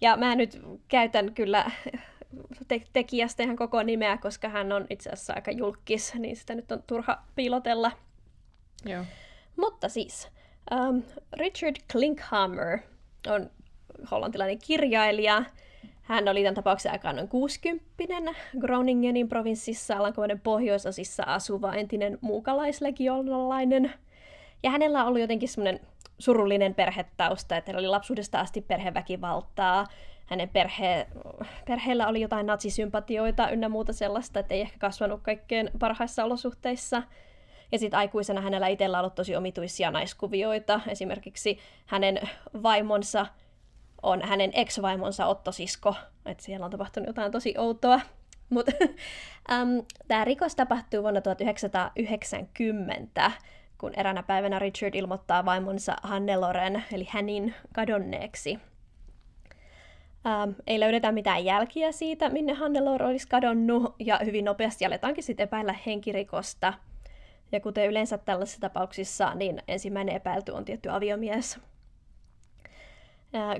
Ja 0.00 0.16
mä 0.16 0.34
nyt 0.34 0.60
käytän 0.88 1.34
kyllä 1.34 1.70
te- 2.68 2.82
tekijästä 2.92 3.42
ihan 3.42 3.56
koko 3.56 3.82
nimeä, 3.82 4.18
koska 4.18 4.48
hän 4.48 4.72
on 4.72 4.86
itse 4.90 5.10
asiassa 5.10 5.32
aika 5.32 5.50
julkis, 5.50 6.14
niin 6.14 6.36
sitä 6.36 6.54
nyt 6.54 6.72
on 6.72 6.82
turha 6.86 7.22
piilotella. 7.34 7.92
Joo. 8.86 9.04
Mutta 9.56 9.88
siis, 9.88 10.28
um, 10.74 11.02
Richard 11.32 11.76
Klinkhammer 11.92 12.78
on 13.26 13.50
hollantilainen 14.10 14.58
kirjailija. 14.58 15.44
Hän 16.02 16.28
oli 16.28 16.42
tämän 16.42 16.54
tapauksen 16.54 16.92
aikaan 16.92 17.16
noin 17.16 17.28
60 17.28 18.34
Groningenin 18.58 19.28
provinssissa 19.28 19.96
Alankomaiden 19.96 20.40
pohjoisosissa 20.40 21.22
asuva 21.22 21.74
entinen 21.74 22.18
muukalaislegionalainen. 22.20 23.92
Ja 24.62 24.70
hänellä 24.70 25.00
on 25.00 25.08
ollut 25.08 25.20
jotenkin 25.20 25.48
semmoinen 25.48 25.80
surullinen 26.18 26.74
perhetausta, 26.74 27.56
että 27.56 27.70
hänellä 27.70 27.86
oli 27.86 27.90
lapsuudesta 27.90 28.40
asti 28.40 28.60
perheväkivaltaa. 28.60 29.86
Hänen 30.26 30.48
perhe, 30.48 31.06
perheellä 31.66 32.08
oli 32.08 32.20
jotain 32.20 32.46
natsisympatioita 32.46 33.50
ynnä 33.50 33.68
muuta 33.68 33.92
sellaista, 33.92 34.40
että 34.40 34.54
ei 34.54 34.60
ehkä 34.60 34.78
kasvanut 34.78 35.20
kaikkein 35.22 35.70
parhaissa 35.78 36.24
olosuhteissa– 36.24 37.02
ja 37.72 37.78
sitten 37.78 37.98
aikuisena 37.98 38.40
hänellä 38.40 38.68
itsellä 38.68 38.98
on 38.98 39.00
ollut 39.00 39.14
tosi 39.14 39.36
omituisia 39.36 39.90
naiskuvioita. 39.90 40.80
Esimerkiksi 40.88 41.58
hänen 41.86 42.20
vaimonsa 42.62 43.26
on 44.02 44.22
hänen 44.22 44.50
ex-vaimonsa 44.54 45.26
Otto 45.26 45.52
Sisko. 45.52 45.94
Että 46.26 46.44
siellä 46.44 46.64
on 46.64 46.70
tapahtunut 46.70 47.06
jotain 47.06 47.32
tosi 47.32 47.54
outoa. 47.58 48.00
Mutta 48.50 48.72
um, 49.52 49.86
tämä 50.08 50.24
rikos 50.24 50.54
tapahtuu 50.54 51.02
vuonna 51.02 51.20
1990 51.20 53.32
kun 53.78 53.92
eränä 53.96 54.22
päivänä 54.22 54.58
Richard 54.58 54.94
ilmoittaa 54.94 55.44
vaimonsa 55.44 55.96
Hanneloren, 56.02 56.84
eli 56.92 57.08
hänin 57.10 57.54
kadonneeksi. 57.72 58.58
Ähm, 60.26 60.50
ei 60.66 60.80
löydetä 60.80 61.12
mitään 61.12 61.44
jälkiä 61.44 61.92
siitä, 61.92 62.30
minne 62.30 62.52
Hannelore 62.52 63.06
olisi 63.06 63.28
kadonnut, 63.28 63.94
ja 63.98 64.20
hyvin 64.24 64.44
nopeasti 64.44 64.86
aletaankin 64.86 65.24
sitten 65.24 65.44
epäillä 65.44 65.74
henkirikosta. 65.86 66.72
Ja 67.52 67.60
kuten 67.60 67.88
yleensä 67.88 68.18
tällaisissa 68.18 68.60
tapauksissa, 68.60 69.34
niin 69.34 69.62
ensimmäinen 69.68 70.16
epäilty 70.16 70.52
on 70.52 70.64
tietty 70.64 70.88
aviomies. 70.90 71.60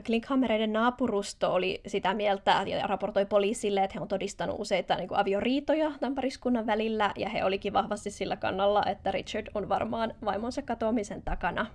Klinkhammereiden 0.07 0.72
naapurusto 0.72 1.55
oli 1.55 1.80
sitä 1.87 2.14
mieltä 2.14 2.64
ja 2.66 2.87
raportoi 2.87 3.26
poliisille, 3.26 3.84
että 3.84 3.95
he 3.95 4.01
on 4.01 4.09
todistanut 4.09 4.57
useita 4.59 4.97
niin 4.97 5.09
kuin 5.09 5.18
avioriitoja 5.18 5.93
tämän 6.01 6.14
pariskunnan 6.14 6.66
välillä, 6.66 7.12
ja 7.16 7.28
he 7.28 7.45
olikin 7.45 7.72
vahvasti 7.72 8.11
sillä 8.11 8.37
kannalla, 8.37 8.82
että 8.87 9.11
Richard 9.11 9.47
on 9.55 9.68
varmaan 9.68 10.14
vaimonsa 10.24 10.62
katoamisen 10.62 11.22
takana. 11.22 11.66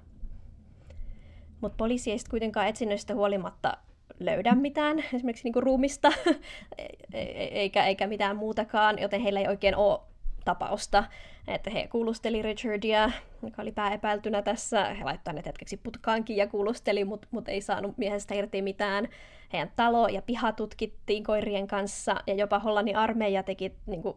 Mutta 1.62 1.76
poliisi 1.78 2.12
ei 2.12 2.18
sitten 2.18 2.32
kuitenkaan 2.32 2.68
etsinnöistä 2.68 3.16
huolimatta 3.16 3.78
löydä 4.20 4.56
mitään, 4.56 5.04
esimerkiksi 5.14 5.44
niin 5.44 5.54
kuin 5.54 5.64
ruumista, 5.64 6.12
e-, 6.78 6.86
e-, 7.14 7.50
eikä, 7.52 7.86
eikä 7.86 8.08
mitään 8.08 8.36
muutakaan, 8.36 9.00
joten 9.00 9.22
heillä 9.22 9.40
ei 9.40 9.48
oikein 9.48 9.76
ole 9.76 10.00
tapausta. 10.46 11.04
Että 11.48 11.70
he 11.70 11.88
kuulusteli 11.88 12.42
Richardia, 12.42 13.12
joka 13.44 13.62
oli 13.62 13.72
pääepäiltynä 13.72 14.42
tässä. 14.42 14.94
He 14.94 15.04
laittoivat 15.04 15.36
ne 15.36 15.50
hetkeksi 15.50 15.78
putkaankin 15.78 16.38
ja 16.38 16.48
kuulusteli, 16.48 17.06
mutta 17.06 17.28
mut 17.32 17.50
ei 17.50 17.62
saanut 17.62 17.98
miehestä 17.98 18.36
irti 18.36 18.62
mitään. 18.62 19.08
Heidän 19.54 19.72
talo 19.76 20.08
ja 20.08 20.22
piha 20.22 20.52
tutkittiin 20.52 21.24
koirien 21.24 21.68
kanssa 21.68 22.16
ja 22.28 22.34
jopa 22.34 22.60
Hollannin 22.60 22.98
armeija 22.98 23.44
teki 23.44 23.76
niin 23.86 24.02
kuin, 24.02 24.16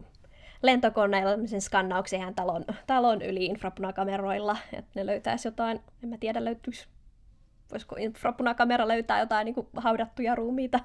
lentokoneella 0.63 1.47
sen 1.47 1.61
skannauksen 1.61 2.19
heidän 2.19 2.35
talon, 2.35 2.65
talon 2.87 3.23
yli 3.23 3.45
infrapunakameroilla, 3.45 4.57
että 4.73 4.91
ne 4.95 5.07
löytäisi 5.07 5.49
jotain, 5.49 5.81
en 6.03 6.09
mä 6.09 6.17
tiedä 6.19 6.45
löytyisi, 6.45 6.87
voisiko 7.71 7.97
infrapunakamera 7.99 8.89
löytää 8.89 9.21
jotain 9.21 9.45
niin 9.45 9.55
kuin, 9.55 9.67
haudattuja 9.77 10.35
ruumiita. 10.35 10.81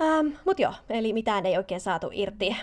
Ähm, 0.00 0.26
Mutta 0.44 0.62
joo, 0.62 0.74
eli 0.88 1.12
mitään 1.12 1.46
ei 1.46 1.56
oikein 1.56 1.80
saatu 1.80 2.10
irti. 2.12 2.56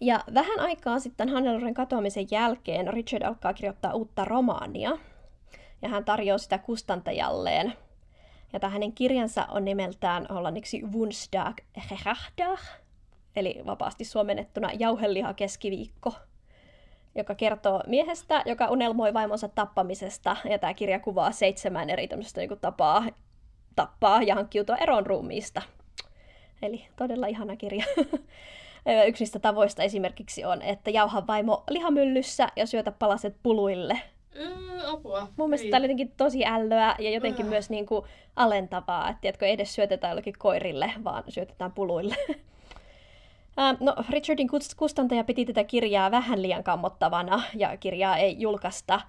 Ja 0.00 0.24
vähän 0.34 0.60
aikaa 0.60 0.98
sitten 0.98 1.28
Hanneloren 1.28 1.74
katoamisen 1.74 2.26
jälkeen 2.30 2.92
Richard 2.92 3.22
alkaa 3.22 3.54
kirjoittaa 3.54 3.94
uutta 3.94 4.24
romaania. 4.24 4.98
Ja 5.82 5.88
hän 5.88 6.04
tarjoaa 6.04 6.38
sitä 6.38 6.58
kustantajalleen. 6.58 7.72
Ja 8.52 8.60
tämä 8.60 8.70
hänen 8.70 8.92
kirjansa 8.92 9.46
on 9.50 9.64
nimeltään 9.64 10.26
hollanniksi 10.34 10.82
Woensdag 10.82 11.56
Gerachdag, 11.88 12.58
eli 13.36 13.60
vapaasti 13.66 14.04
suomennettuna 14.04 14.70
jauheliha 14.78 15.34
keskiviikko, 15.34 16.12
joka 17.14 17.34
kertoo 17.34 17.82
miehestä, 17.86 18.42
joka 18.46 18.66
unelmoi 18.66 19.14
vaimonsa 19.14 19.48
tappamisesta. 19.48 20.36
Ja 20.50 20.58
tämä 20.58 20.74
kirja 20.74 21.00
kuvaa 21.00 21.32
seitsemän 21.32 21.90
eri 21.90 22.08
niin 22.36 22.58
tapaa 22.60 23.04
tappaa 23.76 24.22
ja 24.22 24.34
hankkiutua 24.34 24.76
eron 24.76 25.06
ruumiista. 25.06 25.62
Eli 26.62 26.86
todella 26.96 27.26
ihana 27.26 27.56
kirja. 27.56 27.84
Yksi 29.06 29.22
niistä 29.22 29.38
tavoista 29.38 29.82
esimerkiksi 29.82 30.44
on, 30.44 30.62
että 30.62 30.90
jauha 30.90 31.26
vaimo 31.26 31.64
lihamyllyssä 31.70 32.48
ja 32.56 32.66
syötä 32.66 32.92
palaset 32.92 33.36
puluille. 33.42 34.00
Mm, 34.34 34.94
apua. 34.94 35.28
Mun 35.36 35.50
mielestä 35.50 35.70
tämä 35.70 35.78
oli 35.78 35.84
jotenkin 35.84 36.12
tosi 36.16 36.46
ällöä 36.46 36.96
ja 36.98 37.10
jotenkin 37.10 37.44
uh. 37.44 37.50
myös 37.50 37.70
niin 37.70 37.86
kuin 37.86 38.04
alentavaa, 38.36 39.08
että 39.08 39.20
tiedätkö, 39.20 39.46
ei 39.46 39.52
edes 39.52 39.74
syötetään 39.74 40.10
jollekin 40.10 40.34
koirille, 40.38 40.92
vaan 41.04 41.24
syötetään 41.28 41.72
puluille. 41.72 42.16
No, 43.80 43.94
Richardin 44.10 44.48
kustantaja 44.76 45.24
piti 45.24 45.44
tätä 45.44 45.64
kirjaa 45.64 46.10
vähän 46.10 46.42
liian 46.42 46.64
kammottavana 46.64 47.42
ja 47.54 47.76
kirjaa 47.76 48.16
ei 48.16 48.36
julkaista, 48.40 49.00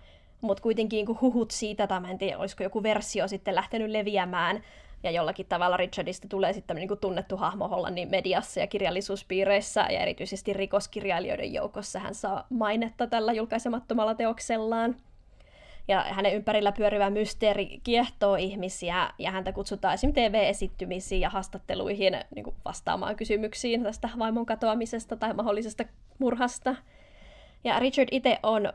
mutta 0.41 0.63
kuitenkin 0.63 1.05
kun 1.05 1.21
huhut 1.21 1.51
siitä, 1.51 1.87
tai 1.87 2.01
en 2.11 2.17
tiedä, 2.17 2.37
olisiko 2.37 2.63
joku 2.63 2.83
versio 2.83 3.27
sitten 3.27 3.55
lähtenyt 3.55 3.89
leviämään, 3.89 4.63
ja 5.03 5.11
jollakin 5.11 5.45
tavalla 5.45 5.77
Richardista 5.77 6.27
tulee 6.27 6.53
sitten 6.53 6.75
niin 6.75 6.87
kuin 6.87 6.99
tunnettu 6.99 7.37
hahmo 7.37 7.67
Hollannin 7.67 8.09
mediassa 8.09 8.59
ja 8.59 8.67
kirjallisuuspiireissä, 8.67 9.81
ja 9.81 9.99
erityisesti 9.99 10.53
rikoskirjailijoiden 10.53 11.53
joukossa 11.53 11.99
hän 11.99 12.15
saa 12.15 12.47
mainetta 12.49 13.07
tällä 13.07 13.33
julkaisemattomalla 13.33 14.15
teoksellaan. 14.15 14.95
Ja 15.87 16.05
hänen 16.09 16.33
ympärillä 16.33 16.71
pyörivä 16.71 17.09
mysteeri 17.09 17.79
kiehtoo 17.83 18.35
ihmisiä, 18.35 19.09
ja 19.17 19.31
häntä 19.31 19.51
kutsutaan 19.51 19.93
esim. 19.93 20.13
TV-esittymisiin 20.13 21.21
ja 21.21 21.29
haastatteluihin 21.29 22.17
niin 22.35 22.43
kuin 22.43 22.55
vastaamaan 22.65 23.15
kysymyksiin 23.15 23.83
tästä 23.83 24.09
vaimon 24.19 24.45
katoamisesta 24.45 25.15
tai 25.15 25.33
mahdollisesta 25.33 25.83
murhasta. 26.19 26.75
Ja 27.63 27.79
Richard 27.79 28.09
itse 28.11 28.39
on 28.43 28.73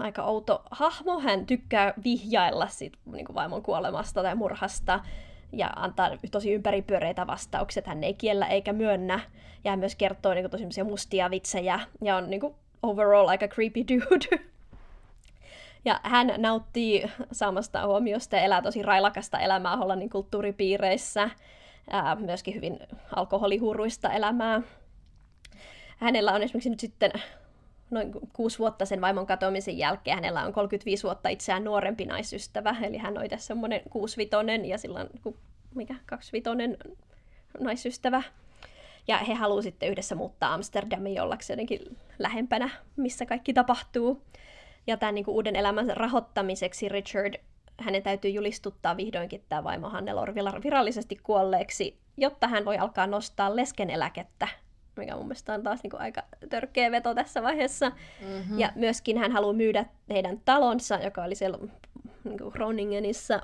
aika 0.00 0.22
outo 0.22 0.62
hahmo. 0.70 1.20
Hän 1.20 1.46
tykkää 1.46 1.94
vihjailla 2.04 2.66
sit, 2.66 2.92
niin 3.12 3.26
kuin 3.26 3.34
vaimon 3.34 3.62
kuolemasta 3.62 4.22
tai 4.22 4.34
murhasta 4.34 5.00
ja 5.52 5.70
antaa 5.76 6.10
tosi 6.30 6.52
ympäripyöreitä 6.52 7.26
vastauksia. 7.26 7.82
Hän 7.86 8.04
ei 8.04 8.14
kiellä 8.14 8.46
eikä 8.46 8.72
myönnä. 8.72 9.20
Ja 9.64 9.72
hän 9.72 9.78
myös 9.78 9.94
kertoo 9.94 10.34
niin 10.34 10.50
kuin, 10.50 10.66
tosi 10.66 10.82
mustia 10.82 11.30
vitsejä 11.30 11.80
ja 12.02 12.16
on 12.16 12.30
niin 12.30 12.40
kuin, 12.40 12.54
overall 12.82 13.28
aika 13.28 13.48
creepy 13.48 13.84
dude. 13.88 14.44
Ja 15.84 16.00
hän 16.02 16.34
nauttii 16.36 17.10
saamasta 17.32 17.86
huomiosta 17.86 18.36
ja 18.36 18.42
elää 18.42 18.62
tosi 18.62 18.82
railakasta 18.82 19.38
elämää 19.38 19.76
Hollannin 19.76 20.10
kulttuuripiireissä. 20.10 21.30
Ää, 21.90 22.14
myöskin 22.14 22.54
hyvin 22.54 22.78
alkoholihuruista 23.16 24.12
elämää. 24.12 24.62
Hänellä 25.98 26.32
on 26.32 26.42
esimerkiksi 26.42 26.70
nyt 26.70 26.80
sitten 26.80 27.12
noin 27.90 28.12
kuusi 28.32 28.58
vuotta 28.58 28.86
sen 28.86 29.00
vaimon 29.00 29.26
katoamisen 29.26 29.78
jälkeen 29.78 30.16
hänellä 30.16 30.42
on 30.42 30.52
35 30.52 31.02
vuotta 31.02 31.28
itseään 31.28 31.64
nuorempi 31.64 32.04
naisystävä, 32.04 32.76
eli 32.82 32.96
hän 32.96 33.18
oli 33.18 33.28
tässä 33.28 33.46
semmoinen 33.46 33.80
kuusivitonen 33.90 34.64
ja 34.64 34.78
silloin 34.78 35.08
mikä, 35.74 35.94
kaksivitonen 36.06 36.76
naisystävä. 37.60 38.22
Ja 39.08 39.18
he 39.18 39.34
haluavat 39.34 39.64
sitten 39.64 39.88
yhdessä 39.88 40.14
muuttaa 40.14 40.54
Amsterdamiin 40.54 41.16
jollaksi 41.16 41.52
jotenkin 41.52 41.96
lähempänä, 42.18 42.70
missä 42.96 43.26
kaikki 43.26 43.52
tapahtuu. 43.52 44.22
Ja 44.86 44.96
tämän 44.96 45.14
niin 45.14 45.24
kuin 45.24 45.34
uuden 45.34 45.56
elämän 45.56 45.96
rahoittamiseksi 45.96 46.88
Richard, 46.88 47.34
hänen 47.80 48.02
täytyy 48.02 48.30
julistuttaa 48.30 48.96
vihdoinkin 48.96 49.42
tämä 49.48 49.64
vaimo 49.64 49.88
Hannelor 49.88 50.34
virallisesti 50.64 51.16
kuolleeksi, 51.22 51.98
jotta 52.16 52.48
hän 52.48 52.64
voi 52.64 52.78
alkaa 52.78 53.06
nostaa 53.06 53.56
leskeneläkettä 53.56 54.48
mikä 54.96 55.16
mun 55.16 55.26
mielestä 55.26 55.54
on 55.54 55.62
taas 55.62 55.82
niin 55.82 55.90
kuin 55.90 56.00
aika 56.00 56.22
törkeä 56.48 56.90
veto 56.90 57.14
tässä 57.14 57.42
vaiheessa. 57.42 57.92
Mm-hmm. 58.20 58.58
Ja 58.58 58.72
myöskin 58.74 59.18
hän 59.18 59.32
haluaa 59.32 59.52
myydä 59.52 59.86
heidän 60.10 60.40
talonsa, 60.44 60.94
joka 60.94 61.24
oli 61.24 61.34
siellä 61.34 61.58
niin 62.24 62.38
kuin 62.38 62.52
Groningenissa, 62.52 63.40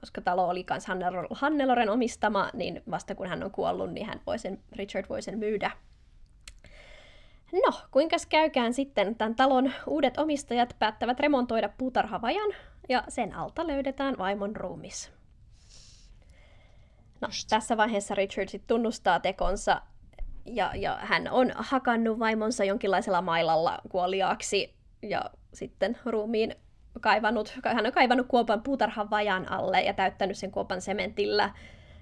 koska 0.00 0.20
talo 0.20 0.48
oli 0.48 0.66
myös 0.70 0.86
Hanneloren 1.30 1.90
omistama, 1.90 2.50
niin 2.52 2.82
vasta 2.90 3.14
kun 3.14 3.26
hän 3.26 3.42
on 3.42 3.50
kuollut, 3.50 3.92
niin 3.92 4.06
hän 4.06 4.20
voi 4.26 4.38
sen, 4.38 4.58
Richard 4.72 5.06
voi 5.08 5.22
sen 5.22 5.38
myydä. 5.38 5.70
No, 7.52 7.72
kuinka 7.90 8.16
käykään 8.28 8.74
sitten? 8.74 9.14
Tämän 9.16 9.34
talon 9.34 9.72
uudet 9.86 10.18
omistajat 10.18 10.76
päättävät 10.78 11.20
remontoida 11.20 11.68
puutarhavajan, 11.78 12.54
ja 12.88 13.04
sen 13.08 13.34
alta 13.34 13.66
löydetään 13.66 14.18
vaimon 14.18 14.56
ruumis. 14.56 15.12
No, 17.20 17.28
tässä 17.48 17.76
vaiheessa 17.76 18.14
Richard 18.14 18.48
sitten 18.48 18.68
tunnustaa 18.68 19.20
tekonsa 19.20 19.82
ja, 20.50 20.70
ja 20.74 20.98
hän 21.00 21.28
on 21.30 21.52
hakannut 21.56 22.18
vaimonsa 22.18 22.64
jonkinlaisella 22.64 23.22
mailalla 23.22 23.78
kuoliaaksi 23.88 24.74
ja 25.02 25.24
sitten 25.54 25.98
ruumiin 26.04 26.54
kaivannut, 27.00 27.58
hän 27.64 27.86
on 27.86 27.92
kaivannut 27.92 28.26
kuopan 28.26 28.62
puutarhan 28.62 29.10
vajan 29.10 29.52
alle 29.52 29.80
ja 29.80 29.92
täyttänyt 29.92 30.38
sen 30.38 30.50
kuopan 30.50 30.80
sementillä 30.80 31.50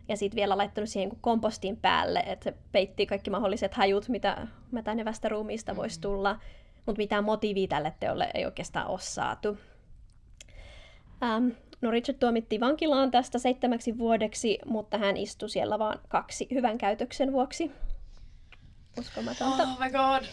ja 0.09 0.17
sitten 0.17 0.37
vielä 0.37 0.59
laittanut 0.59 0.91
siihen 0.91 1.13
kompostin 1.21 1.77
päälle, 1.77 2.19
että 2.27 2.45
se 2.45 2.55
peitti 2.73 3.07
kaikki 3.07 3.31
mahdolliset 3.31 3.75
hajut, 3.75 4.09
mitä 4.09 4.47
mätänevästä 4.71 5.29
ruumiista 5.29 5.73
mm-hmm. 5.73 5.81
voisi 5.81 6.01
tulla, 6.01 6.41
mutta 6.87 6.99
mitään 6.99 7.25
motiivia 7.25 7.69
tälle 7.69 7.95
teolle 8.01 8.31
ei 8.35 8.45
oikeastaan 8.45 8.87
ole 8.87 9.01
saatu. 9.01 9.59
Ähm, 11.23 11.49
no 11.81 11.91
Richard 11.91 12.19
tuomittiin 12.19 12.61
vankilaan 12.61 13.11
tästä 13.11 13.39
seitsemäksi 13.39 13.99
vuodeksi, 13.99 14.59
mutta 14.67 14.99
hän 14.99 15.17
istui 15.17 15.49
siellä 15.49 15.79
vain 15.79 15.99
kaksi 16.09 16.49
hyvän 16.55 16.79
käytöksen 16.79 17.33
vuoksi 17.33 17.73
uskomatonta. 19.01 19.63
Oh 19.63 19.79
my 19.79 19.91
god. 19.91 20.25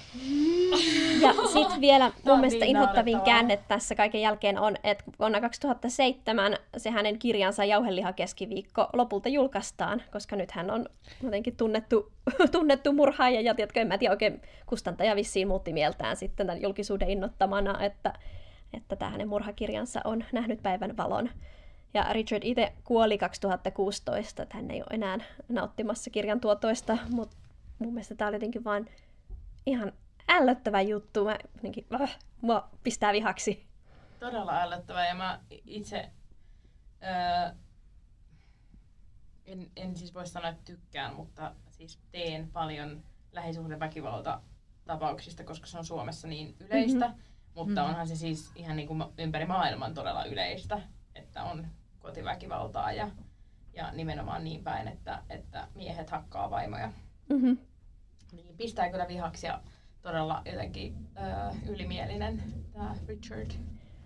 Ja 1.22 1.34
sitten 1.54 1.82
vielä 1.82 2.12
mun 2.26 2.40
mielestä 2.40 2.66
niin 2.66 2.78
inhottavin 2.78 3.22
käänne 3.22 3.60
tässä 3.68 3.96
kaiken 3.96 4.22
jälkeen 4.22 4.60
on, 4.60 4.76
että 4.84 5.04
vuonna 5.20 5.42
2007 5.42 6.58
se 6.78 6.90
hänen 6.92 7.20
kirjansa 7.20 7.66
Jauheliha 7.66 8.14
keskiviikko 8.14 8.90
lopulta 8.94 9.30
julkaistaan, 9.30 10.02
koska 10.12 10.36
nyt 10.36 10.52
hän 10.52 10.72
on 10.72 10.86
jotenkin 11.24 11.56
tunnettu, 11.56 12.12
tunnettu 12.52 12.94
murhaaja 12.94 13.42
ja 13.42 13.56
tiedätkö, 13.56 13.82
en 13.82 13.88
mä 13.88 13.98
tiedä 13.98 14.14
oikein, 14.14 14.42
kustantaja 14.66 15.16
vissiin 15.16 15.48
muutti 15.48 15.74
mieltään 15.74 16.18
sitten 16.18 16.48
tämän 16.48 16.62
julkisuuden 16.62 17.10
innottamana, 17.10 17.84
että, 17.84 18.14
että 18.74 18.96
tämä 18.96 19.12
hänen 19.12 19.28
murhakirjansa 19.28 20.02
on 20.04 20.26
nähnyt 20.32 20.64
päivän 20.64 20.98
valon. 20.98 21.30
Ja 21.94 22.06
Richard 22.12 22.44
itse 22.46 22.74
kuoli 22.84 23.18
2016, 23.18 24.44
että 24.44 24.58
hän 24.58 24.72
ei 24.72 24.82
ole 24.82 24.88
enää 24.92 25.18
nauttimassa 25.50 26.10
kirjan 26.10 26.40
tuotoista, 26.40 26.98
mutta 27.10 27.38
mun 27.84 27.94
mielestä 27.94 28.16
tämä 28.16 28.28
oli 28.28 28.36
jotenkin 28.36 28.64
vaan 28.64 28.90
ihan 29.66 29.92
ällöttävä 30.30 30.82
juttu. 30.82 31.26
Mä, 31.26 31.38
jotenkin, 31.56 31.86
äh, 32.02 32.18
mua 32.42 32.70
pistää 32.84 33.14
vihaksi. 33.14 33.68
Todella 34.20 34.62
ällöttävä 34.62 35.06
ja 35.06 35.16
mä 35.16 35.40
itse 35.50 36.10
öö, 37.04 37.56
en, 39.46 39.72
en 39.76 39.96
siis 39.96 40.14
voi 40.14 40.28
sanoa, 40.28 40.50
että 40.50 40.64
tykkään, 40.66 41.16
mutta 41.16 41.56
siis 41.72 42.00
teen 42.12 42.50
paljon 42.52 43.04
lähisuhdeväkivalta 43.32 44.42
tapauksista, 44.86 45.44
koska 45.44 45.68
se 45.68 45.78
on 45.78 45.86
Suomessa 45.86 46.28
niin 46.28 46.56
yleistä. 46.60 47.08
Mm-hmm. 47.08 47.22
Mutta 47.56 47.82
mm-hmm. 47.82 47.90
onhan 47.90 48.08
se 48.08 48.16
siis 48.16 48.52
ihan 48.56 48.76
niin 48.76 48.88
kuin 48.88 49.04
ympäri 49.18 49.46
maailman 49.46 49.94
todella 49.94 50.26
yleistä, 50.26 50.82
että 51.16 51.44
on 51.44 51.68
kotiväkivaltaa 52.00 52.92
ja, 52.92 53.12
ja 53.74 53.92
nimenomaan 53.92 54.44
niin 54.44 54.64
päin, 54.64 54.88
että, 54.88 55.24
että 55.30 55.68
miehet 55.76 56.10
hakkaa 56.10 56.50
vaimoja. 56.50 56.92
Mm-hmm. 57.30 57.58
Niin 58.54 58.58
pistää 58.58 58.90
kyllä 58.90 59.08
vihaksi 59.08 59.48
ja 59.48 59.60
todella 60.02 60.42
jotenkin 60.46 60.96
ö, 61.18 61.56
ylimielinen 61.72 62.44
tämä 62.74 62.96
Richard. 63.08 63.52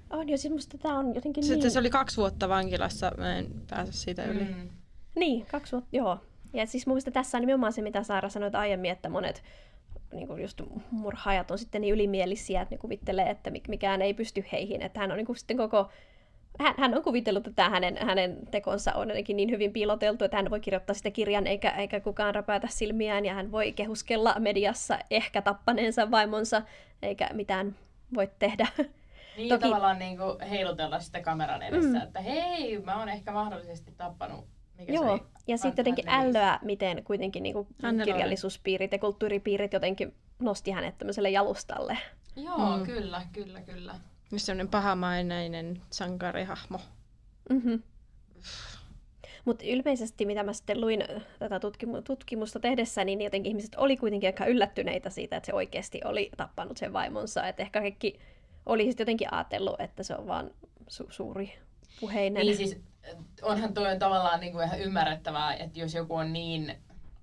On 0.10 0.30
jo, 0.30 0.38
siis 0.38 0.54
musta 0.54 0.78
tää 0.78 0.94
on 0.94 1.16
jotenkin 1.16 1.44
Sitten 1.44 1.60
niin... 1.60 1.72
se 1.72 1.80
oli 1.80 1.90
kaksi 1.90 2.18
vuotta 2.18 2.50
vankilassa, 2.50 3.12
mä 3.18 3.38
en 3.38 3.48
pääse 3.70 3.92
siitä 3.92 4.24
yli. 4.24 4.44
Mm. 4.44 4.70
Niin, 5.16 5.46
kaksi 5.46 5.72
vuotta, 5.72 5.90
joo. 5.92 6.20
Ja 6.54 6.66
siis 6.66 6.88
mun 6.88 6.94
mielestä 6.94 7.12
tässä 7.12 7.38
on 7.38 7.42
nimenomaan 7.42 7.74
se, 7.74 7.82
mitä 7.82 8.04
Saara 8.04 8.30
sanoi 8.30 8.50
aiemmin, 8.54 8.92
että 8.92 9.10
monet 9.10 9.44
niin 10.14 10.28
kuin 10.28 10.42
just 10.42 10.62
murhaajat 10.92 11.52
on 11.52 11.58
sitten 11.58 11.82
niin 11.82 11.94
ylimielisiä, 11.94 12.62
että 12.62 12.76
ne 12.76 12.80
kuvittelee, 12.80 13.30
että 13.30 13.52
mikään 13.68 14.02
ei 14.02 14.14
pysty 14.14 14.46
heihin. 14.52 14.82
Että 14.82 15.00
hän 15.00 15.12
on 15.12 15.18
niin 15.18 15.26
kuin 15.26 15.38
sitten 15.38 15.58
koko 15.58 15.90
hän, 16.60 16.74
hän 16.78 16.94
on 16.94 17.04
kuvitellut, 17.04 17.48
että 17.48 17.70
hänen, 17.70 17.98
hänen 17.98 18.38
tekonsa 18.52 18.94
on 18.94 19.10
jotenkin 19.10 19.38
niin 19.38 19.52
hyvin 19.52 19.74
piiloteltu, 19.74 20.26
että 20.26 20.38
hän 20.38 20.50
voi 20.50 20.60
kirjoittaa 20.60 20.94
sitä 20.94 21.12
kirjan 21.12 21.48
eikä, 21.48 21.70
eikä 21.70 22.00
kukaan 22.00 22.36
räpätä 22.36 22.68
silmiään 22.68 23.26
ja 23.26 23.34
hän 23.34 23.52
voi 23.52 23.72
kehuskella 23.72 24.36
mediassa 24.40 25.00
ehkä 25.10 25.42
tappaneensa 25.42 26.12
vaimonsa 26.12 26.62
eikä 27.02 27.30
mitään 27.34 27.76
voi 28.16 28.30
tehdä. 28.40 28.68
Niin 29.38 29.50
Toki... 29.50 29.62
tavallaan 29.62 30.00
niin 30.00 30.18
kuin 30.18 30.42
heilutella 30.50 31.00
sitä 31.00 31.22
kameran 31.22 31.62
edessä, 31.62 32.00
mm. 32.00 32.04
että 32.04 32.22
hei, 32.22 32.80
mä 32.80 33.00
oon 33.00 33.10
ehkä 33.10 33.32
mahdollisesti 33.32 33.92
tappanut 33.98 34.46
mikä 34.78 34.94
Joo, 34.94 35.20
ja 35.48 35.58
sitten 35.58 35.84
jotenkin 35.84 36.10
ällöä, 36.10 36.60
miten 36.62 37.04
kuitenkin 37.04 37.44
niin 37.44 37.54
kuin 37.54 37.68
kirjallisuuspiirit 38.06 38.92
ja 38.92 39.00
kulttuuripiirit 39.00 39.74
jotenkin 39.74 40.16
nosti 40.40 40.72
hänet 40.72 40.98
tämmöiselle 40.98 41.30
jalustalle. 41.30 41.98
Joo, 42.36 42.78
mm. 42.78 42.86
kyllä, 42.86 43.22
kyllä, 43.34 43.62
kyllä. 43.62 43.96
Semmoinen 44.36 44.68
pahamainainen 44.68 45.82
sankarihahmo. 45.90 46.80
Mm-hmm. 47.50 47.84
Mutta 49.46 49.64
ilmeisesti, 49.68 50.26
mitä 50.26 50.44
mä 50.44 50.54
sitten 50.54 50.82
luin 50.82 51.04
tätä 51.40 51.60
tutkimusta 52.04 52.60
tehdessä, 52.60 53.04
niin 53.04 53.22
jotenkin 53.22 53.50
ihmiset 53.50 53.76
oli 53.76 53.98
kuitenkin 53.98 54.28
aika 54.28 54.46
yllättyneitä 54.46 55.10
siitä, 55.10 55.38
että 55.38 55.46
se 55.46 55.54
oikeasti 55.54 56.02
oli 56.06 56.30
tappanut 56.38 56.78
sen 56.78 56.94
vaimonsa. 56.94 57.48
Että 57.48 57.64
ehkä 57.64 57.80
kaikki 57.80 58.20
oli 58.66 58.86
sitten 58.86 59.04
jotenkin 59.04 59.34
ajatellut, 59.34 59.82
että 59.82 60.04
se 60.04 60.16
on 60.16 60.28
vaan 60.28 60.52
su- 60.92 61.08
suuri 61.10 61.60
puheinen. 62.00 62.46
Niin 62.46 62.58
siis 62.58 62.82
onhan 63.42 63.74
toi 63.74 64.00
tavallaan 64.00 64.40
niin 64.40 64.52
kuin 64.52 64.66
ihan 64.66 64.80
ymmärrettävää, 64.80 65.56
että 65.56 65.80
jos 65.80 65.94
joku 65.94 66.16
on 66.16 66.34
niin 66.34 66.76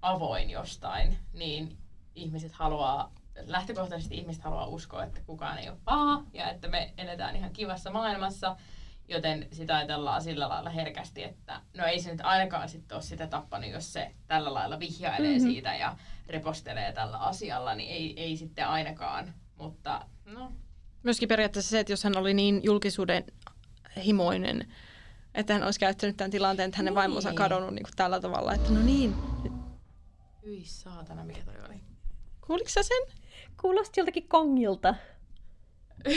avoin 0.03 0.51
jostain, 0.51 1.19
niin 1.33 1.77
ihmiset 2.15 2.53
haluaa, 2.53 3.13
lähtökohtaisesti 3.47 4.15
ihmiset 4.15 4.43
haluaa 4.43 4.67
uskoa, 4.67 5.05
että 5.05 5.21
kukaan 5.27 5.59
ei 5.59 5.69
ole 5.69 5.79
paha 5.85 6.23
ja 6.33 6.51
että 6.51 6.69
me 6.69 6.95
eletään 6.99 7.37
ihan 7.37 7.53
kivassa 7.53 7.91
maailmassa, 7.91 8.57
joten 9.09 9.49
sitä 9.53 9.77
ajatellaan 9.77 10.23
sillä 10.23 10.49
lailla 10.49 10.71
herkästi, 10.71 11.23
että 11.23 11.61
no 11.75 11.85
ei 11.85 12.01
se 12.01 12.11
nyt 12.13 12.21
ainakaan 12.21 12.69
sitten 12.69 12.97
ole 12.97 13.03
sitä 13.03 13.27
tappanut, 13.27 13.71
jos 13.71 13.93
se 13.93 14.15
tällä 14.27 14.55
lailla 14.55 14.79
vihjailee 14.79 15.31
mm-hmm. 15.31 15.51
siitä 15.51 15.75
ja 15.75 15.97
repostelee 16.27 16.93
tällä 16.93 17.19
asialla, 17.19 17.75
niin 17.75 17.91
ei, 17.91 18.21
ei 18.21 18.37
sitten 18.37 18.69
ainakaan, 18.69 19.35
mutta 19.57 20.07
no. 20.25 20.53
Myöskin 21.03 21.29
periaatteessa 21.29 21.71
se, 21.71 21.81
että 21.81 21.93
jos 21.93 22.05
hän 22.05 22.17
oli 22.17 22.35
niin 22.35 22.61
julkisuuden 22.65 23.25
himoinen, 24.05 24.73
että 25.35 25.53
hän 25.53 25.63
olisi 25.63 25.81
käyttänyt 25.81 26.17
tämän 26.17 26.31
tilanteen, 26.31 26.67
että 26.69 26.77
hänen 26.77 26.91
niin. 26.91 26.95
vaimonsa 26.95 27.29
on 27.29 27.35
kadonnut 27.35 27.75
niin 27.75 27.83
kuin 27.83 27.97
tällä 27.97 28.21
tavalla, 28.21 28.55
että 28.55 28.71
no 28.71 28.81
niin. 28.81 29.15
Hyi 30.45 30.65
saatana, 30.65 31.25
mikä 31.25 31.45
toi 31.45 31.55
oli? 31.69 31.81
Kuuliko 32.41 32.69
sä 32.69 32.83
sen? 32.83 33.24
Kuulosti 33.61 34.01
joltakin 34.01 34.29
kongilta. 34.29 34.95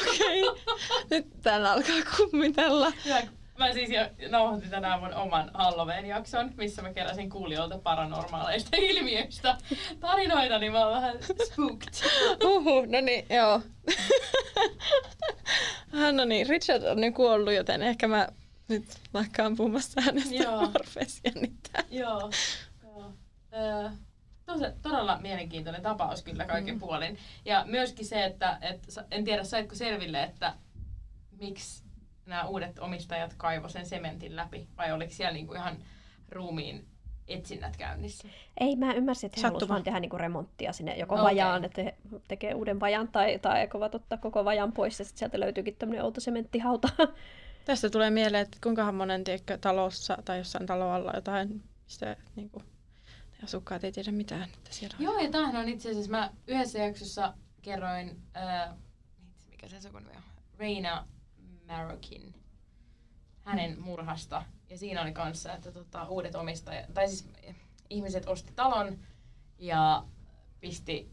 Okei. 0.00 0.48
Okay. 0.48 0.64
Nyt 1.10 1.26
täällä 1.42 1.72
alkaa 1.72 1.96
kummitella. 2.16 2.92
Ja 3.04 3.22
mä 3.58 3.72
siis 3.72 3.90
jo 3.90 4.28
nauhoitin 4.28 4.70
tänään 4.70 5.00
mun 5.00 5.14
oman 5.14 5.50
Halloween-jakson, 5.54 6.52
missä 6.56 6.82
mä 6.82 6.92
keräsin 6.92 7.30
kuulijoilta 7.30 7.78
paranormaaleista 7.78 8.76
ilmiöistä 8.90 9.56
tarinoita, 10.00 10.58
niin 10.58 10.72
mä 10.72 10.86
oon 10.86 10.94
vähän 10.94 11.16
spooked. 11.22 11.94
Uhu, 12.44 12.80
no 12.80 13.00
niin, 13.00 13.26
joo. 13.30 13.60
Hän 15.92 16.16
no 16.16 16.24
niin, 16.24 16.48
Richard 16.48 16.82
on 16.82 17.00
nyt 17.00 17.14
kuollut, 17.14 17.54
joten 17.54 17.82
ehkä 17.82 18.08
mä 18.08 18.28
nyt 18.68 18.84
lakkaan 19.14 19.56
puhumassa 19.56 20.00
hänestä 20.00 20.34
Joo. 20.34 20.72
Joo. 21.90 22.30
Joo. 22.82 23.12
Öö, 23.54 23.90
todella 24.82 25.18
mielenkiintoinen 25.18 25.82
tapaus 25.82 26.22
kyllä 26.22 26.44
kaiken 26.44 26.74
mm. 26.74 26.80
puolin. 26.80 27.18
Ja 27.44 27.64
myöskin 27.66 28.06
se, 28.06 28.24
että 28.24 28.58
et, 28.60 28.86
en 29.10 29.24
tiedä 29.24 29.44
saitko 29.44 29.74
selville, 29.74 30.22
että 30.22 30.54
miksi 31.40 31.84
nämä 32.26 32.44
uudet 32.44 32.78
omistajat 32.78 33.34
kaivo 33.36 33.68
sen 33.68 33.86
sementin 33.86 34.36
läpi, 34.36 34.68
vai 34.76 34.92
oliko 34.92 35.12
siellä 35.12 35.32
niinku 35.32 35.54
ihan 35.54 35.76
ruumiin 36.28 36.86
etsinnät 37.28 37.76
käynnissä? 37.76 38.28
Ei, 38.60 38.76
mä 38.76 38.94
ymmärsin, 38.94 39.26
että 39.26 39.40
he 39.40 39.46
halusivat 39.46 39.68
vaan 39.68 39.82
tehdä 39.82 40.00
niinku 40.00 40.18
remonttia 40.18 40.72
sinne 40.72 40.96
joko 40.96 41.14
okay. 41.14 41.24
vajaan, 41.24 41.64
että 41.64 41.82
he 41.82 41.96
tekee 42.28 42.54
uuden 42.54 42.80
vajan, 42.80 43.08
tai, 43.08 43.38
tai 43.38 43.58
aikovat 43.58 43.94
ottaa 43.94 44.18
koko 44.18 44.44
vajan 44.44 44.72
pois, 44.72 44.98
ja 44.98 45.04
sitten 45.04 45.18
sieltä 45.18 45.40
löytyykin 45.40 45.76
tämmöinen 45.76 46.04
outo 46.04 46.20
sementtihauta. 46.20 46.88
Tästä 47.64 47.90
tulee 47.90 48.10
mieleen, 48.10 48.42
että 48.42 48.58
kuinka 48.62 48.92
monen 48.92 49.24
tiedätkö, 49.24 49.58
talossa 49.58 50.18
tai 50.24 50.38
jossain 50.38 50.66
taloalla 50.66 51.12
jotain, 51.14 51.62
mistä 51.84 52.16
niin 52.36 52.50
kuin, 52.50 52.64
asukkaat 53.42 53.84
ei 53.84 53.92
tiedä 53.92 54.12
mitään. 54.12 54.42
Että 54.42 54.72
siellä 54.72 54.96
on. 54.98 55.04
Joo, 55.04 55.18
ja 55.18 55.30
tämähän 55.30 55.56
on 55.56 55.68
itse 55.68 55.90
asiassa, 55.90 56.10
mä 56.10 56.30
yhdessä 56.46 56.78
jaksossa 56.78 57.34
kerroin, 57.62 58.22
äh, 58.36 58.76
mikä 59.50 59.68
se 59.68 59.80
sukunimi 59.80 60.10
on, 60.16 60.22
Reina 60.58 61.06
Marokin, 61.66 62.34
hänen 63.40 63.80
murhasta. 63.80 64.44
Ja 64.70 64.78
siinä 64.78 65.02
oli 65.02 65.12
kanssa, 65.12 65.52
että 65.52 65.72
tota, 65.72 66.08
uudet 66.08 66.34
omistajat, 66.34 66.94
tai 66.94 67.08
siis 67.08 67.28
ihmiset 67.90 68.26
osti 68.26 68.52
talon 68.56 68.98
ja 69.58 70.04
pisti, 70.60 71.10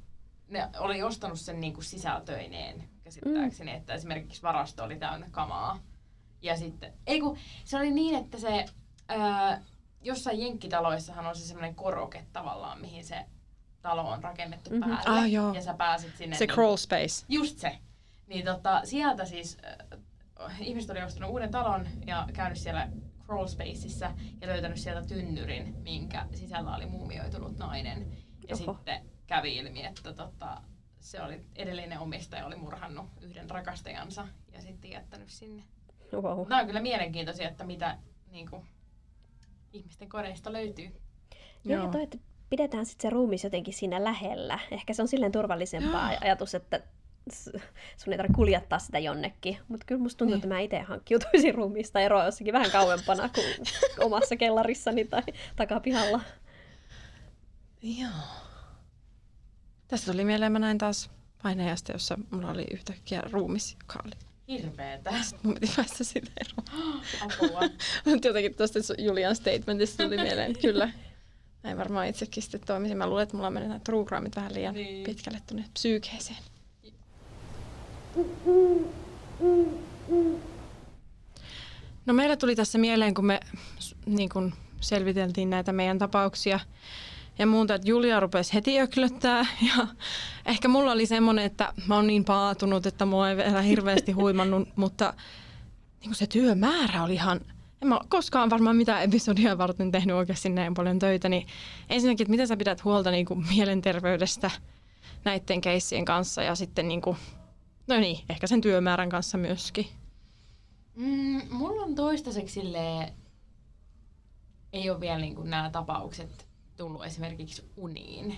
ne 0.47 0.69
oli 0.80 1.03
ostanut 1.03 1.39
sen 1.39 1.59
niin 1.59 1.74
kuin 1.74 1.84
sisältöineen 1.84 2.89
käsittääkseni, 3.03 3.72
mm. 3.72 3.78
että 3.78 3.93
esimerkiksi 3.93 4.41
varasto 4.41 4.84
oli 4.84 4.95
täynnä 4.95 5.28
kamaa. 5.32 5.80
Ja 6.41 6.57
sitten, 6.57 6.93
ei 7.07 7.19
kun, 7.19 7.38
se 7.63 7.78
oli 7.78 7.91
niin, 7.91 8.15
että 8.15 8.38
se, 8.39 8.65
ää, 9.07 9.61
jossain 10.02 10.39
jenkkitaloissahan 10.39 11.26
on 11.26 11.36
se 11.36 11.47
semmoinen 11.47 11.76
koroke 11.76 12.26
tavallaan, 12.34 12.82
mihin 12.82 13.06
se 13.06 13.26
talo 13.82 14.10
on 14.10 14.24
rakennettu 14.24 14.70
mm-hmm. 14.70 14.95
päälle. 14.95 15.20
Ah, 15.20 15.32
joo. 15.32 15.54
Ja 15.54 15.62
sä 15.62 15.74
pääsit 15.74 16.18
sinne. 16.18 16.36
Se 16.36 16.45
niin, 16.45 16.56
crawl 16.56 16.76
space. 16.76 17.26
Just 17.30 17.58
se. 17.58 17.78
Niin 18.28 18.45
tota, 18.45 18.82
sieltä 18.84 19.26
siis 19.26 19.58
äh, 20.43 20.62
ihmiset 20.62 20.91
oli 20.91 21.02
ostanut 21.02 21.32
uuden 21.32 21.52
talon 21.52 21.88
ja 22.06 22.28
käynyt 22.34 22.58
siellä 22.58 22.89
crawl 23.26 23.47
spaceissa 23.47 24.12
ja 24.41 24.47
löytänyt 24.47 24.78
sieltä 24.78 25.08
tynnyrin, 25.08 25.76
minkä 25.84 26.26
sisällä 26.34 26.76
oli 26.76 26.86
muumioitunut 26.86 27.58
nainen. 27.58 28.18
Ja 28.49 28.56
Oho. 28.56 28.74
sitten 28.74 29.06
kävi 29.28 29.56
ilmi, 29.56 29.86
että 29.86 30.14
tota, 30.14 30.62
se 30.99 31.22
oli 31.22 31.45
edellinen 31.56 31.99
omistaja 31.99 32.45
oli 32.45 32.56
murhannut 32.56 33.06
yhden 33.22 33.49
rakastajansa 33.49 34.28
ja 34.54 34.62
sitten 34.62 34.91
jättänyt 34.91 35.30
sinne. 35.30 35.64
Wow. 36.14 36.47
Nämä 36.49 36.62
on 36.62 36.68
kyllä 36.68 36.82
mielenkiintoisia, 36.82 37.49
että 37.49 37.64
mitä 37.64 37.97
niin 38.32 38.49
kuin, 38.49 38.68
ihmisten 39.74 40.09
koreista 40.09 40.53
löytyy. 40.53 40.86
Joo, 41.63 41.76
Joo. 41.76 41.86
ja 41.86 41.91
toi, 41.91 42.03
että 42.03 42.17
pidetään 42.49 42.86
sitten 42.86 43.09
se 43.09 43.13
ruumis 43.13 43.43
jotenkin 43.43 43.74
siinä 43.74 44.03
lähellä. 44.03 44.59
Ehkä 44.72 44.93
se 44.93 45.01
on 45.01 45.07
silleen 45.07 45.32
turvallisempaa 45.32 46.11
ajatus, 46.22 46.55
että 46.55 46.82
sun 47.97 48.13
ei 48.13 48.17
tarvitse 48.17 48.36
kuljettaa 48.36 48.80
sitä 48.80 48.99
jonnekin. 48.99 49.57
Mutta 49.67 49.86
kyllä 49.86 50.01
musta 50.01 50.17
tuntuu, 50.17 50.36
niin. 50.36 50.43
että 50.43 50.47
mä 50.47 50.59
itse 50.59 50.80
hankkiutuisin 50.80 51.55
ruumista 51.59 51.99
eroa 51.99 52.26
jossakin 52.26 52.53
vähän 52.53 52.72
kauempana 52.72 53.30
kuin 53.30 53.45
omassa 54.05 54.36
kellarissani 54.36 55.05
tai 55.05 55.24
takapihalla. 55.55 56.22
Joo. 57.82 58.11
Tästä 59.88 60.11
tuli 60.11 60.26
mieleen, 60.26 60.51
mä 60.51 60.59
näin 60.59 60.78
taas 60.78 61.11
painajasta, 61.43 61.91
jossa 61.91 62.19
mulla 62.32 62.51
oli 62.51 62.65
yhtäkkiä 62.72 63.22
ruumis, 63.32 63.78
joka 63.82 63.99
oli 64.05 64.31
Hirveetä. 64.52 65.14
Mun 65.43 65.54
piti 65.54 65.74
päästä 65.76 66.04
siitä 66.04 66.32
eroon. 66.41 67.02
Apua. 67.22 67.62
Mutta 68.06 68.28
jotenkin 68.28 68.56
tuosta 68.56 68.80
Julian 68.97 69.36
statementista 69.36 70.04
tuli 70.04 70.18
mieleen, 70.28 70.60
kyllä. 70.62 70.91
Näin 71.64 71.78
varmaan 71.78 72.08
itsekin 72.08 72.43
sitten 72.43 72.62
toimisin. 72.66 72.97
Mä 72.97 73.08
luulen, 73.08 73.24
että 73.24 73.38
mulla 73.38 73.49
menee 73.49 73.70
nämä 73.70 73.80
true 73.80 74.06
crimeit 74.06 74.36
vähän 74.36 74.54
liian 74.54 74.74
niin. 74.74 75.04
pitkälle 75.04 75.39
tuonne 75.47 75.66
psyykeeseen. 75.74 76.38
No 82.06 82.14
meillä 82.14 82.38
tuli 82.38 82.56
tässä 82.56 82.78
mieleen, 82.78 83.14
kun 83.14 83.26
me 83.26 83.39
niin 84.06 84.30
kun 84.30 84.54
selviteltiin 84.82 85.49
näitä 85.49 85.74
meidän 85.74 85.99
tapauksia, 85.99 86.60
ja 87.40 87.48
muuta, 87.48 87.76
että 87.76 87.90
Julia 87.90 88.20
rupesi 88.20 88.54
heti 88.54 88.82
öklöttää 88.82 89.46
ja 89.78 89.88
ehkä 90.46 90.68
mulla 90.68 90.92
oli 90.92 91.06
semmoinen, 91.06 91.46
että 91.46 91.74
mä 91.88 91.96
oon 91.96 92.08
niin 92.08 92.26
paatunut, 92.26 92.86
että 92.86 93.06
mua 93.06 93.30
ei 93.30 93.38
vielä 93.38 93.62
hirveästi 93.62 94.12
huimannut, 94.12 94.70
mutta 94.76 95.14
niin 96.02 96.16
se 96.16 96.28
työmäärä 96.28 97.04
oli 97.04 97.14
ihan, 97.14 97.42
en 97.82 97.88
mä 97.88 98.00
koskaan 98.10 98.50
varmaan 98.50 98.76
mitään 98.76 99.04
episodia 99.04 99.58
varten 99.58 99.92
tehnyt 99.92 100.16
oikeasti 100.16 100.50
näin 100.50 100.74
paljon 100.74 101.00
töitä, 101.00 101.30
niin 101.30 101.48
ensinnäkin, 101.90 102.24
että 102.24 102.32
miten 102.32 102.48
sä 102.48 102.58
pidät 102.58 102.84
huolta 102.84 103.12
niin 103.12 103.26
kuin 103.26 103.46
mielenterveydestä 103.56 104.52
näiden 105.24 105.62
keissien 105.62 106.06
kanssa 106.06 106.44
ja 106.44 106.56
sitten 106.56 106.88
niin 106.88 107.02
kuin, 107.02 107.18
no 107.88 107.98
niin, 108.00 108.20
ehkä 108.30 108.48
sen 108.48 108.62
työmäärän 108.62 109.10
kanssa 109.10 109.38
myöskin. 109.38 109.88
Mm, 110.96 111.42
mulla 111.50 111.84
on 111.84 111.96
toistaiseksi 111.96 112.54
silleen, 112.54 113.14
ei 114.74 114.90
ole 114.90 115.00
vielä 115.00 115.20
niin 115.20 115.50
nämä 115.50 115.70
tapaukset 115.70 116.51
tullut 116.78 117.05
esimerkiksi 117.05 117.72
uniin. 117.78 118.38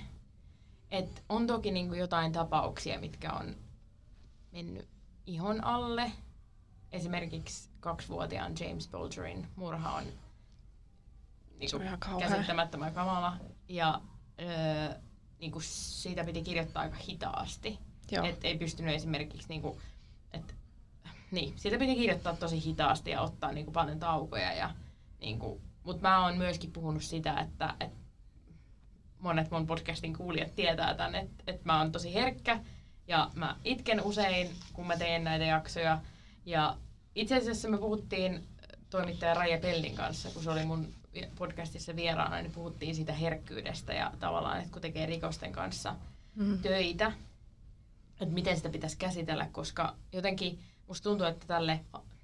Et 0.92 1.24
on 1.30 1.48
toki 1.48 1.72
niin 1.72 1.88
kuin 1.88 2.00
jotain 2.00 2.32
tapauksia, 2.32 3.00
mitkä 3.00 3.34
on 3.34 3.56
mennyt 4.52 4.88
ihon 5.26 5.64
alle. 5.64 6.12
Esimerkiksi 6.92 7.70
kaksivuotiaan 7.80 8.54
James 8.60 8.88
Bolgerin 8.88 9.48
murha 9.56 9.92
on, 9.92 10.04
niin 11.60 11.72
kuin 11.72 11.88
on 12.14 12.20
käsittämättömän 12.20 12.94
kamala. 12.94 13.38
Ja 13.70 14.02
öö, 14.42 15.00
niin 15.40 15.52
kuin 15.52 15.64
siitä 15.64 16.24
piti 16.24 16.42
kirjoittaa 16.42 16.82
aika 16.82 16.96
hitaasti. 16.96 17.80
Et 18.24 18.46
ei 18.46 18.58
pystynyt 18.58 18.96
esimerkiksi, 18.96 19.50
niin 19.50 19.62
kuin, 19.62 19.78
et, 20.34 20.56
niin, 21.32 21.54
siitä 21.56 21.78
piti 21.78 21.96
kirjoittaa 21.96 22.36
tosi 22.36 22.66
hitaasti 22.66 23.12
ja 23.12 23.22
ottaa 23.22 23.52
niin 23.52 23.66
kuin 23.66 23.74
paljon 23.74 24.00
taukoja. 24.00 24.54
Ja, 24.54 24.76
niin 25.20 25.40
kuin, 25.40 25.62
mutta 25.84 26.02
mä 26.02 26.26
oon 26.26 26.38
myöskin 26.38 26.72
puhunut 26.72 27.04
sitä, 27.04 27.40
että, 27.40 27.76
että 27.80 28.03
monet 29.24 29.52
mun 29.52 29.68
podcastin 29.68 30.18
kuulijat 30.18 30.56
tietää 30.56 30.94
tämän, 30.94 31.16
että, 31.16 31.44
että 31.48 31.62
mä 31.66 31.80
oon 31.80 31.92
tosi 31.92 32.14
herkkä 32.14 32.60
ja 33.08 33.32
mä 33.36 33.56
itken 33.64 34.02
usein, 34.04 34.50
kun 34.74 34.88
mä 34.88 34.98
teen 34.98 35.24
näitä 35.24 35.46
jaksoja. 35.46 36.02
Ja 36.46 36.78
itse 37.16 37.38
asiassa 37.38 37.70
me 37.70 37.78
puhuttiin 37.78 38.48
toimittaja 38.90 39.34
Raija 39.34 39.58
Pellin 39.58 39.96
kanssa, 39.96 40.30
kun 40.30 40.44
se 40.44 40.52
oli 40.52 40.66
mun 40.66 40.94
podcastissa 41.38 41.96
vieraana, 41.96 42.42
niin 42.42 42.52
puhuttiin 42.52 42.96
siitä 42.96 43.14
herkkyydestä 43.14 43.94
ja 43.94 44.12
tavallaan, 44.20 44.60
että 44.60 44.72
kun 44.72 44.82
tekee 44.82 45.06
rikosten 45.06 45.52
kanssa 45.52 45.96
mm. 46.36 46.60
töitä, 46.60 47.12
että 48.22 48.36
miten 48.36 48.58
sitä 48.58 48.70
pitäisi 48.70 48.98
käsitellä, 48.98 49.48
koska 49.52 49.96
jotenkin 50.12 50.60
musta 50.88 51.10
tuntuu, 51.10 51.28
että 51.28 51.48
tälle 51.48 51.80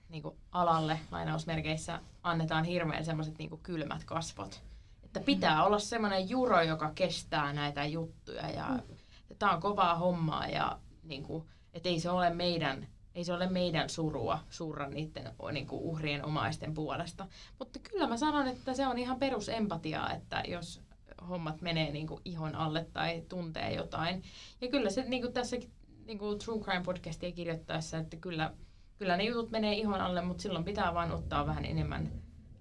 niin 0.09 0.23
kuin 0.23 0.35
alalle 0.51 0.99
lainausmerkeissä 1.11 1.99
annetaan 2.23 2.65
hirveän 2.65 3.05
semmoiset 3.05 3.37
niin 3.37 3.59
kylmät 3.63 4.03
kasvot. 4.03 4.68
Että 5.09 5.19
pitää 5.19 5.55
mm. 5.55 5.65
olla 5.65 5.79
semmoinen 5.79 6.29
juro, 6.29 6.61
joka 6.61 6.91
kestää 6.95 7.53
näitä 7.53 7.85
juttuja 7.85 8.49
ja 8.49 8.67
mm. 8.67 8.95
tämä 9.39 9.53
on 9.53 9.61
kovaa 9.61 9.95
hommaa 9.95 10.47
ja 10.47 10.79
niin 11.03 11.23
kuin, 11.23 11.43
että 11.73 11.89
ei 11.89 11.99
se 11.99 12.09
ole 12.09 12.29
meidän 12.29 12.87
ei 13.15 13.23
se 13.23 13.33
ole 13.33 13.49
meidän 13.49 13.89
surua 13.89 14.39
surra 14.49 14.89
niiden 14.89 15.31
niin 15.51 15.67
kuin 15.67 15.81
uhrien 15.81 16.25
omaisten 16.25 16.73
puolesta. 16.73 17.27
Mutta 17.59 17.79
kyllä 17.79 18.07
mä 18.07 18.17
sanon, 18.17 18.47
että 18.47 18.73
se 18.73 18.87
on 18.87 18.97
ihan 18.97 19.19
perusempatiaa, 19.19 20.13
että 20.13 20.43
jos 20.47 20.81
hommat 21.29 21.61
menee 21.61 21.91
niin 21.91 22.07
kuin 22.07 22.21
ihon 22.25 22.55
alle 22.55 22.85
tai 22.93 23.23
tuntee 23.29 23.73
jotain. 23.73 24.23
Ja 24.61 24.67
kyllä 24.67 24.89
se 24.89 25.03
niin 25.07 25.21
kuin 25.21 25.33
tässä 25.33 25.57
niin 26.05 26.19
kuin 26.19 26.39
True 26.39 26.59
Crime 26.59 26.83
podcastia 26.83 27.31
kirjoittaessa, 27.31 27.97
että 27.97 28.17
kyllä, 28.17 28.53
kyllä 28.97 29.17
ne 29.17 29.23
jutut 29.23 29.51
menee 29.51 29.73
ihon 29.73 30.01
alle, 30.01 30.21
mutta 30.21 30.41
silloin 30.41 30.65
pitää 30.65 30.93
vain 30.93 31.11
ottaa 31.11 31.47
vähän 31.47 31.65
enemmän 31.65 32.11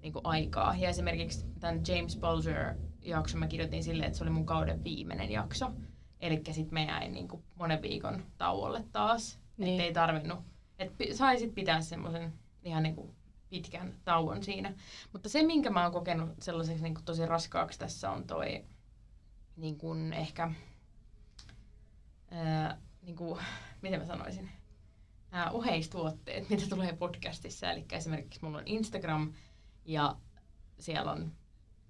niin 0.03 0.13
kuin 0.13 0.27
aikaa. 0.27 0.77
Ja 0.77 0.89
esimerkiksi 0.89 1.47
tämän 1.61 1.81
James 1.89 2.17
Bulger 2.17 2.75
jakson 3.03 3.41
mä 3.41 3.47
kirjoitin 3.47 3.85
silleen, 3.85 4.07
että 4.07 4.19
se 4.19 4.25
oli 4.25 4.31
mun 4.31 4.47
kauden 4.47 4.85
viimeinen 4.85 5.31
jakso. 5.31 5.73
Eli 6.21 6.43
sitten 6.51 6.75
me 6.75 6.85
jäin 6.85 7.13
niin 7.13 7.29
kuin 7.29 7.43
monen 7.55 7.83
viikon 7.83 8.23
tauolle 8.39 8.85
taas. 8.93 9.39
Niin. 9.57 9.71
Että 9.71 9.83
ei 9.83 9.93
tarvinnut. 9.93 10.39
Että 10.79 11.05
saisit 11.13 11.55
pitää 11.55 11.81
semmoisen 11.81 12.33
ihan 12.65 12.83
niin 12.83 12.95
kuin 12.95 13.15
pitkän 13.51 13.95
tauon 14.05 14.43
siinä. 14.43 14.75
Mutta 15.13 15.29
se, 15.29 15.43
minkä 15.43 15.71
mä 15.71 15.83
oon 15.83 15.93
kokenut 15.93 16.31
sellaiseksi 16.43 16.83
niin 16.83 16.95
kuin 16.95 17.05
tosi 17.05 17.27
raskaaksi 17.27 17.79
tässä 17.79 18.11
on 18.11 18.27
toi 18.27 18.65
niin 19.57 19.79
kuin 19.79 20.13
ehkä, 20.13 20.51
ää, 22.31 22.79
niin 23.03 23.17
kuin, 23.17 23.41
miten 23.83 24.01
mä 24.01 24.07
sanoisin, 24.07 24.51
nämä 25.31 25.51
oheistuotteet, 25.51 26.49
mitä 26.51 26.69
tulee 26.69 26.97
podcastissa. 26.97 27.71
Eli 27.71 27.85
esimerkiksi 27.93 28.41
mulla 28.43 28.59
on 28.59 28.67
Instagram 28.67 29.33
ja 29.89 30.17
siellä 30.79 31.13
on 31.13 31.33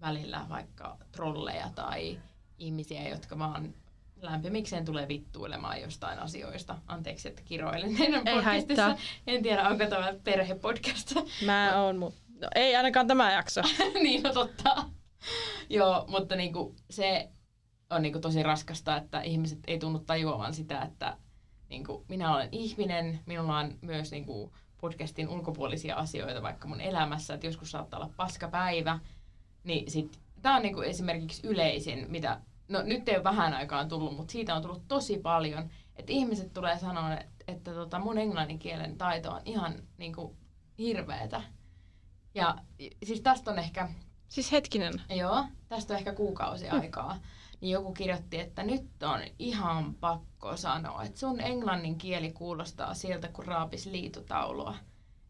välillä 0.01 0.47
vaikka 0.49 0.97
trolleja 1.13 1.71
tai 1.75 2.19
ihmisiä, 2.59 3.09
jotka 3.09 3.39
vaan 3.39 3.75
lämpimikseen 4.23 4.85
tulee 4.85 5.09
vittuilemaan 5.09 5.81
jostain 5.81 6.19
asioista. 6.19 6.79
Anteeksi, 6.87 7.29
että 7.29 7.43
kiroilen 7.45 7.97
teidän 7.97 8.29
ei 8.29 8.35
podcastissa. 8.35 8.83
Haittaa. 8.83 9.05
En 9.27 9.43
tiedä, 9.43 9.69
onko 9.69 9.87
tämä 9.87 10.15
perhepodcast. 10.25 11.15
Mä 11.47 11.83
oon, 11.83 11.99
mutta 11.99 12.21
no, 12.41 12.49
ei 12.55 12.77
ainakaan 12.77 13.07
tämä 13.07 13.33
jakso. 13.33 13.63
niin, 14.03 14.23
no 14.23 14.33
totta. 14.33 14.85
Joo, 15.71 16.05
mutta 16.09 16.37
niinku, 16.37 16.77
se 16.91 17.29
on 17.91 18.03
niinku 18.03 18.19
tosi 18.19 18.43
raskasta, 18.43 18.97
että 18.97 19.21
ihmiset 19.21 19.59
ei 19.67 19.79
tunnu 19.79 19.99
tajuavan 19.99 20.55
sitä, 20.55 20.83
että 20.83 21.17
niinku, 21.69 22.05
minä 22.09 22.35
olen 22.35 22.49
ihminen, 22.53 23.21
minulla 23.27 23.59
on 23.59 23.79
myös 23.83 24.11
niinku, 24.11 24.53
podcastin 24.81 25.29
ulkopuolisia 25.29 25.97
asioita 25.97 26.43
vaikka 26.43 26.69
mun 26.69 26.81
elämässä, 26.81 27.35
että 27.35 27.47
joskus 27.47 27.71
saattaa 27.71 28.01
olla 28.01 28.13
paskapäivä, 28.17 28.99
niin 29.65 29.91
sit, 29.91 30.21
tämä 30.43 30.57
on 30.57 30.63
niinku 30.63 30.81
esimerkiksi 30.81 31.47
yleisin, 31.47 32.07
mitä 32.11 32.41
no 32.69 32.83
nyt 32.83 33.09
ei 33.09 33.17
ole 33.17 33.25
vähän 33.25 33.55
aikaan 33.55 33.89
tullut, 33.89 34.17
mutta 34.17 34.33
siitä 34.33 34.55
on 34.55 34.63
tullut 34.63 34.89
tosi 34.89 35.19
paljon, 35.19 35.71
että 35.97 36.13
ihmiset 36.13 36.53
tulee 36.53 36.79
sanoa, 36.79 37.15
että, 37.15 37.45
että 37.49 37.75
tota 37.75 37.99
mun 37.99 38.19
englannin 38.19 38.59
kielen 38.59 38.99
taito 38.99 39.33
on 39.33 39.41
ihan 39.45 39.75
niin 39.99 40.15
kuin, 40.15 40.37
hirveetä. 40.79 41.43
Ja 42.35 42.59
siis 43.05 43.21
tästä 43.21 43.51
on 43.51 43.59
ehkä... 43.59 43.89
Siis 44.29 44.53
hetkinen. 44.53 44.95
Joo, 45.11 45.45
tästä 45.69 45.95
on 45.95 45.99
ehkä 45.99 46.13
kuukausi 46.13 46.69
aikaa. 46.69 47.19
Niin 47.61 47.71
joku 47.73 47.93
kirjoitti, 47.93 48.41
että 48.41 48.63
nyt 48.63 49.03
on 49.03 49.21
ihan 49.39 49.95
pakko 49.95 50.57
sanoa, 50.57 51.03
että 51.03 51.19
sun 51.21 51.41
englannin 51.41 51.99
kieli 51.99 52.33
kuulostaa 52.33 52.95
siltä, 52.95 53.29
kun 53.29 53.45
raapis 53.45 53.87
liitutaulua. 53.87 54.75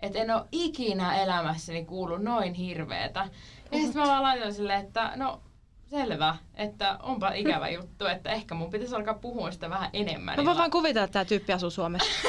Että 0.00 0.18
en 0.18 0.30
ole 0.30 0.44
ikinä 0.52 1.22
elämässäni 1.22 1.84
kuullut 1.84 2.22
noin 2.22 2.54
hirveetä. 2.54 3.28
Ja 3.72 3.78
sitten 3.78 4.02
mä 4.02 4.08
vaan 4.08 4.22
laitoin 4.22 4.54
silleen, 4.54 4.86
että 4.86 5.12
no 5.16 5.42
selvä, 5.90 6.36
että 6.54 6.98
onpa 7.02 7.32
ikävä 7.32 7.68
juttu, 7.78 8.06
että 8.06 8.30
ehkä 8.30 8.54
mun 8.54 8.70
pitäisi 8.70 8.94
alkaa 8.94 9.14
puhua 9.14 9.50
sitä 9.50 9.70
vähän 9.70 9.90
enemmän. 9.92 10.36
Mä 10.36 10.44
voin 10.44 10.58
vaan 10.58 10.70
kuvitella, 10.70 11.04
että 11.04 11.12
tämä 11.12 11.24
tyyppi 11.24 11.52
asuu 11.52 11.70
Suomessa. 11.70 12.10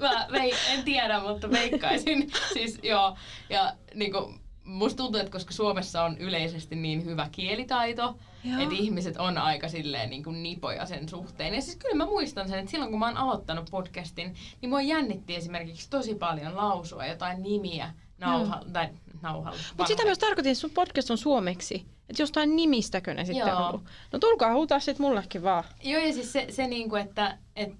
Mä 0.00 0.26
vei, 0.32 0.54
en 0.68 0.84
tiedä, 0.84 1.20
mutta 1.20 1.50
veikkaisin. 1.50 2.30
siis 2.54 2.78
joo, 2.82 3.16
ja 3.50 3.72
niinku, 3.94 4.34
musta 4.68 4.96
tuntuu, 4.96 5.20
että 5.20 5.32
koska 5.32 5.52
Suomessa 5.52 6.02
on 6.02 6.18
yleisesti 6.18 6.76
niin 6.76 7.04
hyvä 7.04 7.28
kielitaito, 7.32 8.18
että 8.58 8.74
ihmiset 8.74 9.16
on 9.16 9.38
aika 9.38 9.68
silleen 9.68 10.10
niin 10.10 10.24
kuin 10.24 10.42
nipoja 10.42 10.86
sen 10.86 11.08
suhteen. 11.08 11.54
Ja 11.54 11.62
siis 11.62 11.76
kyllä 11.76 11.94
mä 11.94 12.06
muistan 12.06 12.48
sen, 12.48 12.58
että 12.58 12.70
silloin 12.70 12.90
kun 12.90 13.00
mä 13.00 13.06
oon 13.06 13.16
aloittanut 13.16 13.70
podcastin, 13.70 14.34
niin 14.60 14.70
mua 14.70 14.82
jännitti 14.82 15.34
esimerkiksi 15.34 15.90
tosi 15.90 16.14
paljon 16.14 16.56
lausua 16.56 17.06
jotain 17.06 17.42
nimiä 17.42 17.94
nauha, 18.18 18.60
tai 18.72 18.88
nauhalla. 19.22 19.58
Mutta 19.68 19.86
sitä 19.88 20.04
myös 20.04 20.18
tarkoitin, 20.18 20.52
että 20.52 20.60
sun 20.60 20.70
podcast 20.70 21.10
on 21.10 21.18
suomeksi. 21.18 21.86
Että 22.08 22.22
jostain 22.22 22.56
nimistäkö 22.56 23.14
ne 23.14 23.24
sitten 23.24 23.48
Joo. 23.48 23.66
on 23.66 23.84
No 24.12 24.18
tulkaa 24.18 24.54
huutaa 24.54 24.80
sitten 24.80 25.06
mullekin 25.06 25.42
vaan. 25.42 25.64
Joo, 25.82 26.02
ja 26.02 26.12
siis 26.12 26.32
se, 26.32 26.46
se 26.50 26.66
niinku, 26.66 26.96
että, 26.96 27.38
et, 27.56 27.72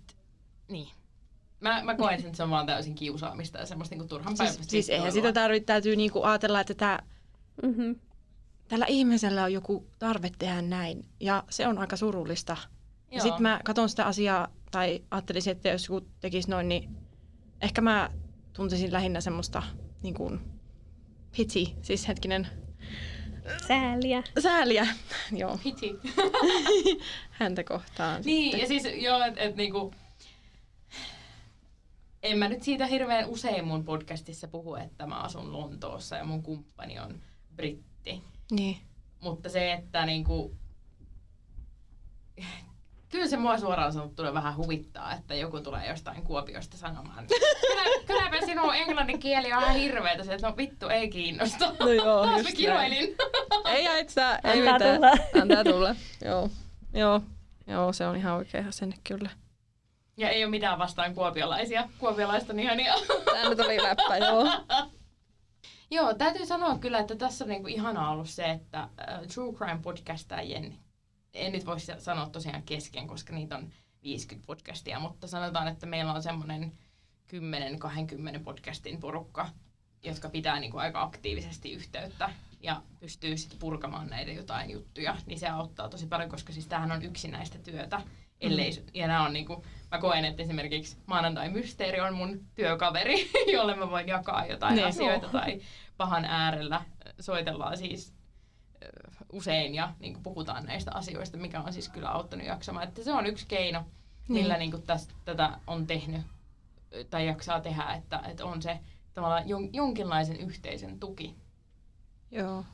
niin. 0.69 0.89
Mä, 1.61 1.83
mä 1.85 1.95
koen 1.95 2.19
sen, 2.19 2.27
että 2.27 2.37
se 2.37 2.43
on 2.43 2.51
vaan 2.51 2.67
täysin 2.67 2.95
kiusaamista 2.95 3.59
ja 3.59 3.67
semmoista 3.67 3.95
niinku 3.95 4.09
turhan 4.09 4.37
siis, 4.37 4.51
päivästä. 4.51 4.71
Siis 4.71 4.91
eihän 4.91 5.13
sitä 5.13 5.33
tarvitse, 5.33 5.67
täytyy 5.67 5.97
niinku 5.97 6.23
ajatella, 6.23 6.61
että 6.61 6.75
tää, 6.75 7.03
mm-hmm. 7.63 7.97
tällä 8.69 8.87
ihmisellä 8.89 9.45
on 9.45 9.53
joku 9.53 9.87
tarve 9.99 10.31
tehdä 10.39 10.63
näin. 10.63 11.05
Ja 11.21 11.45
se 11.51 11.67
on 11.67 11.79
aika 11.79 11.97
surullista. 11.97 12.57
Joo. 12.63 13.17
Ja 13.17 13.21
sitten 13.21 13.43
mä 13.43 13.61
katson 13.65 13.89
sitä 13.89 14.05
asiaa, 14.05 14.49
tai 14.71 15.03
ajattelisin, 15.11 15.51
että 15.51 15.69
jos 15.69 15.89
joku 15.89 16.07
tekisi 16.21 16.51
noin, 16.51 16.69
niin 16.69 16.97
ehkä 17.63 17.81
mä 17.81 18.11
tuntisin 18.53 18.93
lähinnä 18.93 19.21
semmoista 19.21 19.63
niin 20.03 20.15
kuin, 20.15 20.41
pity, 21.37 21.73
siis 21.83 22.09
hetkinen. 22.09 22.47
Sääliä. 23.69 24.23
Sääliä, 24.39 24.87
joo. 25.33 25.59
Pity. 25.65 26.01
Häntä 27.31 27.65
kohtaan. 27.65 28.23
Niin, 28.25 28.45
sitten. 28.45 28.61
ja 28.61 28.67
siis 28.67 29.03
joo, 29.03 29.25
että 29.25 29.41
et, 29.41 29.57
niinku, 29.57 29.95
en 32.23 32.39
mä 32.39 32.49
nyt 32.49 32.63
siitä 32.63 32.87
hirveän 32.87 33.29
usein 33.29 33.65
mun 33.65 33.85
podcastissa 33.85 34.49
puhu, 34.49 34.75
että 34.75 35.07
mä 35.07 35.15
asun 35.21 35.53
Lontoossa 35.53 36.17
ja 36.17 36.25
mun 36.25 36.43
kumppani 36.43 36.99
on 36.99 37.15
britti. 37.57 38.23
Niin. 38.51 38.79
Mutta 39.21 39.49
se, 39.49 39.73
että 39.73 40.07
niinku, 40.07 40.57
Kyllä 43.11 43.27
se 43.27 43.37
mua 43.37 43.59
suoraan 43.59 43.93
sanottuna 43.93 44.35
vähän 44.35 44.57
huvittaa, 44.57 45.15
että 45.15 45.35
joku 45.35 45.61
tulee 45.61 45.89
jostain 45.89 46.23
Kuopiosta 46.23 46.77
sanomaan. 46.77 47.27
Kyllä, 47.67 47.83
kylläpä 48.07 48.47
sinun 48.47 48.75
englannin 48.75 49.19
kieli 49.19 49.53
on 49.53 49.63
ihan 49.63 49.75
hirveetä. 49.75 50.25
Se, 50.25 50.35
että 50.35 50.49
no 50.49 50.57
vittu, 50.57 50.89
ei 50.89 51.09
kiinnosta. 51.11 51.73
No 51.81 51.89
joo, 51.93 52.25
just 52.33 52.45
mä 52.45 52.53
kiroilin. 52.57 53.17
ei 53.65 53.85
haittaa, 53.85 54.39
ei 54.45 54.69
Antaa 54.69 54.73
mitään. 54.73 54.95
tulla. 55.01 55.43
Antaa 55.43 55.65
tulla, 55.65 55.95
joo. 56.25 56.51
Joo, 56.95 57.21
joo, 57.67 57.93
se 57.93 58.07
on 58.07 58.17
ihan 58.17 58.35
oikea 58.35 58.65
asenne 58.69 58.97
kyllä. 59.05 59.31
Ja 60.19 60.29
ei 60.29 60.45
ole 60.45 60.51
mitään 60.51 60.79
vastaan 60.79 61.15
kuopiolaisia. 61.15 61.89
Kuopiolaista 61.99 62.53
on 62.53 62.61
ihania. 62.61 62.95
Tänne 63.35 63.57
tuli 63.57 63.83
läppä, 63.83 64.17
joo. 64.17 64.47
Joo, 65.91 66.15
täytyy 66.15 66.47
sanoa 66.47 66.79
kyllä, 66.79 66.99
että 66.99 67.17
tässä 67.17 67.45
on 67.45 67.49
niinku 67.49 67.69
ihanaa 67.69 68.11
ollut 68.11 68.29
se, 68.29 68.51
että 68.51 68.81
äh, 68.81 68.89
True 69.35 69.55
Crime 69.55 69.81
podcastajien, 69.83 70.79
en 71.35 71.53
nyt 71.53 71.67
voi 71.67 71.77
sanoa 71.99 72.29
tosiaan 72.29 72.63
kesken, 72.63 73.07
koska 73.07 73.33
niitä 73.33 73.57
on 73.57 73.73
50 74.03 74.47
podcastia, 74.47 74.99
mutta 74.99 75.27
sanotaan, 75.27 75.69
että 75.69 75.87
meillä 75.87 76.13
on 76.13 76.23
semmoinen 76.23 76.73
10-20 78.39 78.43
podcastin 78.45 79.01
porukka, 79.01 79.49
jotka 80.03 80.29
pitää 80.29 80.61
niinku 80.61 80.79
aika 80.79 81.03
aktiivisesti 81.03 81.73
yhteyttä 81.73 82.31
ja 82.61 82.83
pystyy 83.01 83.37
sitten 83.37 83.59
purkamaan 83.59 84.11
näitä 84.11 84.31
jotain 84.31 84.71
juttuja, 84.71 85.17
niin 85.27 85.39
se 85.39 85.49
auttaa 85.49 85.89
tosi 85.89 86.07
paljon, 86.07 86.31
koska 86.31 86.53
siis 86.53 86.67
tämähän 86.67 86.93
on 86.93 87.03
yksinäistä 87.03 87.59
työtä. 87.59 88.03
Ellei, 88.41 88.85
ja 88.95 89.07
nämä 89.07 89.27
on 89.27 89.33
niinku, 89.33 89.65
mä 89.91 89.99
koen, 89.99 90.25
että 90.25 90.43
esimerkiksi 90.43 90.97
maanantai 91.07 91.49
mysteeri 91.49 92.01
on 92.01 92.15
mun 92.15 92.41
työkaveri, 92.55 93.31
jolle 93.57 93.77
mä 93.77 93.91
voin 93.91 94.09
jakaa 94.09 94.47
jotain 94.47 94.75
Niin. 94.75 94.87
asioita 94.87 95.29
tai 95.29 95.61
pahan 95.97 96.25
äärellä 96.25 96.85
soitellaan 97.21 97.77
siis 97.77 98.15
usein 99.33 99.75
ja 99.75 99.93
niin 100.01 100.13
kuin 100.13 100.23
puhutaan 100.23 100.67
näistä 100.67 100.91
asioista, 100.95 101.37
mikä 101.37 101.61
on 101.61 101.73
siis 101.73 101.89
kyllä 101.89 102.09
auttanut 102.11 102.47
jaksamaan. 102.47 102.89
Että 102.89 103.05
se 103.05 103.13
on 103.13 103.27
yksi 103.27 103.47
keino, 103.47 103.85
millä 104.29 104.57
niin. 104.59 104.71
Niin 104.71 104.83
tästä, 104.83 105.15
tätä 105.25 105.59
on 105.67 105.87
tehnyt 105.87 106.23
tai 107.11 107.27
jaksaa 107.27 107.61
tehdä, 107.61 107.83
että, 107.85 108.23
että 108.29 108.45
on 108.45 108.63
se 108.63 108.81
tavallaan 109.15 109.49
jon, 109.49 109.75
jonkinlaisen 109.75 110.41
yhteisön 110.41 111.01
tuki. 111.01 111.35
Joo. 112.31 112.65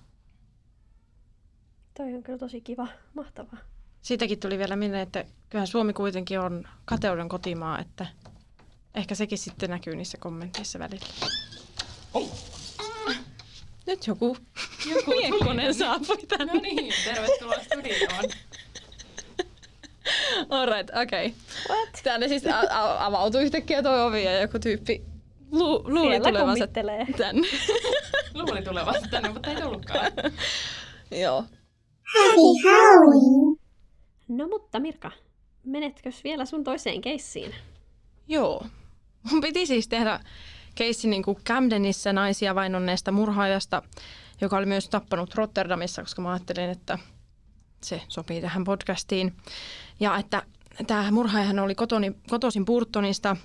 Toi 1.97 2.15
on 2.15 2.23
kyllä 2.23 2.39
tosi 2.39 2.61
kiva, 2.61 2.87
mahtavaa. 3.15 3.59
Siitäkin 4.05 4.41
tuli 4.41 4.59
vielä 4.59 4.77
mieleen, 4.77 5.03
että 5.03 5.25
kyllähän 5.51 5.67
Suomi 5.67 5.93
kuitenkin 5.93 6.41
on 6.41 6.69
kateuden 6.85 7.29
kotimaa, 7.29 7.79
että 7.81 8.07
ehkä 8.95 9.15
sekin 9.15 9.39
sitten 9.39 9.71
näkyy 9.71 9.97
niissä 9.97 10.19
kommenteissa 10.19 10.79
välillä. 10.79 11.07
Nyt 13.87 14.07
joku, 14.07 14.37
Joku 14.95 15.11
miekkonen 15.11 15.75
saapui 15.75 16.17
tänne. 16.17 16.53
No 16.55 16.61
niin, 16.61 16.93
tervetuloa 17.05 17.55
studioon. 17.65 18.25
Alright, 20.51 20.91
okei. 21.03 21.27
Okay. 21.27 21.77
What? 21.77 21.89
Tänne 22.05 22.29
siis 22.29 22.47
a- 22.47 22.61
a- 22.71 23.07
avautui 23.07 23.43
yhtäkkiä 23.43 23.83
tuo 23.83 24.05
ovi 24.07 24.25
ja 24.25 24.41
joku 24.41 24.59
tyyppi 24.59 25.05
lu- 25.53 25.83
luuli 25.93 26.21
tulevansa 26.21 26.45
kummittelee. 26.67 27.07
tänne. 27.19 27.49
Luuli 28.35 28.63
tulevansa 28.63 29.07
tänne, 29.11 29.29
mutta 29.29 29.51
ei 29.51 29.57
tullutkaan. 29.63 30.13
Joo. 31.11 31.45
Happy 32.15 32.41
Halloween! 32.65 33.54
No 34.29 34.49
mutta 34.49 34.81
Mirka, 34.81 35.11
menetkös 35.65 36.25
vielä 36.25 36.45
sun 36.45 36.65
toiseen 36.65 37.01
keissiin? 37.01 37.55
Joo. 38.29 38.67
Mun 39.31 39.41
piti 39.41 39.67
siis 39.67 39.89
tehdä 39.89 40.21
keissi 40.75 41.09
niin 41.09 41.23
kuin 41.23 41.37
Camdenissä 41.45 42.13
naisia 42.13 42.55
vainonneesta 42.55 43.13
murhaajasta, 43.13 43.83
joka 44.41 44.57
oli 44.57 44.67
myös 44.67 44.89
tappanut 44.89 45.35
Rotterdamissa, 45.35 46.03
koska 46.03 46.23
mä 46.23 46.33
ajattelin, 46.33 46.71
että 46.71 46.99
se 47.85 48.03
sopii 48.09 48.41
tähän 48.41 48.65
podcastiin. 48.65 49.37
Ja 50.01 50.19
että 50.19 50.43
tämä 50.87 51.11
murhaajahan 51.11 51.59
oli 51.59 51.75
kotoni, 51.75 52.13
kotoisin 52.31 52.65
Burtonista, 52.65 53.37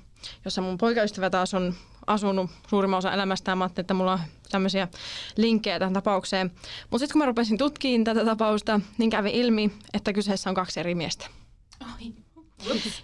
jossa 0.45 0.61
mun 0.61 0.77
poikaystävä 0.77 1.29
taas 1.29 1.53
on 1.53 1.73
asunut 2.09 2.51
suurimman 2.67 2.97
osan 2.97 3.13
elämästään. 3.13 3.57
Mä 3.57 3.63
ajattelin, 3.63 3.83
että 3.83 3.93
mulla 3.93 4.13
on 4.13 4.19
tämmöisiä 4.51 4.87
linkkejä 5.37 5.79
tähän 5.79 5.93
tapaukseen. 5.93 6.51
Mutta 6.89 6.97
sitten 6.97 7.13
kun 7.13 7.19
mä 7.19 7.25
rupesin 7.25 7.57
tutkimaan 7.57 8.03
tätä 8.03 8.25
tapausta, 8.25 8.81
niin 8.97 9.09
kävi 9.09 9.29
ilmi, 9.29 9.71
että 9.93 10.13
kyseessä 10.13 10.49
on 10.49 10.53
kaksi 10.53 10.79
eri 10.79 10.95
miestä. 10.95 11.27
Oi. 11.81 12.13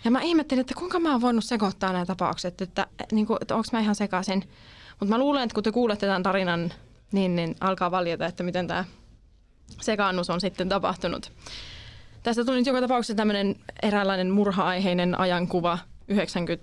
Ja 0.04 0.12
mä 0.12 0.22
ihmettelin, 0.22 0.62
että 0.62 0.74
kuinka 0.74 1.00
mä 1.00 1.12
oon 1.12 1.22
voinut 1.22 1.44
sekoittaa 1.44 1.94
nämä 1.94 2.06
tapaukset, 2.06 2.62
että, 2.62 2.88
niin 3.12 3.26
kuin, 3.26 3.38
että 3.42 3.56
onko 3.56 3.68
mä 3.72 3.80
ihan 3.80 3.96
sekaisin. 3.96 4.44
Mutta 5.00 5.16
mä 5.16 5.18
luulen, 5.18 5.44
että 5.44 5.54
kun 5.54 5.64
te 5.64 5.72
kuulette 5.72 6.06
tämän 6.06 6.24
tarinan, 6.24 6.74
niin, 7.12 7.36
niin 7.36 7.56
alkaa 7.60 7.92
valjeta, 7.92 8.26
että 8.26 8.44
miten 8.44 8.68
tämä 8.68 8.86
sekaannus 9.82 10.30
on 10.30 10.42
sitten 10.42 10.70
tapahtunut. 10.70 11.32
Tästä 12.24 12.46
tuli 12.46 12.58
nyt 12.58 12.68
joka 12.68 12.82
tapauksessa 12.82 13.16
tämmöinen 13.16 13.56
eräänlainen 13.84 14.32
murha-aiheinen 14.32 15.20
ajankuva 15.20 15.78
90- 16.12 16.16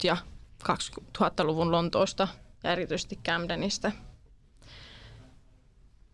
ja 0.05 0.17
2000-luvun 0.63 1.73
Lontoosta 1.73 2.29
ja 2.65 2.73
erityisesti 2.73 3.19
Camdenistä. 3.25 3.93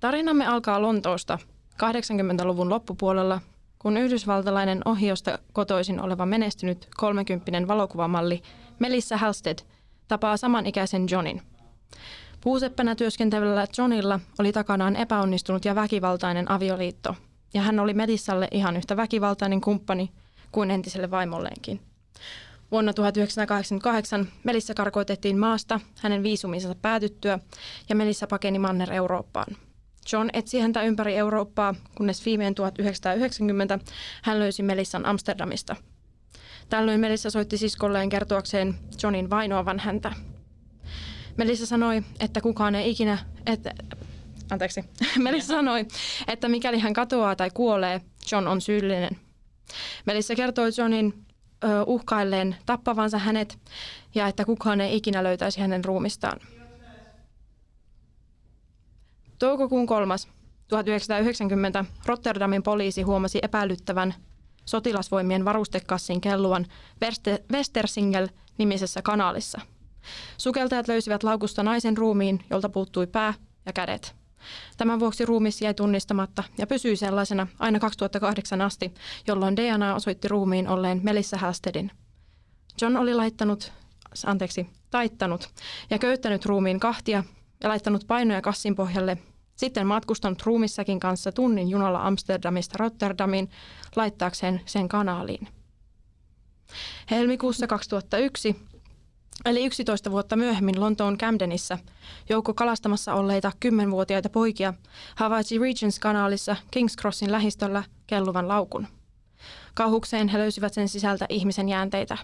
Tarinamme 0.00 0.46
alkaa 0.46 0.82
Lontoosta 0.82 1.38
80-luvun 1.74 2.70
loppupuolella, 2.70 3.40
kun 3.78 3.96
yhdysvaltalainen 3.96 4.82
ohiosta 4.84 5.38
kotoisin 5.52 6.00
oleva 6.00 6.26
menestynyt 6.26 6.88
30 6.96 7.68
valokuvamalli 7.68 8.42
Melissa 8.78 9.16
Halsted 9.16 9.58
tapaa 10.08 10.36
samanikäisen 10.36 11.06
Johnin. 11.10 11.42
Puuseppänä 12.40 12.94
työskentelevällä 12.94 13.66
Johnilla 13.78 14.20
oli 14.38 14.52
takanaan 14.52 14.96
epäonnistunut 14.96 15.64
ja 15.64 15.74
väkivaltainen 15.74 16.50
avioliitto, 16.50 17.16
ja 17.54 17.62
hän 17.62 17.80
oli 17.80 17.94
Melissalle 17.94 18.48
ihan 18.50 18.76
yhtä 18.76 18.96
väkivaltainen 18.96 19.60
kumppani 19.60 20.12
kuin 20.52 20.70
entiselle 20.70 21.10
vaimolleenkin. 21.10 21.80
Vuonna 22.70 22.92
1988 22.92 24.28
Melissa 24.44 24.74
karkoitettiin 24.74 25.38
maasta 25.38 25.80
hänen 25.96 26.22
viisuminsa 26.22 26.74
päätyttyä 26.82 27.38
ja 27.88 27.94
Melissa 27.96 28.26
pakeni 28.26 28.58
Manner 28.58 28.92
Eurooppaan. 28.92 29.56
John 30.12 30.28
etsi 30.32 30.60
häntä 30.60 30.82
ympäri 30.82 31.16
Eurooppaa, 31.16 31.74
kunnes 31.94 32.24
viimein 32.26 32.54
1990 32.54 33.78
hän 34.22 34.38
löysi 34.38 34.62
Melissan 34.62 35.06
Amsterdamista. 35.06 35.76
Tällöin 36.68 37.00
Melissa 37.00 37.30
soitti 37.30 37.58
siskolleen 37.58 38.08
kertoakseen 38.08 38.74
Johnin 39.02 39.30
vainoavan 39.30 39.78
häntä. 39.78 40.12
Melissa 41.36 41.66
sanoi, 41.66 42.02
että 42.20 42.40
kukaan 42.40 42.74
ei 42.74 42.90
ikinä, 42.90 43.18
että, 43.46 43.74
anteeksi, 44.50 44.84
Melissa 45.18 45.54
sanoi, 45.54 45.86
että 46.26 46.48
mikäli 46.48 46.78
hän 46.78 46.92
katoaa 46.92 47.36
tai 47.36 47.50
kuolee, 47.54 48.00
John 48.32 48.46
on 48.46 48.60
syyllinen. 48.60 49.16
Melissa 50.06 50.34
kertoi 50.34 50.70
Johnin 50.76 51.27
uhkailleen 51.86 52.56
tappavansa 52.66 53.18
hänet 53.18 53.58
ja 54.14 54.26
että 54.28 54.44
kukaan 54.44 54.80
ei 54.80 54.96
ikinä 54.96 55.24
löytäisi 55.24 55.60
hänen 55.60 55.84
ruumistaan. 55.84 56.40
Toukokuun 59.38 59.86
3. 59.86 60.14
1990 60.68 61.84
Rotterdamin 62.06 62.62
poliisi 62.62 63.02
huomasi 63.02 63.38
epäilyttävän 63.42 64.14
sotilasvoimien 64.64 65.44
varustekassin 65.44 66.20
kelluvan 66.20 66.66
Verste- 67.00 67.44
Westersingel-nimisessä 67.52 69.02
kanaalissa. 69.02 69.60
Sukeltajat 70.38 70.88
löysivät 70.88 71.22
laukusta 71.22 71.62
naisen 71.62 71.96
ruumiin, 71.96 72.44
jolta 72.50 72.68
puuttui 72.68 73.06
pää 73.06 73.34
ja 73.66 73.72
kädet. 73.72 74.17
Tämän 74.76 75.00
vuoksi 75.00 75.26
ruumis 75.26 75.62
jäi 75.62 75.74
tunnistamatta 75.74 76.44
ja 76.58 76.66
pysyi 76.66 76.96
sellaisena 76.96 77.46
aina 77.58 77.78
2008 77.78 78.60
asti, 78.60 78.94
jolloin 79.26 79.56
DNA 79.56 79.94
osoitti 79.94 80.28
ruumiin 80.28 80.68
olleen 80.68 81.00
Melissa 81.02 81.36
Halstedin. 81.36 81.90
John 82.80 82.96
oli 82.96 83.14
laittanut, 83.14 83.72
anteeksi, 84.26 84.66
taittanut 84.90 85.50
ja 85.90 85.98
köyttänyt 85.98 86.46
ruumiin 86.46 86.80
kahtia 86.80 87.24
ja 87.62 87.68
laittanut 87.68 88.04
painoja 88.06 88.42
kassin 88.42 88.74
pohjalle, 88.74 89.18
sitten 89.56 89.86
matkustanut 89.86 90.42
ruumissakin 90.42 91.00
kanssa 91.00 91.32
tunnin 91.32 91.68
junalla 91.68 92.06
Amsterdamista 92.06 92.76
Rotterdamiin 92.78 93.50
laittaakseen 93.96 94.60
sen 94.66 94.88
kanaaliin. 94.88 95.48
Helmikuussa 97.10 97.66
2001, 97.66 98.56
eli 99.44 99.64
11 99.64 100.10
vuotta 100.10 100.36
myöhemmin 100.36 100.80
Lontoon 100.80 101.18
Camdenissä, 101.18 101.78
joukko 102.28 102.54
kalastamassa 102.54 103.14
olleita 103.14 103.52
10-vuotiaita 103.66 104.28
poikia 104.28 104.74
havaitsi 105.16 105.58
Regents-kanaalissa 105.58 106.56
King's 106.76 107.00
Crossin 107.00 107.32
lähistöllä 107.32 107.84
kelluvan 108.06 108.48
laukun. 108.48 108.86
Kauhukseen 109.74 110.28
he 110.28 110.38
löysivät 110.38 110.74
sen 110.74 110.88
sisältä 110.88 111.26
ihmisen 111.28 111.68
jäänteitä. 111.68 112.18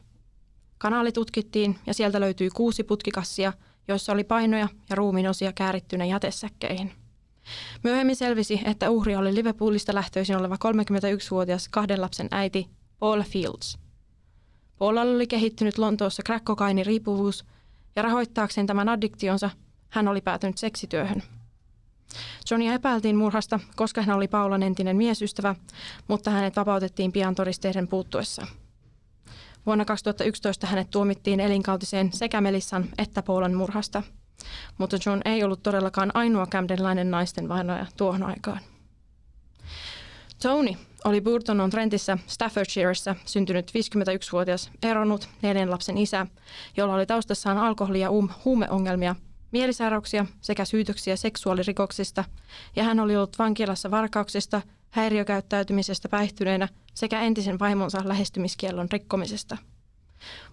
Kanaali 0.79 1.13
tutkittiin 1.13 1.79
ja 1.87 1.95
sieltä 1.95 2.21
löytyi 2.21 2.51
kuusi 2.51 2.83
putkikassia, 2.83 3.53
joissa 3.89 4.13
oli 4.13 4.25
painoja 4.25 4.69
ja 4.91 4.97
ruumiinosia 4.97 5.53
käärittynä 5.53 6.05
jätesäkkeihin. 6.05 6.93
Myöhemmin 7.85 8.17
selvisi, 8.17 8.61
että 8.65 8.91
uhri 8.91 9.17
oli 9.17 9.35
Liverpoolista 9.35 9.95
lähtöisin 9.95 10.37
oleva 10.37 10.55
31-vuotias 10.55 11.69
kahden 11.69 12.01
lapsen 12.01 12.29
äiti 12.31 12.69
Paul 12.99 13.23
Fields. 13.23 13.84
Paulalla 14.79 15.13
oli 15.13 15.27
kehittynyt 15.27 15.79
Lontoossa 15.79 16.23
crack 16.23 16.45
riippuvuus 16.85 17.45
ja 17.97 18.03
rahoittaakseen 18.03 18.67
tämän 18.67 18.89
addiktionsa 18.89 19.51
hän 19.89 20.09
oli 20.09 20.21
päätynyt 20.21 20.59
seksityöhön. 20.59 21.23
Johnia 22.51 22.75
epäiltiin 22.75 23.17
murhasta, 23.17 23.61
koska 23.77 24.03
hän 24.03 24.17
oli 24.17 24.29
Paulan 24.29 24.63
entinen 24.63 24.97
miesystävä, 24.97 25.55
mutta 26.09 26.31
hänet 26.31 26.57
vapautettiin 26.57 27.13
pian 27.13 27.35
todisteiden 27.35 27.89
puuttuessa. 27.89 28.47
Vuonna 29.67 29.85
2011 29.85 30.67
hänet 30.67 30.91
tuomittiin 30.91 31.41
elinkautiseen 31.41 32.13
sekä 32.13 32.41
Melissan 32.41 32.89
että 32.99 33.23
Paulan 33.23 33.55
murhasta, 33.55 34.03
mutta 34.79 34.97
John 35.07 35.21
ei 35.25 35.45
ollut 35.45 35.63
todellakaan 35.63 36.11
ainoa 36.15 36.47
kämdenlainen 36.47 37.11
naisten 37.11 37.49
vainoja 37.49 37.87
tuohon 37.97 38.23
aikaan. 38.23 38.61
Tony 40.43 40.75
oli 41.05 41.21
Burton 41.21 41.61
on 41.61 41.71
Trentissä 41.71 42.19
Staffordshireissa 42.27 43.17
syntynyt 43.25 43.71
51-vuotias 43.71 44.71
eronnut 44.83 45.29
neljän 45.43 45.71
lapsen 45.71 45.99
isä, 45.99 46.27
jolla 46.77 46.95
oli 46.95 47.07
taustassaan 47.07 47.59
alkoholi- 47.59 48.01
ja 48.01 48.11
um- 48.11 48.33
huumeongelmia, 48.45 49.17
mielisairauksia 49.53 50.27
sekä 50.41 50.65
syytöksiä 50.65 51.17
seksuaalirikoksista, 51.17 52.25
ja 52.77 52.85
hän 52.85 53.01
oli 53.01 53.17
ollut 53.17 53.39
vankilassa 53.39 53.91
varkauksista, 53.91 54.63
häiriökäyttäytymisestä 54.91 56.09
päihtyneenä 56.09 56.69
sekä 56.95 57.21
entisen 57.21 57.59
vaimonsa 57.59 58.01
lähestymiskiellon 58.05 58.89
rikkomisesta. 58.93 59.57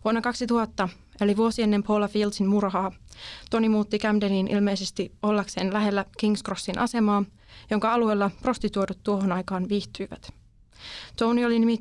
Vuonna 0.04 0.22
2000, 0.22 0.90
eli 1.22 1.38
vuosi 1.38 1.62
ennen 1.62 1.84
Paula 1.84 2.08
Fieldsin 2.08 2.48
murhaa, 2.48 2.92
Toni 3.50 3.70
muutti 3.70 4.00
Camdeniin 4.00 4.48
ilmeisesti 4.48 5.12
ollakseen 5.24 5.74
lähellä 5.74 6.06
Kings 6.18 6.44
Crossin 6.44 6.80
asemaa, 6.80 7.24
jonka 7.70 7.94
alueella 7.94 8.32
prostituodut 8.42 9.04
tuohon 9.04 9.32
aikaan 9.32 9.70
viihtyivät. 9.70 10.41
Tony, 11.16 11.46
oli 11.46 11.60
nimi, 11.60 11.78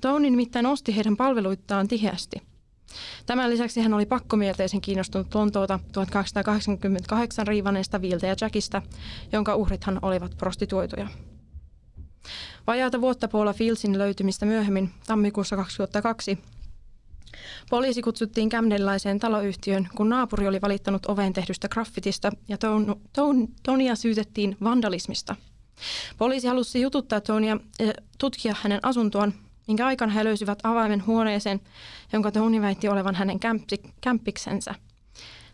Tony 0.00 0.30
nimittäin 0.30 0.66
osti 0.66 0.96
heidän 0.96 1.16
palveluitaan 1.16 1.88
tiheästi. 1.88 2.42
Tämän 3.26 3.50
lisäksi 3.50 3.80
hän 3.80 3.94
oli 3.94 4.06
pakkomielteisen 4.06 4.80
kiinnostunut 4.80 5.34
Lontoota 5.34 5.80
1288 5.92 7.46
riivaneesta 7.46 8.00
Viltä 8.02 8.26
ja 8.26 8.34
Jackista, 8.40 8.82
jonka 9.32 9.54
uhrithan 9.54 9.98
olivat 10.02 10.36
prostituoituja. 10.36 11.08
Vajaata 12.66 13.00
vuotta 13.00 13.28
Paula 13.28 13.52
Fieldsin 13.52 13.98
löytymistä 13.98 14.46
myöhemmin, 14.46 14.90
tammikuussa 15.06 15.56
2002, 15.56 16.38
Poliisi 17.70 18.02
kutsuttiin 18.02 18.48
Camdenlaiseen 18.48 19.18
taloyhtiöön, 19.18 19.88
kun 19.96 20.08
naapuri 20.08 20.48
oli 20.48 20.60
valittanut 20.60 21.06
oveen 21.06 21.32
tehdystä 21.32 21.68
graffitista 21.68 22.30
ja 22.48 22.58
ton, 22.58 23.00
ton, 23.12 23.48
Tonia 23.62 23.96
syytettiin 23.96 24.56
vandalismista. 24.62 25.36
Poliisi 26.18 26.46
halusi 26.46 26.80
jututtaa 26.80 27.20
Tonia 27.20 27.58
ja 27.78 27.92
tutkia 28.18 28.54
hänen 28.62 28.80
asuntoaan, 28.82 29.34
minkä 29.66 29.86
aikana 29.86 30.12
he 30.12 30.24
löysivät 30.24 30.58
avaimen 30.62 31.06
huoneeseen, 31.06 31.60
jonka 32.12 32.32
Tony 32.32 32.62
väitti 32.62 32.88
olevan 32.88 33.14
hänen 33.14 33.40
kämpi, 33.40 33.76
kämpiksensä. 34.00 34.74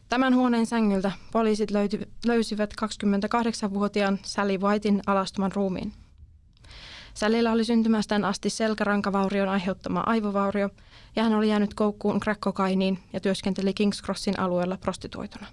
Tämän 0.09 0.35
huoneen 0.35 0.67
sängyltä 0.67 1.13
poliisit 1.33 1.71
löyti, 1.71 2.01
löysivät 2.27 2.75
28-vuotiaan 2.83 4.19
Sally 4.23 4.59
Whitein 4.59 5.03
alastuman 5.07 5.53
ruumiin. 5.53 5.93
Sälillä 7.15 7.53
oli 7.53 7.65
syntymästään 7.65 8.25
asti 8.25 8.51
selkärankavaurion 8.51 9.49
aiheuttama 9.49 10.03
aivovaurio 10.07 10.71
ja 11.17 11.23
hän 11.23 11.35
oli 11.35 11.49
jäänyt 11.49 11.75
koukkuun 11.75 12.21
crack-kokainiin 12.21 12.99
ja 13.13 13.21
työskenteli 13.21 13.75
Kings 13.75 14.03
Crossin 14.03 14.41
alueella 14.41 14.77
prostituoituna. 14.77 15.47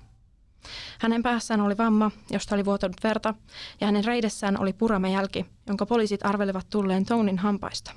Hänen 0.99 1.23
päässään 1.23 1.61
oli 1.61 1.77
vamma, 1.77 2.11
josta 2.29 2.55
oli 2.55 2.65
vuotanut 2.65 3.03
verta, 3.03 3.33
ja 3.81 3.87
hänen 3.87 4.05
reidessään 4.05 4.59
oli 4.59 4.73
puramejälki, 4.73 5.45
jonka 5.67 5.85
poliisit 5.85 6.25
arvelevat 6.25 6.69
tulleen 6.69 7.05
Tonin 7.05 7.37
hampaista. 7.37 7.91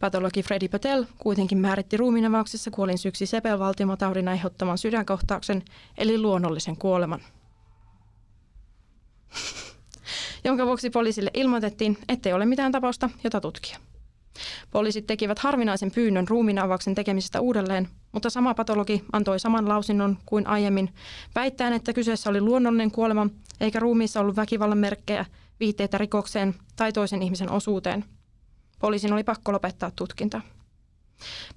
Patologi 0.00 0.42
Freddy 0.42 0.68
Patel 0.68 1.04
kuitenkin 1.18 1.58
määritti 1.58 1.96
ruumiinavauksessa 1.96 2.70
kuolin 2.70 2.98
syksi 2.98 3.26
sepelvaltimotaudin 3.26 4.28
aiheuttaman 4.28 4.78
sydänkohtauksen, 4.78 5.62
eli 5.98 6.18
luonnollisen 6.18 6.76
kuoleman. 6.76 7.20
jonka 10.44 10.66
vuoksi 10.66 10.90
poliisille 10.90 11.30
ilmoitettiin, 11.34 11.98
ettei 12.08 12.32
ole 12.32 12.46
mitään 12.46 12.72
tapausta, 12.72 13.10
jota 13.24 13.40
tutkia. 13.40 13.78
Poliisit 14.70 15.06
tekivät 15.06 15.38
harvinaisen 15.38 15.90
pyynnön 15.90 16.28
ruumiinavauksen 16.28 16.94
tekemisestä 16.94 17.40
uudelleen, 17.40 17.88
mutta 18.12 18.30
sama 18.30 18.54
patologi 18.54 19.04
antoi 19.12 19.40
saman 19.40 19.68
lausinnon 19.68 20.18
kuin 20.26 20.46
aiemmin, 20.46 20.94
väittäen, 21.34 21.72
että 21.72 21.92
kyseessä 21.92 22.30
oli 22.30 22.40
luonnollinen 22.40 22.90
kuolema, 22.90 23.26
eikä 23.60 23.80
ruumiissa 23.80 24.20
ollut 24.20 24.36
väkivallan 24.36 24.78
merkkejä, 24.78 25.26
viitteitä 25.60 25.98
rikokseen 25.98 26.54
tai 26.76 26.92
toisen 26.92 27.22
ihmisen 27.22 27.50
osuuteen. 27.50 28.04
Poliisin 28.78 29.12
oli 29.12 29.24
pakko 29.24 29.52
lopettaa 29.52 29.90
tutkinta. 29.96 30.40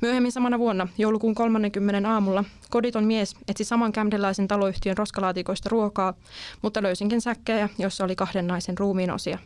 Myöhemmin 0.02 0.32
samana 0.32 0.60
vuonna, 0.60 0.88
joulukuun 0.98 1.36
30 1.36 2.10
aamulla, 2.10 2.44
koditon 2.70 3.04
mies 3.04 3.36
etsi 3.48 3.64
saman 3.64 3.92
kämdelaisen 3.92 4.48
taloyhtiön 4.48 4.98
roskalaatikoista 4.98 5.70
ruokaa, 5.70 6.14
mutta 6.62 6.84
löysinkin 6.84 7.22
säkkejä, 7.22 7.70
joissa 7.78 8.04
oli 8.04 8.16
kahden 8.16 8.48
naisen 8.48 8.78
ruumiin 8.78 9.12
osia. 9.12 9.38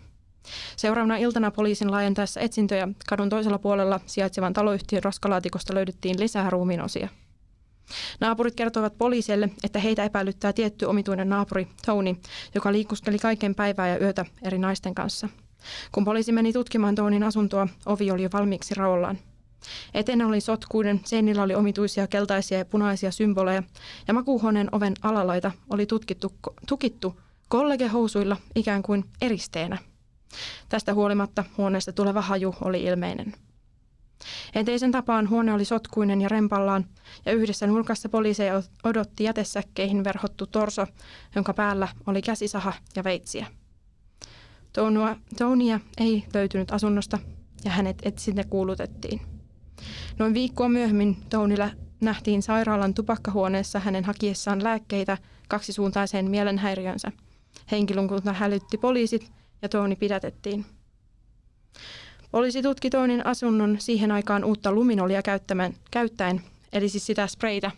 Seuraavana 0.75 1.17
iltana 1.17 1.51
poliisin 1.51 1.91
laajentaessa 1.91 2.39
etsintöjä 2.39 2.87
kadun 3.09 3.29
toisella 3.29 3.59
puolella 3.59 3.99
sijaitsevan 4.05 4.53
taloyhtiön 4.53 5.03
roskalaatikosta 5.03 5.73
löydettiin 5.73 6.19
lisää 6.19 6.49
ruumiinosia. 6.49 7.09
Naapurit 8.19 8.55
kertoivat 8.55 8.97
poliisille, 8.97 9.49
että 9.63 9.79
heitä 9.79 10.03
epäilyttää 10.03 10.53
tietty 10.53 10.85
omituinen 10.85 11.29
naapuri, 11.29 11.67
Tony, 11.85 12.15
joka 12.55 12.71
liikuskeli 12.71 13.19
kaiken 13.19 13.55
päivää 13.55 13.87
ja 13.87 13.99
yötä 13.99 14.25
eri 14.43 14.57
naisten 14.57 14.95
kanssa. 14.95 15.29
Kun 15.91 16.05
poliisi 16.05 16.31
meni 16.31 16.53
tutkimaan 16.53 16.95
Tonin 16.95 17.23
asuntoa, 17.23 17.67
ovi 17.85 18.11
oli 18.11 18.23
jo 18.23 18.29
valmiiksi 18.33 18.75
raollaan. 18.75 19.17
Etenä 19.93 20.27
oli 20.27 20.41
sotkuinen, 20.41 21.01
seinillä 21.05 21.43
oli 21.43 21.55
omituisia 21.55 22.07
keltaisia 22.07 22.57
ja 22.57 22.65
punaisia 22.65 23.11
symboleja, 23.11 23.63
ja 24.07 24.13
makuuhuoneen 24.13 24.69
oven 24.71 24.93
alalaita 25.01 25.51
oli 25.69 25.85
tutkittu, 25.85 26.33
tukittu 26.67 27.21
kollegehousuilla 27.47 28.37
ikään 28.55 28.83
kuin 28.83 29.05
eristeenä. 29.21 29.77
Tästä 30.69 30.93
huolimatta 30.93 31.43
huoneesta 31.57 31.93
tuleva 31.93 32.21
haju 32.21 32.55
oli 32.61 32.83
ilmeinen. 32.83 33.33
Enteisen 34.55 34.91
tapaan 34.91 35.29
huone 35.29 35.53
oli 35.53 35.65
sotkuinen 35.65 36.21
ja 36.21 36.29
rempallaan, 36.29 36.85
ja 37.25 37.31
yhdessä 37.31 37.67
nurkassa 37.67 38.09
poliiseja 38.09 38.63
odotti 38.83 39.23
jätesäkkeihin 39.23 40.03
verhottu 40.03 40.47
torso, 40.47 40.87
jonka 41.35 41.53
päällä 41.53 41.87
oli 42.07 42.21
käsisaha 42.21 42.73
ja 42.95 43.03
veitsiä. 43.03 43.47
Tounua, 44.73 45.15
ei 45.97 46.25
löytynyt 46.33 46.71
asunnosta, 46.71 47.19
ja 47.65 47.71
hänet 47.71 47.97
etsintä 48.03 48.43
kuulutettiin. 48.43 49.21
Noin 50.19 50.33
viikkoa 50.33 50.69
myöhemmin 50.69 51.17
Tounilla 51.29 51.69
nähtiin 52.01 52.41
sairaalan 52.41 52.93
tupakkahuoneessa 52.93 53.79
hänen 53.79 54.03
hakiessaan 54.03 54.63
lääkkeitä 54.63 55.17
kaksisuuntaiseen 55.47 56.29
mielenhäiriönsä. 56.29 57.11
Henkilökunta 57.71 58.33
hälytti 58.33 58.77
poliisit 58.77 59.31
ja 59.61 59.69
Tooni 59.69 59.95
pidätettiin. 59.95 60.65
Poliisi 62.31 62.61
tutki 62.61 62.89
Toonin 62.89 63.25
asunnon 63.25 63.75
siihen 63.79 64.11
aikaan 64.11 64.43
uutta 64.43 64.71
luminolia 64.71 65.21
käyttäen, 65.91 66.43
eli 66.73 66.89
siis 66.89 67.05
sitä 67.05 67.27
spreitä, 67.27 67.71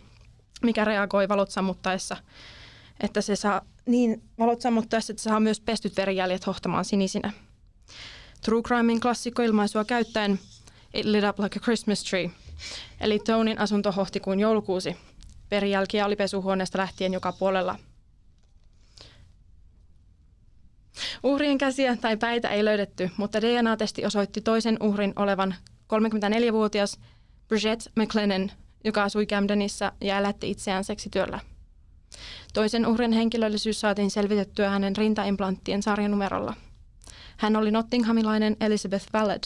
mikä 0.63 0.86
reagoi 0.86 1.30
valot 1.30 1.51
sammuttaessa, 1.51 2.17
että 2.99 3.21
se 3.21 3.36
saa 3.36 3.61
niin 3.86 4.23
valot 4.39 4.61
sammuttaessa, 4.61 5.13
että 5.13 5.23
se 5.23 5.30
saa 5.30 5.39
myös 5.39 5.59
pestyt 5.59 5.97
verijäljet 5.97 6.47
hohtamaan 6.47 6.86
sinisinä. 6.86 7.34
True 8.41 8.61
Crimein 8.61 8.99
klassikkoilmaisua 8.99 9.86
käyttäen 9.86 10.39
It 10.93 11.05
lit 11.05 11.23
up 11.30 11.39
like 11.39 11.59
a 11.59 11.63
Christmas 11.63 12.03
tree, 12.03 12.32
eli 12.99 13.19
Tonin 13.19 13.59
asunto 13.59 13.91
hohti 13.91 14.19
kuin 14.19 14.39
joulukuusi. 14.39 14.97
Verijälkiä 15.51 16.05
oli 16.05 16.15
pesuhuoneesta 16.15 16.78
lähtien 16.78 17.13
joka 17.13 17.32
puolella 17.32 17.80
Uhrien 21.23 21.57
käsiä 21.57 21.97
tai 22.01 22.17
päitä 22.17 22.49
ei 22.49 22.65
löydetty, 22.65 23.09
mutta 23.17 23.41
DNA-testi 23.41 24.05
osoitti 24.05 24.41
toisen 24.41 24.77
uhrin 24.81 25.13
olevan 25.15 25.55
34-vuotias 25.93 26.99
Bridget 27.47 27.91
McLennan, 27.95 28.51
joka 28.83 29.03
asui 29.03 29.25
Camdenissa 29.25 29.91
ja 30.01 30.17
elätti 30.17 30.49
itseään 30.49 30.83
seksityöllä. 30.83 31.39
Toisen 32.53 32.87
uhrin 32.87 33.11
henkilöllisyys 33.11 33.79
saatiin 33.79 34.11
selvitettyä 34.11 34.69
hänen 34.69 34.95
rintaimplanttien 34.95 35.83
sarjanumerolla. 35.83 36.53
Hän 37.37 37.55
oli 37.55 37.71
Nottinghamilainen 37.71 38.57
Elizabeth 38.59 39.11
Ballard, 39.11 39.43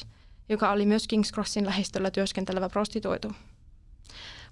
joka 0.50 0.72
oli 0.72 0.86
myös 0.86 1.08
King's 1.14 1.34
Crossin 1.34 1.66
lähistöllä 1.66 2.12
työskentelevä 2.12 2.70
prostituoitu. 2.70 3.32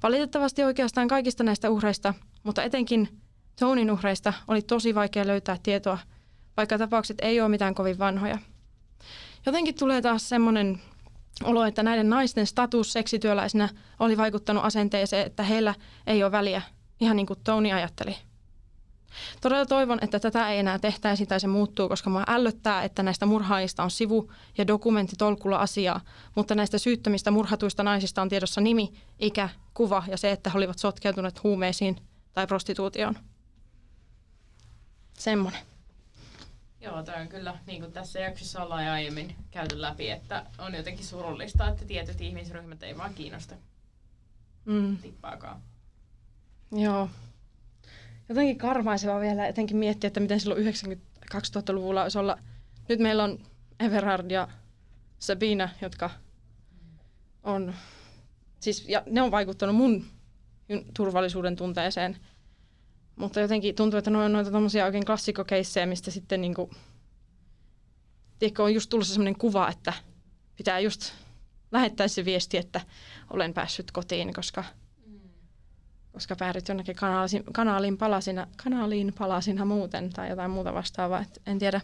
Valitettavasti 0.04 0.64
oikeastaan 0.64 1.08
kaikista 1.08 1.44
näistä 1.44 1.70
uhreista, 1.70 2.14
mutta 2.44 2.64
etenkin 2.64 3.22
Tonin 3.60 3.92
uhreista 3.92 4.34
oli 4.48 4.62
tosi 4.62 4.96
vaikea 4.96 5.28
löytää 5.28 5.58
tietoa 5.64 5.98
vaikka 6.60 6.78
tapaukset 6.78 7.18
ei 7.22 7.42
ole 7.42 7.50
mitään 7.50 7.76
kovin 7.76 8.00
vanhoja. 8.00 8.38
Jotenkin 9.46 9.76
tulee 9.76 10.02
taas 10.02 10.30
semmoinen 10.30 10.82
olo, 11.44 11.66
että 11.66 11.84
näiden 11.84 12.10
naisten 12.10 12.48
status 12.48 12.94
seksityöläisenä 12.94 13.70
oli 14.00 14.18
vaikuttanut 14.18 14.66
asenteeseen, 14.66 15.28
että 15.28 15.44
heillä 15.44 15.76
ei 16.08 16.24
ole 16.24 16.32
väliä, 16.32 16.62
ihan 17.00 17.16
niin 17.16 17.26
kuin 17.26 17.40
Tony 17.44 17.72
ajatteli. 17.72 18.18
Todella 19.42 19.66
toivon, 19.66 20.00
että 20.02 20.20
tätä 20.20 20.50
ei 20.50 20.60
enää 20.60 20.80
tehtäisi 20.80 21.26
tai 21.26 21.40
se 21.40 21.48
muuttuu, 21.48 21.90
koska 21.90 22.10
mua 22.10 22.24
ällöttää, 22.28 22.84
että 22.84 23.04
näistä 23.04 23.26
murhaajista 23.26 23.84
on 23.84 23.92
sivu- 23.92 24.32
ja 24.58 24.68
dokumenttitolkulla 24.68 25.58
asiaa, 25.58 26.02
mutta 26.36 26.56
näistä 26.56 26.78
syyttömistä 26.78 27.32
murhatuista 27.32 27.84
naisista 27.84 28.22
on 28.22 28.30
tiedossa 28.30 28.62
nimi, 28.62 28.94
ikä, 29.20 29.50
kuva 29.74 30.04
ja 30.08 30.18
se, 30.18 30.32
että 30.32 30.50
he 30.50 30.58
olivat 30.58 30.80
sotkeutuneet 30.80 31.44
huumeisiin 31.44 31.96
tai 32.34 32.48
prostituutioon. 32.48 33.16
Semmoinen. 35.14 35.69
Joo, 36.82 37.04
toi 37.04 37.22
on 37.22 37.28
kyllä, 37.28 37.58
niin 37.68 37.82
kuin 37.82 37.92
tässä 37.94 38.20
jaksossa 38.20 38.64
ollaan 38.64 38.86
jo 38.86 38.92
aiemmin 38.92 39.36
käyty 39.52 39.82
läpi, 39.82 40.10
että 40.10 40.46
on 40.58 40.76
jotenkin 40.76 41.06
surullista, 41.06 41.68
että 41.68 41.86
tietyt 41.86 42.22
ihmisryhmät 42.22 42.84
ei 42.84 42.98
vaan 42.98 43.14
kiinnosta 43.14 43.56
mm. 44.66 44.98
tippaakaan. 44.98 45.62
Joo. 46.72 47.10
Jotenkin 48.30 48.58
karmaiseva 48.58 49.20
vielä 49.20 49.48
etenkin 49.48 49.78
miettiä, 49.78 50.08
että 50.08 50.20
miten 50.20 50.40
silloin 50.40 50.62
90 50.62 51.06
2000-luvulla 51.36 52.04
olisi 52.04 52.18
olla... 52.18 52.38
Nyt 52.90 53.00
meillä 53.00 53.24
on 53.24 53.40
Everard 53.80 54.32
ja 54.32 54.48
Sabina, 55.20 55.70
jotka 55.82 56.10
on, 57.44 57.74
siis, 58.60 58.90
ja 58.90 59.04
ne 59.06 59.22
on 59.22 59.32
vaikuttanut 59.32 59.76
mun 59.76 60.06
turvallisuuden 60.94 61.56
tunteeseen. 61.56 62.18
Mutta 63.20 63.40
jotenkin 63.40 63.76
tuntuu, 63.76 63.98
että 63.98 64.12
ne 64.12 64.18
on 64.18 64.34
noita 64.34 64.52
tommosia 64.52 64.86
oikein 64.86 65.06
klassikokeissejä, 65.06 65.86
mistä 65.86 66.12
sitten 66.12 66.42
niinku, 66.42 66.70
tiedätkö, 68.40 68.64
on 68.64 68.74
just 68.74 68.90
tullut 68.90 69.08
semmoinen 69.08 69.38
kuva, 69.38 69.70
että 69.70 69.94
pitää 70.56 70.80
just 70.80 71.12
lähettää 71.72 72.08
se 72.08 72.26
viesti, 72.26 72.58
että 72.58 72.82
olen 73.30 73.54
päässyt 73.54 73.92
kotiin, 73.92 74.34
koska, 74.34 74.64
koska 76.12 76.36
päädyt 76.36 76.68
jonnekin 76.68 76.96
kanaaliin, 76.96 77.44
kanaaliin, 77.54 77.98
palasina, 77.98 78.48
kanaaliin 78.64 79.14
palasina 79.18 79.66
muuten 79.66 80.10
tai 80.10 80.30
jotain 80.30 80.52
muuta 80.52 80.74
vastaavaa, 80.74 81.22
et 81.22 81.42
en 81.46 81.60
tiedä. 81.60 81.82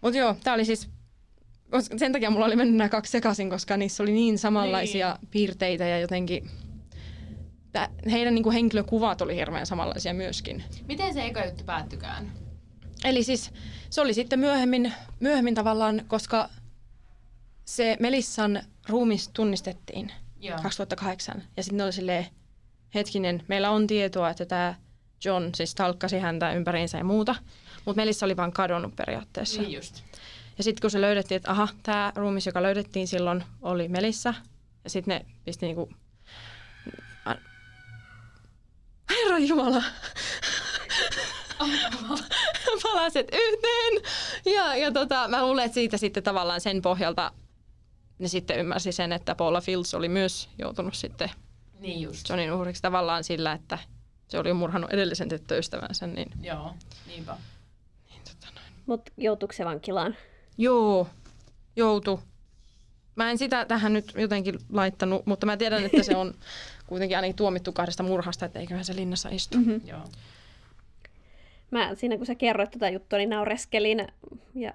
Mutta 0.00 0.18
joo, 0.18 0.36
tämä 0.44 0.54
oli 0.54 0.64
siis, 0.64 0.88
sen 1.96 2.12
takia 2.12 2.30
mulla 2.30 2.46
oli 2.46 2.56
mennyt 2.56 2.76
nämä 2.76 2.88
kaksi 2.88 3.12
sekaisin, 3.12 3.50
koska 3.50 3.76
niissä 3.76 4.02
oli 4.02 4.12
niin 4.12 4.38
samanlaisia 4.38 5.18
niin. 5.20 5.28
piirteitä 5.30 5.84
ja 5.84 6.00
jotenkin 6.00 6.50
tää, 7.76 7.88
heidän 8.10 8.34
niin 8.34 8.42
kuin 8.42 8.52
henkilökuvat 8.52 9.20
oli 9.20 9.36
hirveän 9.36 9.66
samanlaisia 9.66 10.14
myöskin. 10.14 10.64
Miten 10.88 11.14
se 11.14 11.26
eka 11.26 11.44
juttu 11.44 11.64
päättykään? 11.64 12.32
Eli 13.04 13.22
siis 13.22 13.50
se 13.90 14.00
oli 14.00 14.14
sitten 14.14 14.38
myöhemmin, 14.38 14.92
myöhemmin 15.20 15.54
tavallaan, 15.54 16.02
koska 16.08 16.48
se 17.64 17.96
Melissan 18.00 18.62
ruumis 18.88 19.28
tunnistettiin 19.28 20.12
Joo. 20.40 20.58
2008. 20.62 21.42
Ja 21.56 21.62
sitten 21.62 21.84
oli 21.84 21.92
silleen, 21.92 22.26
hetkinen, 22.94 23.42
meillä 23.48 23.70
on 23.70 23.86
tietoa, 23.86 24.30
että 24.30 24.46
tämä 24.46 24.74
John 25.24 25.50
siis 25.54 25.74
talkkasi 25.74 26.18
häntä 26.18 26.52
ympäriinsä 26.52 26.98
ja 26.98 27.04
muuta. 27.04 27.34
Mutta 27.84 28.00
Melissa 28.02 28.26
oli 28.26 28.36
vaan 28.36 28.52
kadonnut 28.52 28.96
periaatteessa. 28.96 29.62
Niin 29.62 29.72
just. 29.72 30.02
Ja 30.58 30.64
sitten 30.64 30.80
kun 30.80 30.90
se 30.90 31.00
löydettiin, 31.00 31.36
että 31.36 31.50
aha, 31.50 31.68
tämä 31.82 32.12
ruumis, 32.14 32.46
joka 32.46 32.62
löydettiin 32.62 33.08
silloin, 33.08 33.44
oli 33.62 33.88
Melissa. 33.88 34.34
Ja 34.84 34.90
sitten 34.90 35.18
ne 35.18 35.26
pisti 35.44 35.66
niinku... 35.66 35.90
Herra 39.10 39.38
Jumala! 39.38 39.82
Palaset 42.82 43.28
yhteen! 43.32 44.12
Ja, 44.54 44.76
ja 44.76 44.92
tota, 44.92 45.28
mä 45.28 45.42
luulen, 45.42 45.64
että 45.64 45.74
siitä 45.74 45.96
sitten 45.96 46.22
tavallaan 46.22 46.60
sen 46.60 46.82
pohjalta 46.82 47.32
ne 48.18 48.28
sitten 48.28 48.58
ymmärsi 48.58 48.92
sen, 48.92 49.12
että 49.12 49.34
Paula 49.34 49.60
Fields 49.60 49.94
oli 49.94 50.08
myös 50.08 50.48
joutunut 50.58 50.94
sitten 50.94 51.30
Niin 51.80 52.00
just. 52.00 52.28
Johnin 52.28 52.52
uhriksi 52.52 52.82
tavallaan 52.82 53.24
sillä, 53.24 53.52
että 53.52 53.78
se 54.28 54.38
oli 54.38 54.52
murhannut 54.52 54.92
edellisen 54.92 55.28
tyttöystävänsä. 55.28 56.06
Niin, 56.06 56.30
Joo, 56.42 56.74
niinpä. 57.06 57.36
niin 58.10 58.22
tota 58.24 58.46
noin. 58.54 58.66
Mutta 58.86 59.12
joutuiko 59.16 59.52
se 59.52 59.64
vankilaan? 59.64 60.16
Joo, 60.58 61.08
joutu. 61.76 62.20
Mä 63.16 63.30
en 63.30 63.38
sitä 63.38 63.64
tähän 63.64 63.92
nyt 63.92 64.12
jotenkin 64.16 64.58
laittanut, 64.72 65.26
mutta 65.26 65.46
mä 65.46 65.56
tiedän, 65.56 65.84
että 65.84 66.02
se 66.02 66.16
on 66.16 66.34
kuitenkin 66.86 67.16
ainakin 67.18 67.36
tuomittu 67.36 67.72
kahdesta 67.72 68.02
murhasta, 68.02 68.46
että 68.46 68.58
eiköhän 68.58 68.84
se 68.84 68.96
linnassa 68.96 69.28
istu. 69.28 69.58
Mm-hmm. 69.58 69.80
Joo. 69.88 70.00
Mä 71.70 71.94
siinä 71.94 72.16
kun 72.16 72.26
sä 72.26 72.34
kerroit 72.34 72.70
tätä 72.70 72.88
juttua, 72.88 73.18
niin 73.18 73.30
naureskelin. 73.30 74.06
Ja 74.54 74.72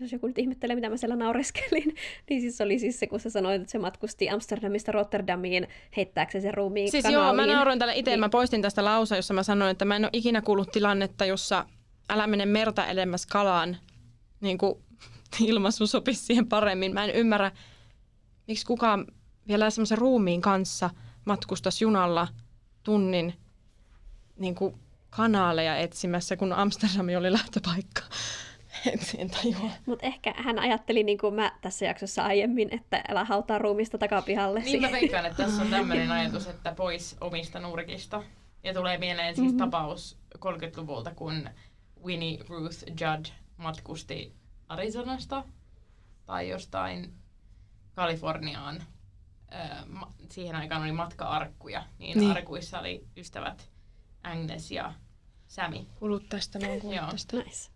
jos 0.00 0.12
joku 0.12 0.26
nyt 0.26 0.38
ihmettelee, 0.38 0.76
mitä 0.76 0.88
mä 0.88 0.96
siellä 0.96 1.16
naureskelin, 1.16 1.94
niin 2.30 2.40
siis 2.40 2.60
oli 2.60 2.78
siis 2.78 3.00
se, 3.00 3.06
kun 3.06 3.20
sä 3.20 3.30
sanoit, 3.30 3.60
että 3.60 3.72
se 3.72 3.78
matkusti 3.78 4.30
Amsterdamista 4.30 4.92
Rotterdamiin 4.92 5.68
heittääkseen 5.96 6.42
sen 6.42 6.54
ruumiin 6.54 6.90
Siis 6.90 7.04
kanaaliin. 7.04 7.26
joo, 7.26 7.46
mä 7.46 7.54
nauroin 7.54 7.78
tälle 7.78 7.96
itse, 7.96 8.10
Niin. 8.10 8.20
mä 8.20 8.28
poistin 8.28 8.62
tästä 8.62 8.84
lause, 8.84 9.16
jossa 9.16 9.34
mä 9.34 9.42
sanoin, 9.42 9.70
että 9.70 9.84
mä 9.84 9.96
en 9.96 10.04
ole 10.04 10.10
ikinä 10.12 10.42
kuullut 10.42 10.72
tilannetta, 10.72 11.24
jossa 11.24 11.66
älä 12.10 12.26
mene 12.26 12.46
merta 12.46 12.86
edemmäs 12.86 13.26
kalaan, 13.26 13.76
niin 14.40 14.58
kuin 14.58 14.74
ilmaisu 15.40 15.86
sopisi 15.86 16.24
siihen 16.24 16.46
paremmin. 16.46 16.94
Mä 16.94 17.04
en 17.04 17.10
ymmärrä, 17.10 17.52
miksi 18.48 18.66
kukaan 18.66 19.06
vielä 19.48 19.70
semmoisen 19.70 19.98
ruumiin 19.98 20.40
kanssa 20.40 20.90
matkustaisi 21.28 21.84
junalla 21.84 22.28
tunnin 22.82 23.34
niin 24.36 24.54
kuin 24.54 24.74
kanaaleja 25.10 25.76
etsimässä, 25.76 26.36
kun 26.36 26.52
Amsterdam 26.52 27.06
oli 27.18 27.32
lähtöpaikka. 27.32 28.02
En, 28.86 28.98
en 29.18 29.30
tajua. 29.30 29.70
Mutta 29.86 30.06
ehkä 30.06 30.34
hän 30.36 30.58
ajatteli, 30.58 31.02
niin 31.04 31.18
kuin 31.18 31.34
mä 31.34 31.52
tässä 31.60 31.84
jaksossa 31.84 32.22
aiemmin, 32.24 32.68
että 32.74 33.04
älä 33.08 33.24
hautaa 33.24 33.58
ruumista 33.58 33.98
takapihalle. 33.98 34.60
Niin 34.60 34.80
mä 34.82 34.92
veikkaan, 34.92 35.26
että 35.26 35.42
tässä 35.44 35.62
on 35.62 35.68
tämmöinen 35.68 36.10
ajatus, 36.20 36.46
että 36.46 36.72
pois 36.72 37.16
omista 37.20 37.60
nurkista. 37.60 38.22
Ja 38.64 38.74
tulee 38.74 38.98
mieleen 38.98 39.36
siis 39.36 39.48
Mhm. 39.52 39.58
tapaus 39.58 40.16
30-luvulta, 40.38 41.14
kun 41.14 41.48
Winnie 42.04 42.38
Ruth 42.48 42.84
Judd 42.88 43.26
matkusti 43.56 44.32
Arizonasta 44.68 45.44
tai 46.26 46.48
jostain 46.48 47.12
Kaliforniaan. 47.94 48.82
Siihen 50.30 50.56
aikaan 50.56 50.82
oli 50.82 50.92
matka-arkkuja, 50.92 51.84
niin, 51.98 52.18
Niin. 52.18 52.30
arkuissa 52.30 52.80
oli 52.80 53.04
ystävät 53.16 53.70
Agnes 54.22 54.70
ja 54.70 54.92
Sammy. 55.48 55.78
Kuulut 55.98 56.28
tästä, 56.28 56.58
mä 56.58 56.66
oon 56.68 56.80
kuullut 56.80 57.00
Joo. 57.00 57.10
tästä. 57.10 57.36
Nice. 57.36 57.70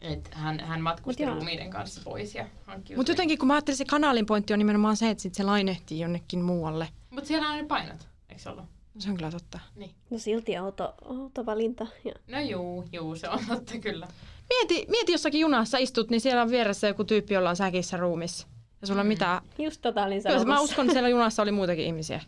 Et 0.00 0.30
hän, 0.34 0.60
hän 0.60 0.80
matkusti 0.80 1.22
Mut 1.22 1.28
joo. 1.28 1.34
ruumiiden 1.34 1.70
kanssa 1.70 2.00
pois 2.04 2.34
ja 2.34 2.46
hankkiutui. 2.66 2.96
Mutta 2.96 3.12
jotenkin 3.12 3.38
kun 3.38 3.48
mä 3.48 3.54
ajattelin, 3.54 3.78
se 3.78 3.84
kanaalin 3.84 4.26
pointti 4.26 4.52
on 4.52 4.58
nimenomaan 4.58 4.96
se, 4.96 5.10
että 5.10 5.22
sit 5.22 5.34
se 5.34 5.42
lainehtii 5.42 6.00
jonnekin 6.00 6.42
muualle. 6.42 6.88
Mut 7.10 7.26
siellä 7.26 7.48
on 7.48 7.56
ne 7.58 7.64
painot, 7.66 8.08
eikö 8.28 8.42
se 8.42 8.48
ollut? 8.50 8.64
No, 8.94 9.00
se 9.00 9.10
on 9.10 9.16
kyllä 9.16 9.30
totta. 9.30 9.60
Niin. 9.76 9.94
No 10.10 10.18
silti 10.18 10.58
outo, 10.58 10.94
outo 11.04 11.46
valinta. 11.46 11.86
Ja 12.04 12.12
No 12.28 12.40
juu, 12.40 12.84
juu, 12.92 13.16
se 13.16 13.28
on 13.28 13.38
totta 13.48 13.78
kyllä. 13.78 14.08
Mieti, 14.48 14.86
mieti 14.88 15.12
jossakin 15.12 15.40
junassa 15.40 15.78
istut, 15.78 16.10
niin 16.10 16.20
siellä 16.20 16.42
on 16.42 16.50
vieressä 16.50 16.86
joku 16.88 17.04
tyyppi, 17.04 17.34
jolla 17.34 17.50
on 17.50 17.56
säkissä 17.56 17.96
ruumissa. 17.96 18.46
Ja 18.80 18.86
sulla 18.86 19.00
on 19.00 19.06
Mm. 19.06 19.08
mitään... 19.08 19.42
just 19.58 19.80
tota 19.80 20.02
olin 20.04 20.22
Kyllä, 20.22 20.44
mä 20.44 20.60
uskon, 20.60 20.84
että 20.84 20.92
siellä 20.92 21.08
junassa 21.08 21.42
oli 21.42 21.52
muitakin 21.52 21.84
ihmisiä. 21.84 22.20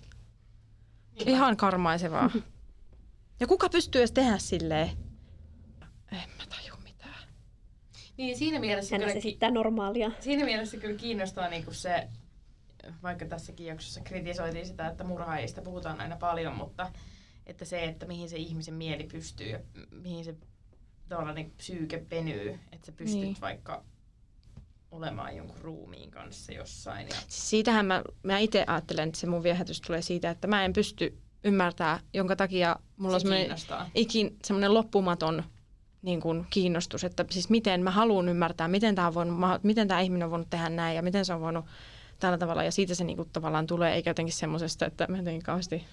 Ihan 1.26 1.57
karmaisevaa. 1.57 2.30
Ja 3.40 3.46
kuka 3.46 3.68
pystyy 3.68 4.00
edes 4.00 4.12
tehdä 4.12 4.38
silleen? 4.38 4.88
En 6.12 6.28
mä 6.38 6.44
taju 6.48 6.74
mitään. 6.84 7.28
Niin 8.16 8.38
siinä 8.38 8.61
mielessä, 8.61 8.94
Hän 8.94 9.00
kyllä, 9.00 9.12
ki- 9.12 9.18
esittää 9.18 9.50
normaalia. 9.50 10.11
siinä 10.20 10.44
mielessä 10.44 10.76
kyllä 10.76 10.96
kiinnostaa 10.98 11.48
niinku 11.48 11.72
se, 11.74 12.09
vaikka 13.03 13.24
tässäkin 13.26 13.66
jaksossa 13.66 14.00
kritisoitiin 14.00 14.66
sitä, 14.66 14.86
että 14.88 15.05
murhaajista 15.05 15.62
puhutaan 15.62 16.00
aina 16.00 16.16
paljon, 16.16 16.57
mutta 16.57 16.92
että 17.46 17.64
se, 17.64 17.84
että 17.84 18.07
mihin 18.07 18.28
se 18.28 18.36
ihmisen 18.36 18.74
mieli 18.74 19.05
pystyy 19.05 19.48
ja 19.48 19.59
mihin 19.90 20.24
se 20.24 20.34
tuollainen 21.09 21.50
psyyke 21.50 22.07
venyy, 22.11 22.59
että 22.72 22.86
sä 22.86 22.92
pystyt 22.92 23.20
niin. 23.20 23.36
vaikka 23.40 23.84
olemaan 24.93 25.36
jonkun 25.36 25.61
ruumiin 25.61 26.11
kanssa 26.11 26.53
jossain. 26.53 27.09
Ja... 27.09 27.14
Siis 27.28 27.51
siitähän 27.51 27.86
mä, 27.86 28.03
mä 28.22 28.38
itse 28.38 28.64
ajattelen, 28.66 29.09
että 29.09 29.20
se 29.20 29.26
mun 29.26 29.43
viehätys 29.43 29.80
tulee 29.80 30.03
siitä, 30.03 30.30
että 30.30 30.49
mä 30.49 30.64
en 30.64 30.72
pysty 30.72 31.18
ymmärtää, 31.45 32.01
jonka 32.14 32.36
takia 32.36 32.76
mulla 32.97 33.14
on 33.14 33.20
Se 33.20 33.22
semmoinen 33.22 33.47
kiinnostaa. 33.47 33.90
ikin 33.95 34.36
semmoinen 34.45 34.74
loppumaton 34.74 35.45
niin 36.03 36.20
kuin 36.20 36.47
kiinnostus, 36.51 37.05
että 37.05 37.24
siis 37.30 37.51
miten 37.51 37.82
mä 37.82 37.90
haluan 37.90 38.28
ymmärtää, 38.28 38.68
miten 38.68 38.95
tämä, 38.95 39.07
on 39.07 39.14
voinut, 39.14 39.38
miten 39.62 39.88
tämä 39.88 40.01
ihminen 40.01 40.24
on 40.24 40.30
voinut 40.30 40.51
tehdä 40.51 40.68
näin 40.68 40.97
ja 40.97 41.03
miten 41.03 41.24
se 41.24 41.34
on 41.34 41.40
voinut 41.40 41.64
tällä 42.18 42.38
tavalla. 42.38 42.64
Ja 42.64 42.72
siitä 42.72 42.95
se 42.95 43.05
niin 43.05 43.16
kuin 43.16 43.28
tavallaan 43.32 43.66
tulee, 43.66 43.95
eikä 43.95 44.11
jotenkin 44.11 44.34
semmoisesta, 44.34 44.86
että 44.86 45.07
mä 45.07 45.16
jotenkin 45.16 45.43
kauheasti 45.43 45.84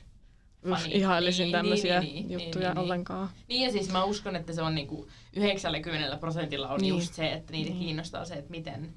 Fani. 0.70 0.94
ihailisin 0.94 1.44
Niin, 1.44 1.52
tämmöisiä 1.52 2.00
niin, 2.00 2.14
niin, 2.28 2.32
juttuja 2.32 2.68
niin, 2.70 2.76
niin. 2.76 2.84
ollenkaan. 2.84 3.30
Niin 3.48 3.62
ja 3.66 3.72
siis 3.72 3.92
mä 3.92 4.04
uskon, 4.04 4.36
että 4.36 4.54
se 4.54 4.62
on 4.62 4.76
niinku 4.76 5.08
90 5.36 6.18
prosentilla 6.18 6.68
on 6.70 6.80
Niin. 6.80 6.82
niin. 6.94 7.00
just 7.02 7.14
se, 7.14 7.32
että 7.32 7.52
niitä 7.52 7.70
Niin. 7.70 7.78
niin. 7.80 7.86
kiinnostaa 7.86 8.26
se, 8.26 8.34
että 8.34 8.52
miten... 8.52 8.94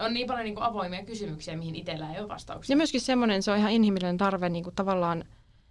On 0.00 0.14
niin 0.14 0.26
paljon 0.26 0.44
niinku 0.44 0.60
avoimia 0.60 1.04
kysymyksiä, 1.04 1.56
mihin 1.56 1.74
itsellä 1.74 2.12
ei 2.14 2.20
ole 2.20 2.28
vastauksia. 2.28 2.72
Ja 2.74 2.76
myöskin 2.76 3.00
semmoinen, 3.00 3.42
se 3.42 3.50
on 3.50 3.58
ihan 3.58 3.72
inhimillinen 3.72 4.16
tarve 4.18 4.48
niin 4.48 4.64
kuin 4.64 4.74
tavallaan, 4.76 5.24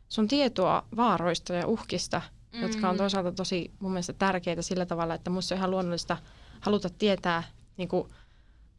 se 0.09 0.21
on 0.21 0.27
tietoa 0.27 0.83
vaaroista 0.95 1.53
ja 1.53 1.67
uhkista, 1.67 2.21
mm. 2.53 2.61
jotka 2.61 2.89
on 2.89 2.95
Mm. 2.95 2.97
toisaalta 2.97 3.31
tosi 3.31 3.71
mun 3.79 3.91
mielestä 3.91 4.13
tärkeitä 4.13 4.61
sillä 4.61 4.85
tavalla, 4.85 5.13
että 5.13 5.29
musta 5.29 5.55
on 5.55 5.57
ihan 5.59 5.71
luonnollista 5.71 6.17
haluta 6.61 6.89
tietää 6.89 7.43
niin 7.77 7.87
kuin, 7.87 8.09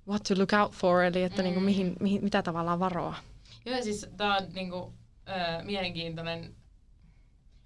what 0.09 0.22
to 0.22 0.34
look 0.38 0.50
out 0.62 0.72
for, 0.72 1.02
eli 1.02 1.22
että 1.22 1.42
niin 1.42 1.54
kuin, 1.54 1.62
Mm. 1.62 1.66
mihin, 1.66 1.96
mihin, 2.00 2.24
mitä 2.24 2.42
tavallaan 2.42 2.78
varoa. 2.80 3.14
Joo, 3.66 3.82
siis 3.82 4.07
tää 4.16 4.36
on 4.36 4.42
niinku, 4.54 4.92
ö, 5.29 5.62
mielenkiintoinen, 5.64 6.57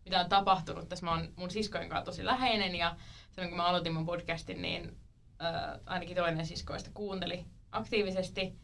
mitä 0.05 0.21
on 0.21 0.29
tapahtunut. 0.29 0.89
Tässä 0.89 1.05
mä 1.05 1.11
oon 1.11 1.33
mun 1.37 1.51
siskojen 1.51 1.89
kanssa 1.89 2.05
tosi 2.05 2.25
läheinen 2.25 2.77
ja 2.77 2.97
silloin 3.31 3.49
kun 3.49 3.57
mä 3.57 3.67
aloitin 3.67 3.95
mun 3.95 4.07
podcastin, 4.07 4.63
niin 4.63 4.97
ö, 5.41 5.81
ainakin 5.87 6.17
toinen 6.17 6.47
siskoista 6.47 6.91
kuunteli 6.95 7.47
aktiivisesti. 7.73 8.59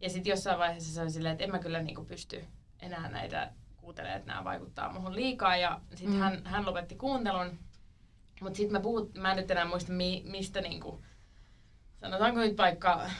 Ja 0.00 0.10
sitten 0.10 0.30
jossain 0.30 0.58
vaiheessa 0.58 0.94
se 0.94 1.02
oli 1.02 1.10
silleen, 1.10 1.32
että 1.32 1.44
en 1.44 1.50
mä 1.50 1.58
kyllä 1.58 1.82
niinku 1.82 2.04
pysty 2.04 2.44
enää 2.80 3.08
näitä 3.08 3.52
kuuntelemaan, 3.76 4.18
että 4.18 4.32
nämä 4.32 4.44
vaikuttaa 4.44 4.92
muhun 4.92 5.14
liikaa. 5.14 5.56
Ja 5.56 5.80
sitten 5.94 6.16
mm. 6.16 6.20
hän, 6.20 6.46
hän 6.46 6.66
lopetti 6.66 6.96
kuuntelun. 6.96 7.58
Mutta 8.40 8.56
sitten 8.56 8.72
mä 8.72 8.80
puhut, 8.80 9.14
mä 9.14 9.30
en 9.30 9.36
nyt 9.36 9.50
enää 9.50 9.64
muista 9.64 9.92
mi, 9.92 10.22
mistä 10.26 10.60
niinku, 10.60 11.04
sanotaanko 12.00 12.40
nyt 12.40 12.58
vaikka 12.58 13.10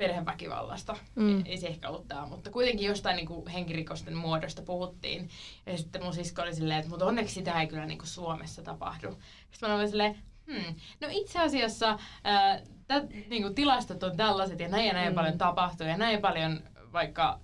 perheväkivallasta. 0.00 0.96
Mm. 1.14 1.42
Ei 1.46 1.56
se 1.56 1.66
ehkä 1.66 1.88
ollut 1.88 2.08
tämä, 2.08 2.26
mutta 2.26 2.50
kuitenkin 2.50 2.86
jostain 2.86 3.16
niinku 3.16 3.46
henkirikosten 3.52 4.16
muodosta 4.16 4.62
puhuttiin. 4.62 5.28
Ja 5.66 5.78
sitten 5.78 6.04
mun 6.04 6.14
sisko 6.14 6.42
oli 6.42 6.54
silleen, 6.54 6.78
että 6.78 6.90
mutta 6.90 7.06
onneksi 7.06 7.34
sitä 7.34 7.60
ei 7.60 7.66
kyllä 7.66 7.86
niinku 7.86 8.06
Suomessa 8.06 8.62
tapahdu. 8.62 9.18
Sitten 9.50 9.68
mä 9.68 9.76
olin 9.76 9.88
silleen, 9.88 10.18
Hmm. 10.46 10.74
No 11.00 11.08
itse 11.10 11.38
asiassa 11.38 11.90
äh, 11.90 12.62
tät, 12.86 13.04
niinku, 13.28 13.50
tilastot 13.54 14.02
on 14.02 14.16
tällaiset 14.16 14.60
ja 14.60 14.68
näin 14.68 14.86
ja 14.86 14.92
näin 14.92 15.08
Mm. 15.08 15.14
paljon 15.14 15.38
tapahtuu 15.38 15.86
ja 15.86 15.96
näin 15.96 16.20
paljon 16.20 16.60
vaikka... 16.92 17.40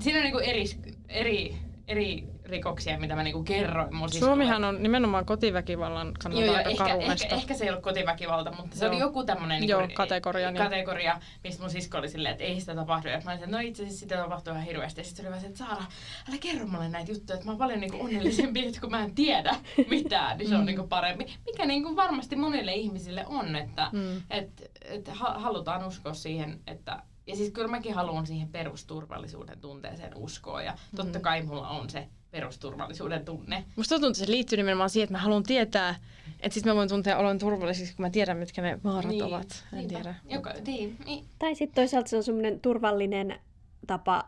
Siinä 0.00 0.18
on 0.18 0.24
niinku 0.24 0.38
eri, 0.38 0.64
eri, 1.08 1.56
eri 1.88 2.24
rikoksia, 2.48 2.98
mitä 2.98 3.16
mä 3.16 3.22
niinku 3.22 3.42
kerroin 3.42 3.94
mun. 3.96 4.12
Suomihan 4.12 4.64
on 4.64 4.82
nimenomaan 4.82 5.26
kotiväkivallan 5.26 6.12
kannalta 6.22 6.46
Joo, 6.46 6.56
aika 6.56 6.70
ehkä, 6.70 6.94
ehkä, 6.94 7.34
ehkä, 7.34 7.54
se 7.54 7.64
ei 7.64 7.70
ollut 7.70 7.82
kotiväkivalta, 7.82 8.52
mutta 8.52 8.76
se 8.76 8.84
Joo. 8.84 8.92
oli 8.92 9.00
joku 9.00 9.24
tämmöinen 9.24 9.68
Joo, 9.68 9.88
kategoria, 9.94 10.50
niin. 10.50 10.62
kategoria 10.62 11.20
mistä 11.44 11.62
mun 11.62 11.70
sisko 11.70 11.98
oli 11.98 12.08
silleen, 12.08 12.32
että 12.32 12.44
ei 12.44 12.60
sitä 12.60 12.74
tapahdu. 12.74 13.08
Ja 13.08 13.20
mä 13.24 13.30
olin, 13.30 13.42
että 13.44 13.56
no 13.56 13.58
itse 13.62 13.82
asiassa 13.82 14.00
sitä 14.00 14.16
tapahtuu 14.16 14.52
ihan 14.52 14.64
hirveästi. 14.64 15.00
Ja 15.00 15.04
sitten 15.04 15.16
se 15.24 15.28
oli 15.28 15.30
vaan 15.30 15.40
se, 15.40 15.46
että 15.46 15.58
Saara, 15.58 15.84
älä 16.28 16.38
kerro 16.40 16.66
mulle 16.66 16.88
näitä 16.88 17.12
juttuja, 17.12 17.34
että 17.34 17.46
mä 17.46 17.50
oon 17.52 17.58
paljon 17.58 17.80
niinku 17.80 18.00
onnellisempi, 18.04 18.64
että 18.68 18.80
kun 18.80 18.90
mä 18.90 19.02
en 19.04 19.14
tiedä 19.14 19.56
mitään, 19.90 20.38
niin 20.38 20.48
se 20.48 20.54
on 20.54 20.60
Mm. 20.60 20.66
niinku 20.66 20.86
parempi. 20.86 21.26
Mikä 21.46 21.66
niinku 21.66 21.96
varmasti 21.96 22.36
monille 22.36 22.74
ihmisille 22.74 23.24
on, 23.26 23.56
että 23.56 23.90
Mm. 23.92 24.22
et, 24.30 24.70
et 24.84 25.08
ha- 25.08 25.38
halutaan 25.38 25.86
uskoa 25.86 26.14
siihen, 26.14 26.60
että 26.66 27.02
ja 27.26 27.36
siis 27.36 27.50
kyllä 27.50 27.68
mäkin 27.68 27.94
haluan 27.94 28.26
siihen 28.26 28.48
perusturvallisuuden 28.48 29.60
tunteeseen 29.60 30.12
uskoa 30.16 30.62
ja 30.62 30.74
totta 30.96 31.18
Mhm. 31.18 31.22
kai 31.22 31.42
mulla 31.42 31.68
on 31.68 31.90
se 31.90 32.08
perusturvallisuuden 32.30 33.24
tunne. 33.24 33.64
Musta 33.76 33.94
tuntuu, 33.94 34.08
että 34.08 34.18
se 34.18 34.30
liittyy 34.30 34.56
nimenomaan 34.56 34.90
siihen, 34.90 35.04
että 35.04 35.12
mä 35.12 35.18
haluan 35.18 35.42
tietää, 35.42 35.94
että 36.40 36.54
sit 36.54 36.64
mä 36.64 36.74
voin 36.74 36.88
tuntea 36.88 37.18
olon 37.18 37.38
turvalliseksi, 37.38 37.96
kun 37.96 38.02
mä 38.06 38.10
tiedän, 38.10 38.36
mitkä 38.36 38.62
ne 38.62 38.78
vaarat 38.84 39.10
Niin, 39.10 39.24
ovat. 39.24 39.64
En 39.72 39.78
niinpä. 39.78 39.94
tiedä. 39.94 40.14
Joka, 40.28 40.52
niin, 40.66 40.96
niin. 41.04 41.24
Tai 41.38 41.54
sitten 41.54 41.74
toisaalta 41.74 42.08
se 42.08 42.16
on 42.16 42.22
semmoinen 42.24 42.60
turvallinen 42.60 43.40
tapa 43.86 44.24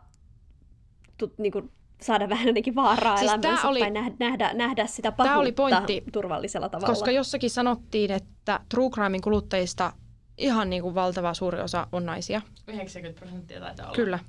tu, 1.17 1.33
niinku, 1.37 1.71
saada 2.01 2.29
vähän 2.29 2.47
jotenkin 2.47 2.75
vaaraa 2.75 3.17
Siis 3.17 3.31
elämäänsä 3.31 3.61
tää 3.61 3.69
oli- 3.69 3.79
tai 3.79 3.91
nähdä, 3.91 4.13
nähdä, 4.19 4.53
nähdä 4.53 4.87
sitä 4.87 5.01
Tää 5.11 5.17
pahuutta 5.17 5.39
oli 5.39 5.51
pointti, 5.51 6.03
turvallisella 6.13 6.69
tavalla. 6.69 6.87
Koska 6.93 7.11
jossakin 7.11 7.49
sanottiin, 7.49 8.11
että 8.11 8.59
True 8.69 8.89
Crimein 8.89 9.21
kuluttajista 9.21 9.93
ihan 10.37 10.69
niin 10.69 10.81
kuin 10.81 10.95
valtava 10.95 11.33
suuri 11.33 11.61
osa 11.61 11.87
on 11.91 12.05
naisia. 12.05 12.41
90 12.67 13.19
prosenttia 13.19 13.59
taitaa 13.59 13.85
olla. 13.85 13.95
Kyllä. 13.95 14.19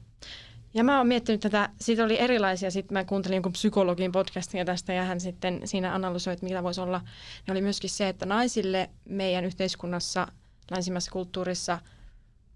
Ja 0.75 0.85
mä 0.85 0.99
oon 0.99 1.07
miettinyt 1.07 1.41
tätä, 1.41 1.69
siitä 1.81 2.05
oli 2.05 2.21
erilaisia, 2.21 2.71
sitten 2.71 2.93
mä 2.93 3.05
kuuntelin 3.05 3.37
jonkun 3.37 3.53
psykologin 3.53 4.13
podcastia 4.13 4.65
tästä 4.65 4.93
ja 4.93 5.05
hän 5.05 5.21
sitten 5.21 5.61
siinä 5.65 5.95
analysoi, 5.95 6.33
että 6.33 6.47
mitä 6.47 6.63
voisi 6.63 6.81
olla. 6.81 7.01
Ja 7.47 7.53
oli 7.53 7.61
myöskin 7.61 7.91
se, 7.91 8.09
että 8.09 8.27
naisille 8.27 8.91
meidän 9.05 9.45
yhteiskunnassa, 9.45 10.29
länsimässä 10.71 11.11
kulttuurissa, 11.11 11.79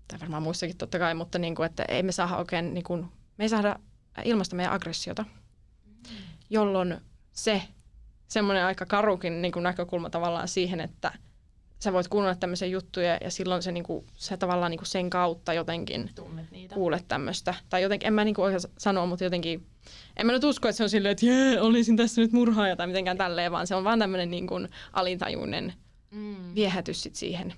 tai 0.09 0.21
varmaan 0.21 0.43
muissakin 0.43 0.77
totta 0.77 0.99
kai, 0.99 1.15
mutta 1.15 1.39
niin 1.39 1.55
kuin, 1.55 1.67
että 1.67 1.85
ei 1.89 2.03
me 2.03 2.13
saada 2.13 2.37
oikein, 2.37 2.75
niin 2.75 2.85
kuin, 2.85 3.07
me 3.39 3.45
ei 3.45 3.49
saada 3.49 3.79
ilmaista 4.25 4.57
meidän 4.57 4.73
aggressiota, 4.73 5.25
jolloin 6.51 6.97
se 7.33 7.63
semmoinen 8.29 8.65
aika 8.65 8.87
karukin 8.87 9.43
niin 9.43 9.53
kuin 9.53 9.63
näkökulma 9.63 10.11
tavallaan 10.11 10.49
siihen, 10.49 10.81
että 10.81 11.13
sä 11.79 11.93
voit 11.93 12.09
kuunnella 12.09 12.35
tämmöisiä 12.35 12.69
juttuja 12.69 13.19
ja 13.25 13.31
silloin 13.31 13.63
se, 13.63 13.73
niin 13.73 13.85
kuin, 13.85 14.07
se 14.17 14.37
tavallaan 14.37 14.71
niin 14.71 14.79
kuin 14.79 14.87
sen 14.89 15.11
kautta 15.11 15.53
jotenkin 15.53 16.11
Tunnet 16.15 16.51
niitä. 16.51 16.75
kuule 16.75 17.01
tämmöistä. 17.09 17.55
Tai 17.71 17.83
jotenkin, 17.83 18.07
en 18.07 18.15
mä 18.15 18.25
niinku 18.25 18.43
oikein 18.43 18.61
sanoa, 18.79 19.07
mutta 19.07 19.25
jotenkin, 19.25 19.67
en 20.17 20.27
mä 20.27 20.33
nyt 20.33 20.45
usko, 20.45 20.69
että 20.69 20.77
se 20.77 20.83
on 20.83 20.91
silleen, 20.91 21.13
että 21.13 21.27
jee, 21.27 21.61
olisin 21.61 21.97
tässä 21.97 22.21
nyt 22.21 22.33
murhaaja 22.33 22.77
tai 22.77 22.87
mitenkään 22.87 23.19
tälleen, 23.19 23.53
vaan 23.53 23.67
se 23.67 23.75
on 23.75 23.85
vaan 23.85 23.99
tämmöinen 23.99 24.31
niin 24.31 24.47
kuin 24.47 24.69
alintajuinen 24.93 25.73
Mm. 26.11 26.55
viehätys 26.55 27.03
sit 27.03 27.15
siihen. 27.17 27.55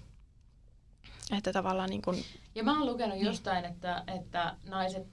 Että 1.39 1.53
tavallaan 1.53 1.91
niin 1.91 2.03
kuin, 2.03 2.25
Ja 2.55 2.65
mä 2.65 2.79
oon 2.79 2.87
lukenut 2.87 3.19
jostain, 3.21 3.65
että, 3.65 4.03
että 4.17 4.57
naiset 4.65 5.07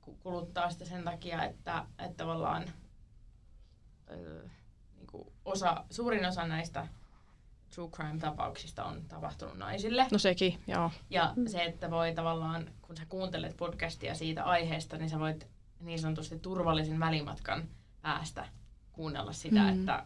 ku- 0.00 0.16
kuluttaa 0.22 0.70
sitä 0.70 0.84
sen 0.84 1.04
takia, 1.04 1.44
että, 1.44 1.84
että 1.98 2.16
tavallaan 2.16 2.64
öö, 4.10 4.42
niin 4.96 5.26
osa, 5.44 5.84
suurin 5.90 6.26
osa 6.26 6.46
näistä 6.46 6.88
true 7.74 7.88
crime-tapauksista 7.90 8.84
on 8.84 9.02
tapahtunut 9.08 9.58
naisille. 9.58 10.06
no 10.12 10.18
sekin, 10.18 10.58
joo. 10.66 10.90
Ja 11.10 11.34
se, 11.46 11.62
että 11.64 11.90
voi 11.90 12.12
tavallaan, 12.14 12.70
kun 12.82 12.96
sä 12.96 13.06
kuuntelet 13.08 13.56
podcastia 13.56 14.14
siitä 14.14 14.44
aiheesta, 14.44 14.96
niin 14.96 15.10
sä 15.10 15.18
voit 15.18 15.46
niin 15.80 15.98
sanotusti 15.98 16.38
turvallisen 16.38 17.00
välimatkan 17.00 17.68
päästä 18.02 18.48
kuunnella 18.92 19.32
sitä, 19.32 19.60
Mm. 19.60 19.68
että 19.80 20.04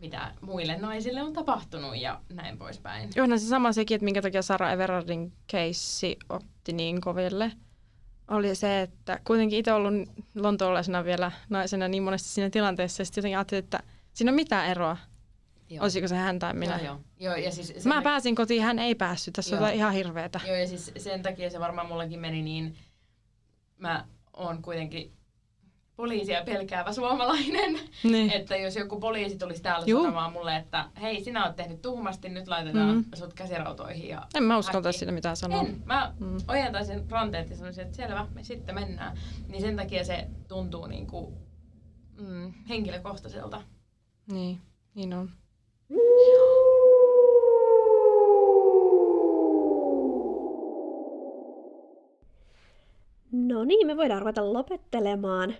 mitä 0.00 0.34
muille 0.40 0.78
naisille 0.78 1.22
on 1.22 1.32
tapahtunut 1.32 1.96
ja 1.96 2.20
näin 2.32 2.58
poispäin. 2.58 3.08
Joo, 3.16 3.26
se 3.26 3.38
sama 3.38 3.72
sekin, 3.72 3.94
että 3.94 4.04
minkä 4.04 4.22
takia 4.22 4.42
Sara 4.42 4.72
Everardin 4.72 5.32
keissi 5.46 6.16
otti 6.28 6.72
niin 6.72 7.00
koville, 7.00 7.52
oli 8.28 8.54
se, 8.54 8.80
että 8.82 9.20
kuitenkin 9.26 9.58
itse 9.58 9.72
ollut 9.72 9.94
lontoolaisena 10.34 11.04
vielä 11.04 11.32
naisena 11.48 11.88
niin 11.88 12.02
monesti 12.02 12.28
siinä 12.28 12.50
tilanteessa, 12.50 13.00
ja 13.00 13.04
sitten 13.04 13.20
jotenkin 13.22 13.38
ajattelin, 13.38 13.64
että 13.64 13.80
siinä 14.12 14.30
on 14.30 14.34
mitään 14.36 14.68
eroa, 14.68 14.96
Joo. 15.70 15.82
olisiko 15.82 16.08
se 16.08 16.14
hän 16.16 16.38
tai 16.38 16.54
minä. 16.54 16.76
Joo, 16.76 16.84
joo. 16.84 17.00
joo 17.20 17.34
ja 17.34 17.50
siis 17.52 17.66
sen 17.68 17.76
Mä 17.88 17.94
takia- 17.94 18.02
pääsin 18.10 18.34
kotiin, 18.34 18.62
hän 18.62 18.78
ei 18.78 18.94
päässyt. 18.94 19.34
Tässä 19.34 19.56
Joo. 19.56 19.64
on 19.64 19.72
ihan 19.72 19.92
hirveetä. 19.92 20.40
Joo, 20.46 20.56
ja 20.56 20.66
siis 20.68 20.92
sen 20.96 21.22
takia 21.22 21.50
se 21.50 21.60
varmaan 21.60 21.86
mullakin 21.88 22.20
meni 22.20 22.42
niin, 22.42 22.76
mä 23.78 24.04
oon 24.36 24.62
kuitenkin 24.62 25.12
poliisia 25.96 26.44
pelkäävä 26.44 26.92
suomalainen, 26.92 27.78
Niin. 28.04 28.32
että 28.36 28.56
jos 28.56 28.76
joku 28.76 29.00
poliisi 29.00 29.38
tulisi 29.38 29.62
täällä 29.62 29.86
Juu. 29.86 30.02
sanomaan 30.02 30.32
mulle, 30.32 30.56
että 30.56 30.90
hei, 31.00 31.24
sinä 31.24 31.46
oot 31.46 31.56
tehnyt 31.56 31.82
tuhmasti, 31.82 32.28
nyt 32.28 32.48
laitetaan 32.48 32.94
Mm. 32.94 33.04
sut 33.14 33.34
käsirautoihin 33.34 34.08
ja 34.08 34.26
En 34.34 34.42
mä 34.42 34.58
uskalta 34.58 34.88
äkkiä. 34.88 34.98
sille 34.98 35.12
mitään 35.12 35.36
sanoa. 35.36 35.60
En. 35.60 35.82
Mä 35.84 36.14
Mm. 36.18 36.36
ojentaisin 36.48 37.10
ranteet 37.10 37.50
ja 37.50 37.56
sanoisin, 37.56 37.84
että 37.84 37.96
selvä, 37.96 38.26
me 38.34 38.44
sitten 38.44 38.74
mennään. 38.74 39.18
Niin 39.48 39.60
sen 39.60 39.76
takia 39.76 40.04
se 40.04 40.26
tuntuu 40.48 40.86
niinku, 40.86 41.38
mm, 42.20 42.52
henkilökohtaiselta. 42.68 43.62
Niin, 44.32 44.60
niin 44.94 45.14
on. 45.14 45.30
No 53.32 53.64
niin, 53.64 53.86
me 53.86 53.96
voidaan 53.96 54.22
ruveta 54.22 54.52
lopettelemaan. 54.52 55.54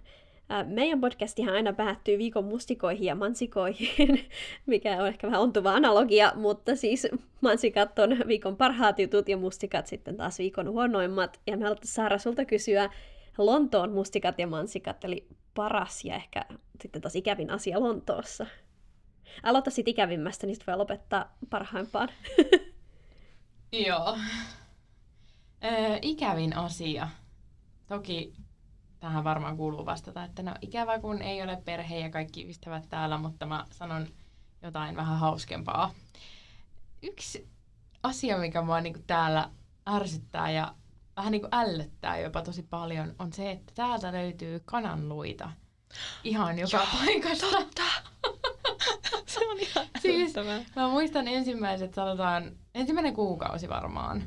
Meidän 0.67 1.01
podcastihan 1.01 1.55
aina 1.55 1.73
päättyy 1.73 2.19
viikon 2.19 2.45
mustikoihin 2.45 3.05
ja 3.05 3.15
mansikoihin, 3.15 3.89
mikä 4.67 5.03
on 5.03 5.09
ehkä 5.09 5.27
vähän 5.27 5.41
ontuva 5.41 5.75
analogia, 5.75 6.33
mutta 6.35 6.77
siis 6.77 7.09
mansikat 7.41 7.99
on 7.99 8.19
viikon 8.27 8.57
parhaat 8.57 8.99
jutut 8.99 9.29
ja 9.29 9.37
mustikat 9.37 9.87
sitten 9.87 10.17
taas 10.17 10.39
viikon 10.39 10.69
huonoimmat. 10.71 11.41
Ja 11.47 11.57
me 11.57 11.65
haluttaisiin 11.65 11.95
Saara 11.95 12.19
sulta 12.19 12.45
kysyä 12.45 12.91
Lontoon 13.39 13.93
mustikat 13.93 14.39
ja 14.39 14.47
mansikat, 14.47 15.05
eli 15.05 15.27
paras 15.55 16.05
ja 16.05 16.15
ehkä 16.15 16.45
sitten 16.83 17.03
taas 17.03 17.17
ikävin 17.17 17.51
asia 17.51 17.81
Lontoossa. 17.81 18.47
Aloita 19.43 19.71
sitten 19.71 19.93
ikävimmästä, 19.93 20.47
niin 20.47 20.55
sitten 20.57 20.73
voi 20.73 20.79
lopettaa 20.79 21.37
parhaimpaan. 21.51 22.09
Joo. 23.87 24.19
Öö, 25.65 25.99
ikävin 26.03 26.57
asia. 26.57 27.09
Toki 27.87 28.33
tähän 29.01 29.25
varmaan 29.25 29.57
kuuluu 29.57 29.87
vastata, 29.87 30.25
että 30.25 30.43
no 30.43 30.55
ikävä 30.61 30.99
kun 30.99 31.23
ei 31.23 31.43
ole 31.43 31.63
perhe 31.65 31.99
ja 31.99 32.11
kaikki 32.11 32.49
ystävät 32.49 32.89
täällä, 32.89 33.19
mutta 33.19 33.47
mä 33.47 33.65
sanon 33.71 34.07
jotain 34.63 34.97
vähän 34.97 35.19
hauskempaa. 35.19 35.95
Yksi 37.03 37.49
asia, 38.03 38.39
mikä 38.39 38.63
mua 38.63 38.81
niinku 38.81 39.01
täällä 39.07 39.51
ärsyttää 39.89 40.51
ja 40.51 40.75
vähän 41.17 41.33
niinku 41.33 41.49
ällöttää 41.53 42.19
jopa 42.19 42.43
tosi 42.43 42.63
paljon, 42.63 43.15
on 43.19 43.33
se, 43.33 43.51
että 43.51 43.73
täältä 43.75 44.13
löytyy 44.13 44.61
kananluita. 44.65 45.51
Ihan 46.25 46.59
joka 46.59 46.87
paikasta. 46.93 47.47
Se 49.35 49.41
on 49.49 49.59
ihan 49.59 49.87
Siis-. 49.99 50.35
Mä 50.77 50.89
muistan 50.89 51.29
ensimmäiset, 51.29 51.95
sanotaan, 51.95 52.53
ensimmäinen 52.75 53.15
kuukausi 53.15 53.69
varmaan, 53.69 54.23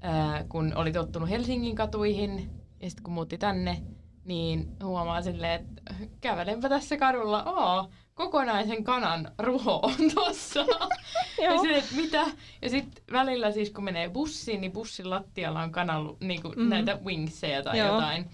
ää, 0.00 0.44
kun 0.48 0.72
oli 0.76 0.92
tottunut 0.92 1.30
Helsingin 1.30 1.76
katuihin 1.76 2.50
ja 2.80 2.90
sitten 2.90 3.04
kun 3.04 3.12
muutti 3.12 3.38
tänne, 3.38 3.82
niin 4.24 4.68
huomaa 4.84 5.22
silleen, 5.22 5.60
että 5.60 5.94
kävelenpä 6.20 6.68
tässä 6.68 6.96
kadulla, 6.96 7.38
aa, 7.46 7.88
kokonaisen 8.14 8.84
kanan 8.84 9.32
ruho 9.38 9.80
on 9.82 9.94
tossa. 10.14 10.60
ja 11.42 11.58
sitten, 11.58 11.76
että 11.78 11.94
mitä? 11.96 12.24
Ja 12.62 12.70
sitten 12.70 13.04
välillä 13.12 13.50
siis 13.52 13.70
kun 13.70 13.84
menee 13.84 14.08
bussiin, 14.08 14.60
niin 14.60 14.72
bussin 14.72 15.10
lattialla 15.10 15.62
on 15.62 15.72
kanan, 15.72 16.16
niinku 16.20 16.48
Mhm. 16.48 16.68
näitä 16.68 16.98
wingsejä 17.04 17.62
tai 17.62 17.78
Joo. 17.78 17.94
jotain. 17.94 18.30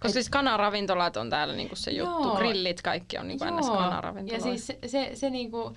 Koska 0.00 0.12
siis 0.12 0.28
kanaravintolat 0.28 1.16
on 1.16 1.30
täällä 1.30 1.54
niinku 1.54 1.76
se 1.76 1.90
juttu. 1.90 2.22
Joo. 2.22 2.36
Grillit 2.36 2.82
kaikki 2.82 3.18
on 3.18 3.28
niinku 3.28 3.44
ns. 3.44 3.66
Ja 3.66 3.72
kanaravintoloita. 3.72 4.44
siis 4.44 4.66
se, 4.66 4.78
se, 4.86 5.10
se 5.14 5.30
niinku, 5.30 5.76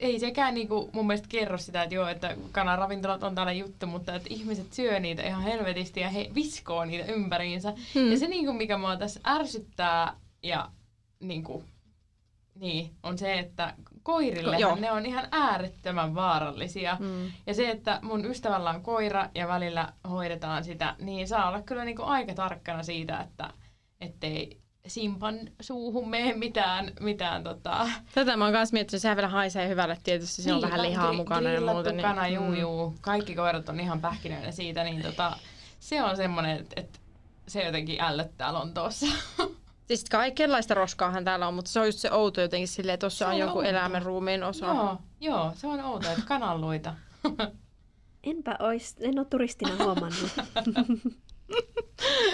ei 0.00 0.20
sekään 0.20 0.54
niinku 0.54 0.90
mun 0.92 1.06
mielestä 1.06 1.28
kerro 1.28 1.58
sitä, 1.58 1.82
että 1.82 1.94
joo, 1.94 2.08
että 2.08 2.36
kanaravintolat 2.52 3.22
on 3.22 3.34
täällä 3.34 3.52
juttu, 3.52 3.86
mutta 3.86 4.14
että 4.14 4.28
ihmiset 4.30 4.72
syö 4.72 5.00
niitä 5.00 5.22
ihan 5.22 5.42
helvetisti 5.42 6.00
ja 6.00 6.08
he 6.08 6.30
viskoo 6.34 6.84
niitä 6.84 7.12
ympäriinsä. 7.12 7.74
Hmm. 7.94 8.10
Ja 8.10 8.18
se 8.18 8.28
niinku, 8.28 8.52
mikä 8.52 8.78
mua 8.78 8.96
tässä 8.96 9.20
ärsyttää 9.26 10.16
ja 10.42 10.70
niinku, 11.20 11.64
niin, 12.54 12.90
on 13.02 13.18
se, 13.18 13.38
että 13.38 13.74
koirille 14.04 14.56
Joo. 14.58 14.76
ne 14.76 14.92
on 14.92 15.06
ihan 15.06 15.28
äärettömän 15.30 16.14
vaarallisia. 16.14 16.96
Mm. 17.00 17.32
Ja 17.46 17.54
se, 17.54 17.70
että 17.70 17.98
mun 18.02 18.24
ystävällä 18.24 18.70
on 18.70 18.82
koira 18.82 19.28
ja 19.34 19.48
välillä 19.48 19.92
hoidetaan 20.10 20.64
sitä, 20.64 20.96
niin 20.98 21.28
saa 21.28 21.48
olla 21.48 21.62
kyllä 21.62 21.84
niinku 21.84 22.02
aika 22.02 22.34
tarkkana 22.34 22.82
siitä, 22.82 23.20
että 23.20 23.50
ettei 24.00 24.60
simpan 24.86 25.38
suuhun 25.60 26.10
mene 26.10 26.32
mitään, 26.34 26.92
mitään 27.00 27.44
tota... 27.44 27.88
Tätä 28.14 28.36
mä 28.36 28.44
oon 28.44 28.52
kanssa 28.52 28.72
miettinyt, 28.72 29.02
sehän 29.02 29.16
vielä 29.16 29.28
haisee 29.28 29.68
hyvälle 29.68 29.98
tietysti, 30.04 30.42
siinä 30.42 30.56
on 30.56 30.62
vähän 30.62 30.82
lihaa 30.82 31.12
gri- 31.12 31.16
mukana 31.16 31.50
ja 31.50 31.60
muuta. 31.60 31.92
Niin, 31.92 32.02
kana, 32.02 32.28
juu, 32.28 32.52
juu. 32.52 32.94
Kaikki 33.00 33.34
koirat 33.34 33.68
on 33.68 33.80
ihan 33.80 34.00
pähkinöinä 34.00 34.50
siitä, 34.50 34.84
niin 34.84 35.02
tota, 35.02 35.36
se 35.80 36.02
on 36.02 36.16
semmoinen, 36.16 36.60
että 36.60 36.80
et 36.80 37.00
se 37.48 37.64
jotenkin 37.64 38.00
ällöttää 38.00 38.52
Lontoossa. 38.52 39.06
Siis 39.86 40.04
kaikenlaista 40.10 40.74
roskaahan 40.74 41.24
täällä 41.24 41.48
on, 41.48 41.54
mutta 41.54 41.70
se 41.70 41.80
on 41.80 41.86
just 41.86 41.98
se 41.98 42.12
outo 42.12 42.40
jotenkin 42.40 42.68
silleen, 42.68 42.94
että 42.94 43.04
tuossa 43.04 43.26
on, 43.26 43.32
on 43.32 43.38
jonkun 43.38 43.58
outo. 43.58 43.68
eläimen 43.68 44.02
ruumiin 44.02 44.42
osa. 44.42 44.66
joo, 44.66 44.98
joo, 45.20 45.52
se 45.56 45.66
on 45.66 45.80
outoa, 45.80 46.10
että 46.10 46.24
kananluita. 46.26 46.94
Enpä 48.24 48.56
ois, 48.60 48.96
en 49.00 49.18
ole 49.18 49.26
turistina 49.30 49.84
huomannut. 49.84 50.30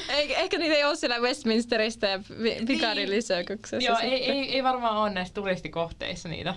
Eikä, 0.09 0.35
ehkä 0.37 0.59
niitä 0.59 0.75
ei 0.75 0.85
ole 0.85 0.97
siellä 0.97 1.19
Westminsteristä 1.19 2.07
ja 2.07 2.21
Piccadilly 2.67 3.15
Niin. 3.15 3.83
Joo, 3.87 3.99
ei, 3.99 4.31
ei, 4.31 4.55
ei 4.55 4.63
varmaan 4.63 4.97
ole 4.97 5.11
näissä 5.11 5.35
turistikohteissa 5.35 6.29
niitä 6.29 6.55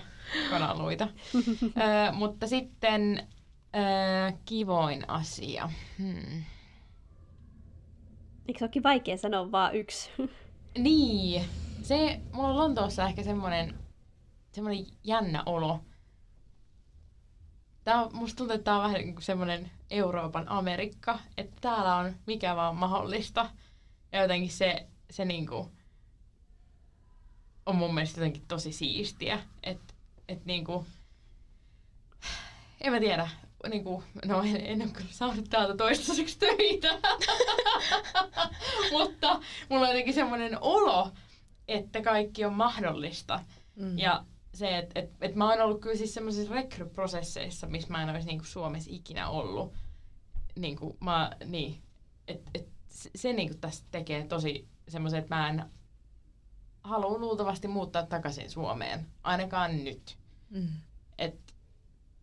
kananluita. 0.50 1.08
ö, 1.38 2.12
mutta 2.12 2.46
sitten 2.46 3.28
ö, 3.76 4.32
kivoin 4.44 5.10
asia. 5.10 5.70
Hmm. 5.98 6.42
Eikö 8.48 8.58
se 8.58 8.64
olekin 8.64 8.82
vaikea 8.82 9.16
sanoa 9.16 9.52
vaan 9.52 9.74
yksi? 9.74 10.10
Niin, 10.78 11.44
se, 11.82 12.20
mulla 12.32 12.48
on 12.48 12.56
Lontoossa 12.56 13.08
ehkä 13.08 13.22
semmoinen, 13.22 13.78
semmoinen 14.52 14.86
jännä 15.04 15.42
olo. 15.46 15.80
Tää 17.84 18.02
on, 18.02 18.16
musta 18.16 18.36
tuntuu, 18.36 18.54
että 18.54 18.64
tää 18.64 18.76
on 18.76 18.82
vähän 18.82 19.00
niin 19.00 19.14
kuin 19.14 19.24
semmoinen 19.24 19.70
Euroopan 19.90 20.48
Amerikka, 20.48 21.18
että 21.36 21.56
täällä 21.60 21.96
on 21.96 22.16
mikä 22.26 22.56
vaan 22.56 22.76
mahdollista. 22.76 23.50
Ja 24.12 24.22
jotenkin 24.22 24.50
se, 24.50 24.86
se 25.10 25.24
niinku 25.24 25.72
on 27.66 27.76
mun 27.76 27.94
mielestä 27.94 28.20
jotenkin 28.20 28.46
tosi 28.48 28.72
siistiä. 28.72 29.40
Että 29.62 29.94
et 30.28 30.44
niinku, 30.44 30.86
en 32.80 32.92
mä 32.92 33.00
tiedä, 33.00 33.30
niinku, 33.68 34.02
no 34.24 34.42
en, 34.42 34.66
en 34.66 34.82
ole 34.82 34.90
kyllä 34.90 35.10
saanut 35.10 35.50
täältä 35.50 35.76
toistaiseksi 35.76 36.38
töitä. 36.38 36.98
Mutta 38.92 39.40
mulla 39.68 39.82
on 39.82 39.88
jotenkin 39.88 40.14
semmoinen 40.14 40.58
olo, 40.60 41.10
että 41.68 42.02
kaikki 42.02 42.44
on 42.44 42.52
mahdollista. 42.52 43.40
Mm. 43.76 43.98
Ja 43.98 44.24
se, 44.54 44.78
että 44.78 45.00
et, 45.00 45.10
et 45.20 45.34
mä 45.34 45.50
oon 45.50 45.60
ollut 45.60 45.80
kyllä 45.80 45.96
siis 45.96 46.14
semmoisissa 46.14 46.54
rekryprosesseissa, 46.54 47.66
missä 47.66 47.92
mä 47.92 48.02
en 48.02 48.10
olisi 48.10 48.26
niinku 48.26 48.44
Suomessa 48.44 48.90
ikinä 48.92 49.28
ollut. 49.28 49.72
Niinku, 50.58 50.96
mä, 51.00 51.30
niin, 51.44 51.82
et, 52.28 52.42
et, 52.54 52.68
se, 52.88 53.10
se 53.16 53.32
niinku 53.32 53.56
tästä 53.60 53.86
tekee 53.90 54.26
tosi 54.26 54.68
semmoisen, 54.88 55.18
että 55.20 55.34
mä 55.34 55.48
en 55.48 55.64
halua 56.84 57.18
luultavasti 57.18 57.68
muuttaa 57.68 58.06
takaisin 58.06 58.50
Suomeen. 58.50 59.06
Ainakaan 59.22 59.84
nyt. 59.84 60.16
Mm. 60.50 60.68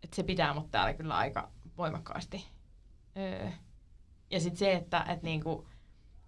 Et, 0.02 0.04
et 0.04 0.12
se 0.12 0.22
pitää 0.22 0.54
mut 0.54 0.70
täällä 0.70 0.94
kyllä 0.94 1.16
aika 1.16 1.50
voimakkaasti. 1.76 2.44
Öö. 3.16 3.48
Ja 4.30 4.40
sitten 4.40 4.58
se, 4.58 4.72
että 4.72 5.04
et 5.08 5.22
niinku, 5.22 5.68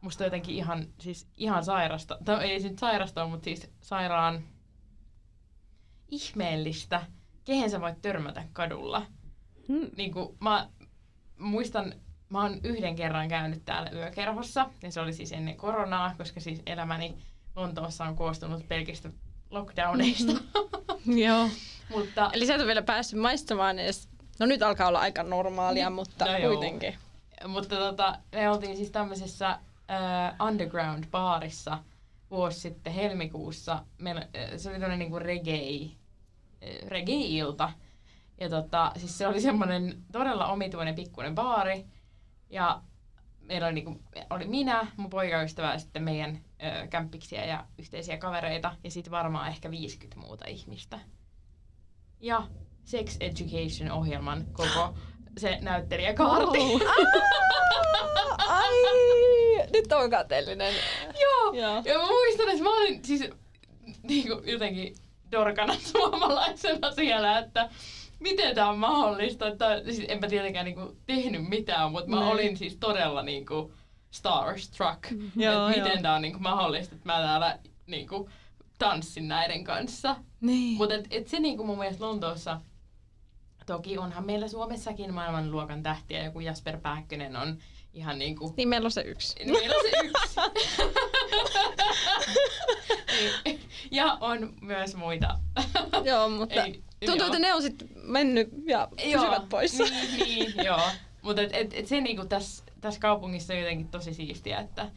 musta 0.00 0.24
on 0.24 0.26
jotenkin 0.26 0.54
ihan, 0.54 0.86
siis 1.00 1.28
ihan 1.36 1.64
sairasta, 1.64 2.18
tai 2.24 2.50
ei 2.50 2.60
siis 2.60 2.74
sairasta 2.80 3.26
mutta 3.26 3.44
siis 3.44 3.70
sairaan 3.80 4.42
ihmeellistä, 6.08 7.06
kehen 7.44 7.70
sä 7.70 7.80
voit 7.80 8.02
törmätä 8.02 8.44
kadulla. 8.52 9.06
Hmm. 9.68 9.90
Niin 9.96 10.12
kuin 10.12 10.36
mä 10.40 10.68
muistan, 11.38 11.94
mä 12.28 12.42
oon 12.42 12.60
yhden 12.64 12.96
kerran 12.96 13.28
käynyt 13.28 13.64
täällä 13.64 13.90
yökerhossa, 13.90 14.70
ja 14.82 14.92
se 14.92 15.00
oli 15.00 15.12
siis 15.12 15.32
ennen 15.32 15.56
koronaa, 15.56 16.14
koska 16.18 16.40
siis 16.40 16.62
elämäni 16.66 17.14
Lontoossa 17.56 18.04
on 18.04 18.16
koostunut 18.16 18.68
pelkistä 18.68 19.10
lockdowneista. 19.54 20.32
Joo. 21.26 21.48
mutta 21.90 22.30
Eli 22.32 22.46
sä 22.46 22.54
et 22.54 22.60
ole 22.60 22.66
vielä 22.66 22.82
päässyt 22.82 23.20
maistamaan 23.20 23.78
edes. 23.78 24.08
No 24.40 24.46
nyt 24.46 24.62
alkaa 24.62 24.88
olla 24.88 24.98
aika 25.00 25.22
normaalia, 25.22 25.84
Niin. 25.88 25.94
mutta 25.94 26.24
No 26.24 26.38
joo. 26.38 26.52
kuitenkin. 26.52 26.94
Mutta 27.48 27.76
tota, 27.76 28.18
me 28.32 28.50
oltiin 28.50 28.76
siis 28.76 28.90
tämmöisessä 28.90 29.48
äh, 29.50 30.36
underground-baarissa 30.48 31.78
vuosi 32.30 32.60
sitten 32.60 32.92
helmikuussa. 32.92 33.84
Meillä, 33.98 34.20
äh, 34.20 34.50
se 34.56 34.68
oli 34.68 34.74
tämmöinen 34.78 34.98
niinku 34.98 35.18
reggae, 35.18 35.84
äh, 36.62 36.88
reggae-ilta. 36.88 37.70
Ja 38.40 38.48
tota, 38.48 38.92
siis 38.96 39.18
se 39.18 39.26
oli 39.26 39.40
semmoinen 39.40 40.02
todella 40.12 40.46
omituinen 40.46 40.94
pikkuinen 40.94 41.34
baari. 41.34 41.84
Ja 42.50 42.82
meillä 43.40 43.66
oli, 43.66 43.74
niinku, 43.74 44.00
oli 44.30 44.46
minä, 44.46 44.86
mun 44.96 45.10
poikaystävä 45.10 45.72
ja 45.72 45.78
sitten 45.78 46.02
meidän 46.02 46.40
ö, 46.64 46.86
kämppiksiä 46.86 47.44
ja 47.44 47.64
yhteisiä 47.78 48.16
kavereita. 48.18 48.76
Ja 48.84 48.90
sitten 48.90 49.10
varmaan 49.10 49.48
ehkä 49.48 49.70
50 49.70 50.20
muuta 50.20 50.44
ihmistä. 50.48 50.98
Ja 52.20 52.42
Sex 52.84 53.16
Education-ohjelman 53.20 54.44
koko 54.52 54.94
se 55.38 55.58
näyttelijäkaarti. 55.60 56.58
Oh. 56.58 56.80
Ai, 58.48 58.72
nyt 59.72 59.92
on 59.92 60.10
kateellinen. 60.10 60.74
Joo. 61.22 61.52
Joo. 61.52 61.82
Ja 61.84 61.98
mä 61.98 62.06
muistan, 62.06 62.48
että 62.48 62.62
mä 62.62 62.76
olin 62.76 63.04
siis 63.04 63.30
niinku 64.02 64.42
jotenkin 64.50 64.94
dorkana 65.32 65.74
suomalaisena 65.92 66.92
siellä, 66.92 67.38
että 67.38 67.68
miten 68.20 68.54
tämä 68.54 68.68
on 68.70 68.78
mahdollista. 68.78 69.48
Että, 69.48 69.82
siis 69.84 70.04
enpä 70.08 70.28
tietenkään 70.28 70.64
niinku 70.64 70.96
tehnyt 71.06 71.48
mitään, 71.48 71.92
mutta 71.92 72.10
mä 72.10 72.16
Niin. 72.20 72.32
olin 72.32 72.56
siis 72.56 72.76
todella 72.76 73.22
niinku 73.22 73.72
starstruck. 74.14 75.04
Joo, 75.36 75.68
että 75.68 75.82
miten 75.82 76.02
tämä 76.02 76.14
on 76.14 76.22
niinku 76.22 76.38
mahdollista, 76.38 76.94
että 76.94 77.06
mä 77.12 77.18
täällä 77.18 77.58
niinku 77.86 78.30
tanssin 78.78 79.28
näiden 79.28 79.64
kanssa. 79.64 80.16
Niin. 80.40 80.76
Mutta 80.76 80.94
et, 80.94 81.06
et 81.10 81.28
se 81.28 81.40
niinku 81.40 81.64
mun 81.64 81.78
mielestä 81.78 82.04
Lontoossa, 82.04 82.60
toki 83.66 83.98
onhan 83.98 84.26
meillä 84.26 84.48
Suomessakin 84.48 85.14
maailmanluokan 85.14 85.82
tähtiä, 85.82 86.24
joku 86.24 86.40
Jasper 86.40 86.80
Pääkkönen 86.80 87.36
on 87.36 87.58
ihan 87.92 88.18
niinku 88.18 88.54
Niin 88.56 88.68
meillä 88.68 88.86
on 88.86 88.90
se 88.90 89.00
yksi. 89.02 89.34
niin 89.38 89.52
Meillä 89.52 89.74
on 89.76 89.82
se 89.90 90.06
yksi. 90.06 90.40
Ja 93.90 94.18
on 94.20 94.54
myös 94.60 94.94
muita. 94.94 95.38
Joo, 96.04 96.28
mutta 96.28 96.62
Ei, 96.64 96.82
tuntuu, 97.06 97.16
joo. 97.16 97.26
että 97.26 97.38
ne 97.38 97.54
on 97.54 97.62
sitten 97.62 97.88
mennyt 97.94 98.48
ja 98.66 98.88
pysyvät 98.96 99.48
poissa. 99.48 99.84
Niin, 99.84 100.18
niin 100.18 100.54
joo. 100.64 100.80
Mutta 101.22 101.42
et, 101.42 101.50
et, 101.52 101.74
et 101.74 101.86
se 101.86 102.00
niinku 102.00 102.24
tässä 102.26 102.64
täs 102.84 102.98
kaupungissa 102.98 103.52
on 103.52 103.58
jotenkin 103.60 103.88
tosi 103.88 104.14
siistiä, 104.14 104.58
että 104.60 104.90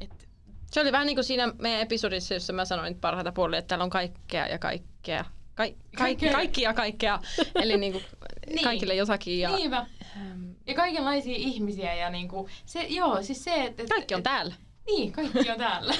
et, 0.00 0.28
Se 0.70 0.80
oli 0.80 0.92
vähän 0.92 1.06
niin 1.06 1.16
kuin 1.16 1.24
siinä 1.24 1.52
meidän 1.58 1.80
episodissa, 1.80 2.34
jossa 2.34 2.52
mä 2.52 2.64
sanoin 2.64 2.94
parhaita 3.00 3.32
puolia, 3.32 3.58
että 3.58 3.68
täällä 3.68 3.84
on 3.84 3.90
kaikkea 3.90 4.46
ja 4.46 4.58
kaikkea. 4.58 5.24
Ka- 5.54 5.64
ka- 5.66 5.74
Kaikkea. 5.98 6.32
kaikki 6.32 6.62
ja 6.62 6.74
kaikkea. 6.74 7.18
Eli 7.62 7.76
niin 7.76 7.92
kuin 7.92 8.04
Niin. 8.46 8.64
kaikille 8.64 8.94
jotakin. 8.94 9.40
Ja, 9.40 9.56
niinpä. 9.56 9.86
ähm, 10.16 10.50
Ja 10.66 10.74
kaikenlaisia 10.74 11.36
ihmisiä 11.36 11.94
ja 11.94 12.10
niinku, 12.10 12.48
se, 12.66 12.82
joo, 12.82 13.22
siis 13.22 13.44
se, 13.44 13.54
että... 13.54 13.82
et- 13.82 13.88
kaikki 13.88 14.14
on 14.14 14.18
et- 14.18 14.24
täällä. 14.24 14.54
Niin, 14.86 15.12
kaikki 15.12 15.50
on 15.50 15.58
täällä. 15.58 15.94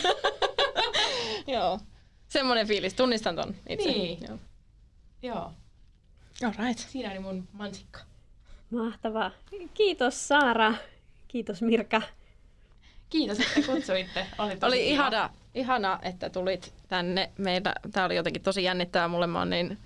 Joo. 1.55 1.81
Semmoinen 2.29 2.67
fiilis, 2.67 2.95
tunnistan 2.95 3.37
ton 3.37 3.55
itse. 3.69 3.89
Niin. 3.89 4.19
Joo. 4.29 4.39
joo, 5.23 5.53
All 6.45 6.67
right. 6.67 6.79
siinä 6.79 7.11
oli 7.11 7.19
mun 7.19 7.49
mansikka. 7.53 8.01
Mahtavaa. 8.71 9.31
Kiitos 9.75 10.29
Saara. 10.29 10.75
Kiitos 11.29 11.63
Mirka. 11.63 12.03
Kiitos, 13.11 13.41
että 13.41 13.73
kutsuitte. 13.73 14.27
Oli, 14.39 14.57
tosi 14.57 14.67
Oli 14.67 14.89
ihana, 14.89 15.31
ihana, 15.55 15.99
että 16.03 16.31
tulit 16.31 16.73
tänne. 16.89 17.31
Meillä, 17.39 17.75
tää 17.93 18.05
oli 18.05 18.17
jotenkin 18.17 18.43
tosi 18.43 18.63
jännittävää 18.63 19.09
mulle. 19.09 19.27
Mä 19.27 19.39
oon 19.39 19.51
niin, 19.51 19.79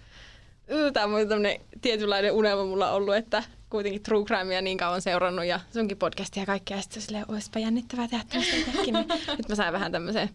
Tämä 0.92 1.16
on 1.16 1.28
tämmönen 1.28 1.60
tietynlainen 1.80 2.32
unelma 2.32 2.64
mulla 2.64 2.90
ollut, 2.92 3.14
että 3.14 3.42
kuitenkin 3.70 4.02
True 4.02 4.24
Crimea 4.24 4.60
niin 4.62 4.78
kauan 4.78 5.02
seurannut 5.02 5.44
ja 5.44 5.60
sunkin 5.72 5.96
podcastia 5.98 6.42
ja 6.42 6.46
kaikkea. 6.46 6.76
Ja 6.76 6.82
sitten 6.82 7.02
silleen, 7.02 7.24
olisipa 7.28 7.58
jännittävää 7.58 8.08
tehdä 8.08 8.24
tämmöistä. 8.28 8.56
Niin 8.82 8.94
nyt 9.38 9.48
mä 9.48 9.54
sain 9.54 9.72
vähän 9.72 9.92
tämmöisen 9.92 10.30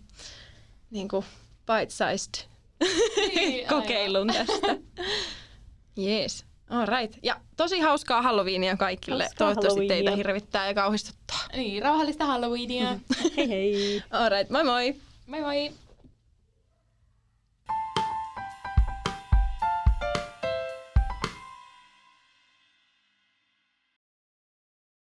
niin 0.92 1.08
kuin 1.08 1.26
bite-sized 1.66 2.48
Niin, 3.36 3.66
aivan. 3.68 3.82
kokeilun 3.82 4.28
tästä. 4.28 4.78
Jees. 5.96 6.47
All 6.70 6.86
right. 6.86 7.18
Ja 7.24 7.36
tosi 7.58 7.80
hauskaa 7.80 8.22
Halloweenia 8.22 8.78
kaikille. 8.78 9.24
Hauskaa 9.24 9.38
Toivottavasti 9.38 9.80
teitä 9.80 9.94
Halloweenia. 9.94 10.16
hirvittää 10.16 10.68
ja 10.68 10.74
kauhistuttaa. 10.74 11.40
Niin, 11.56 11.84
rauhallista 11.84 12.26
Halloweenia. 12.26 12.88
Hei 13.38 13.50
hei. 13.50 14.04
All 14.12 14.30
right. 14.30 14.50
Moi 14.50 14.64
moi! 14.64 14.96
moi 15.28 15.42
moi! 15.42 15.72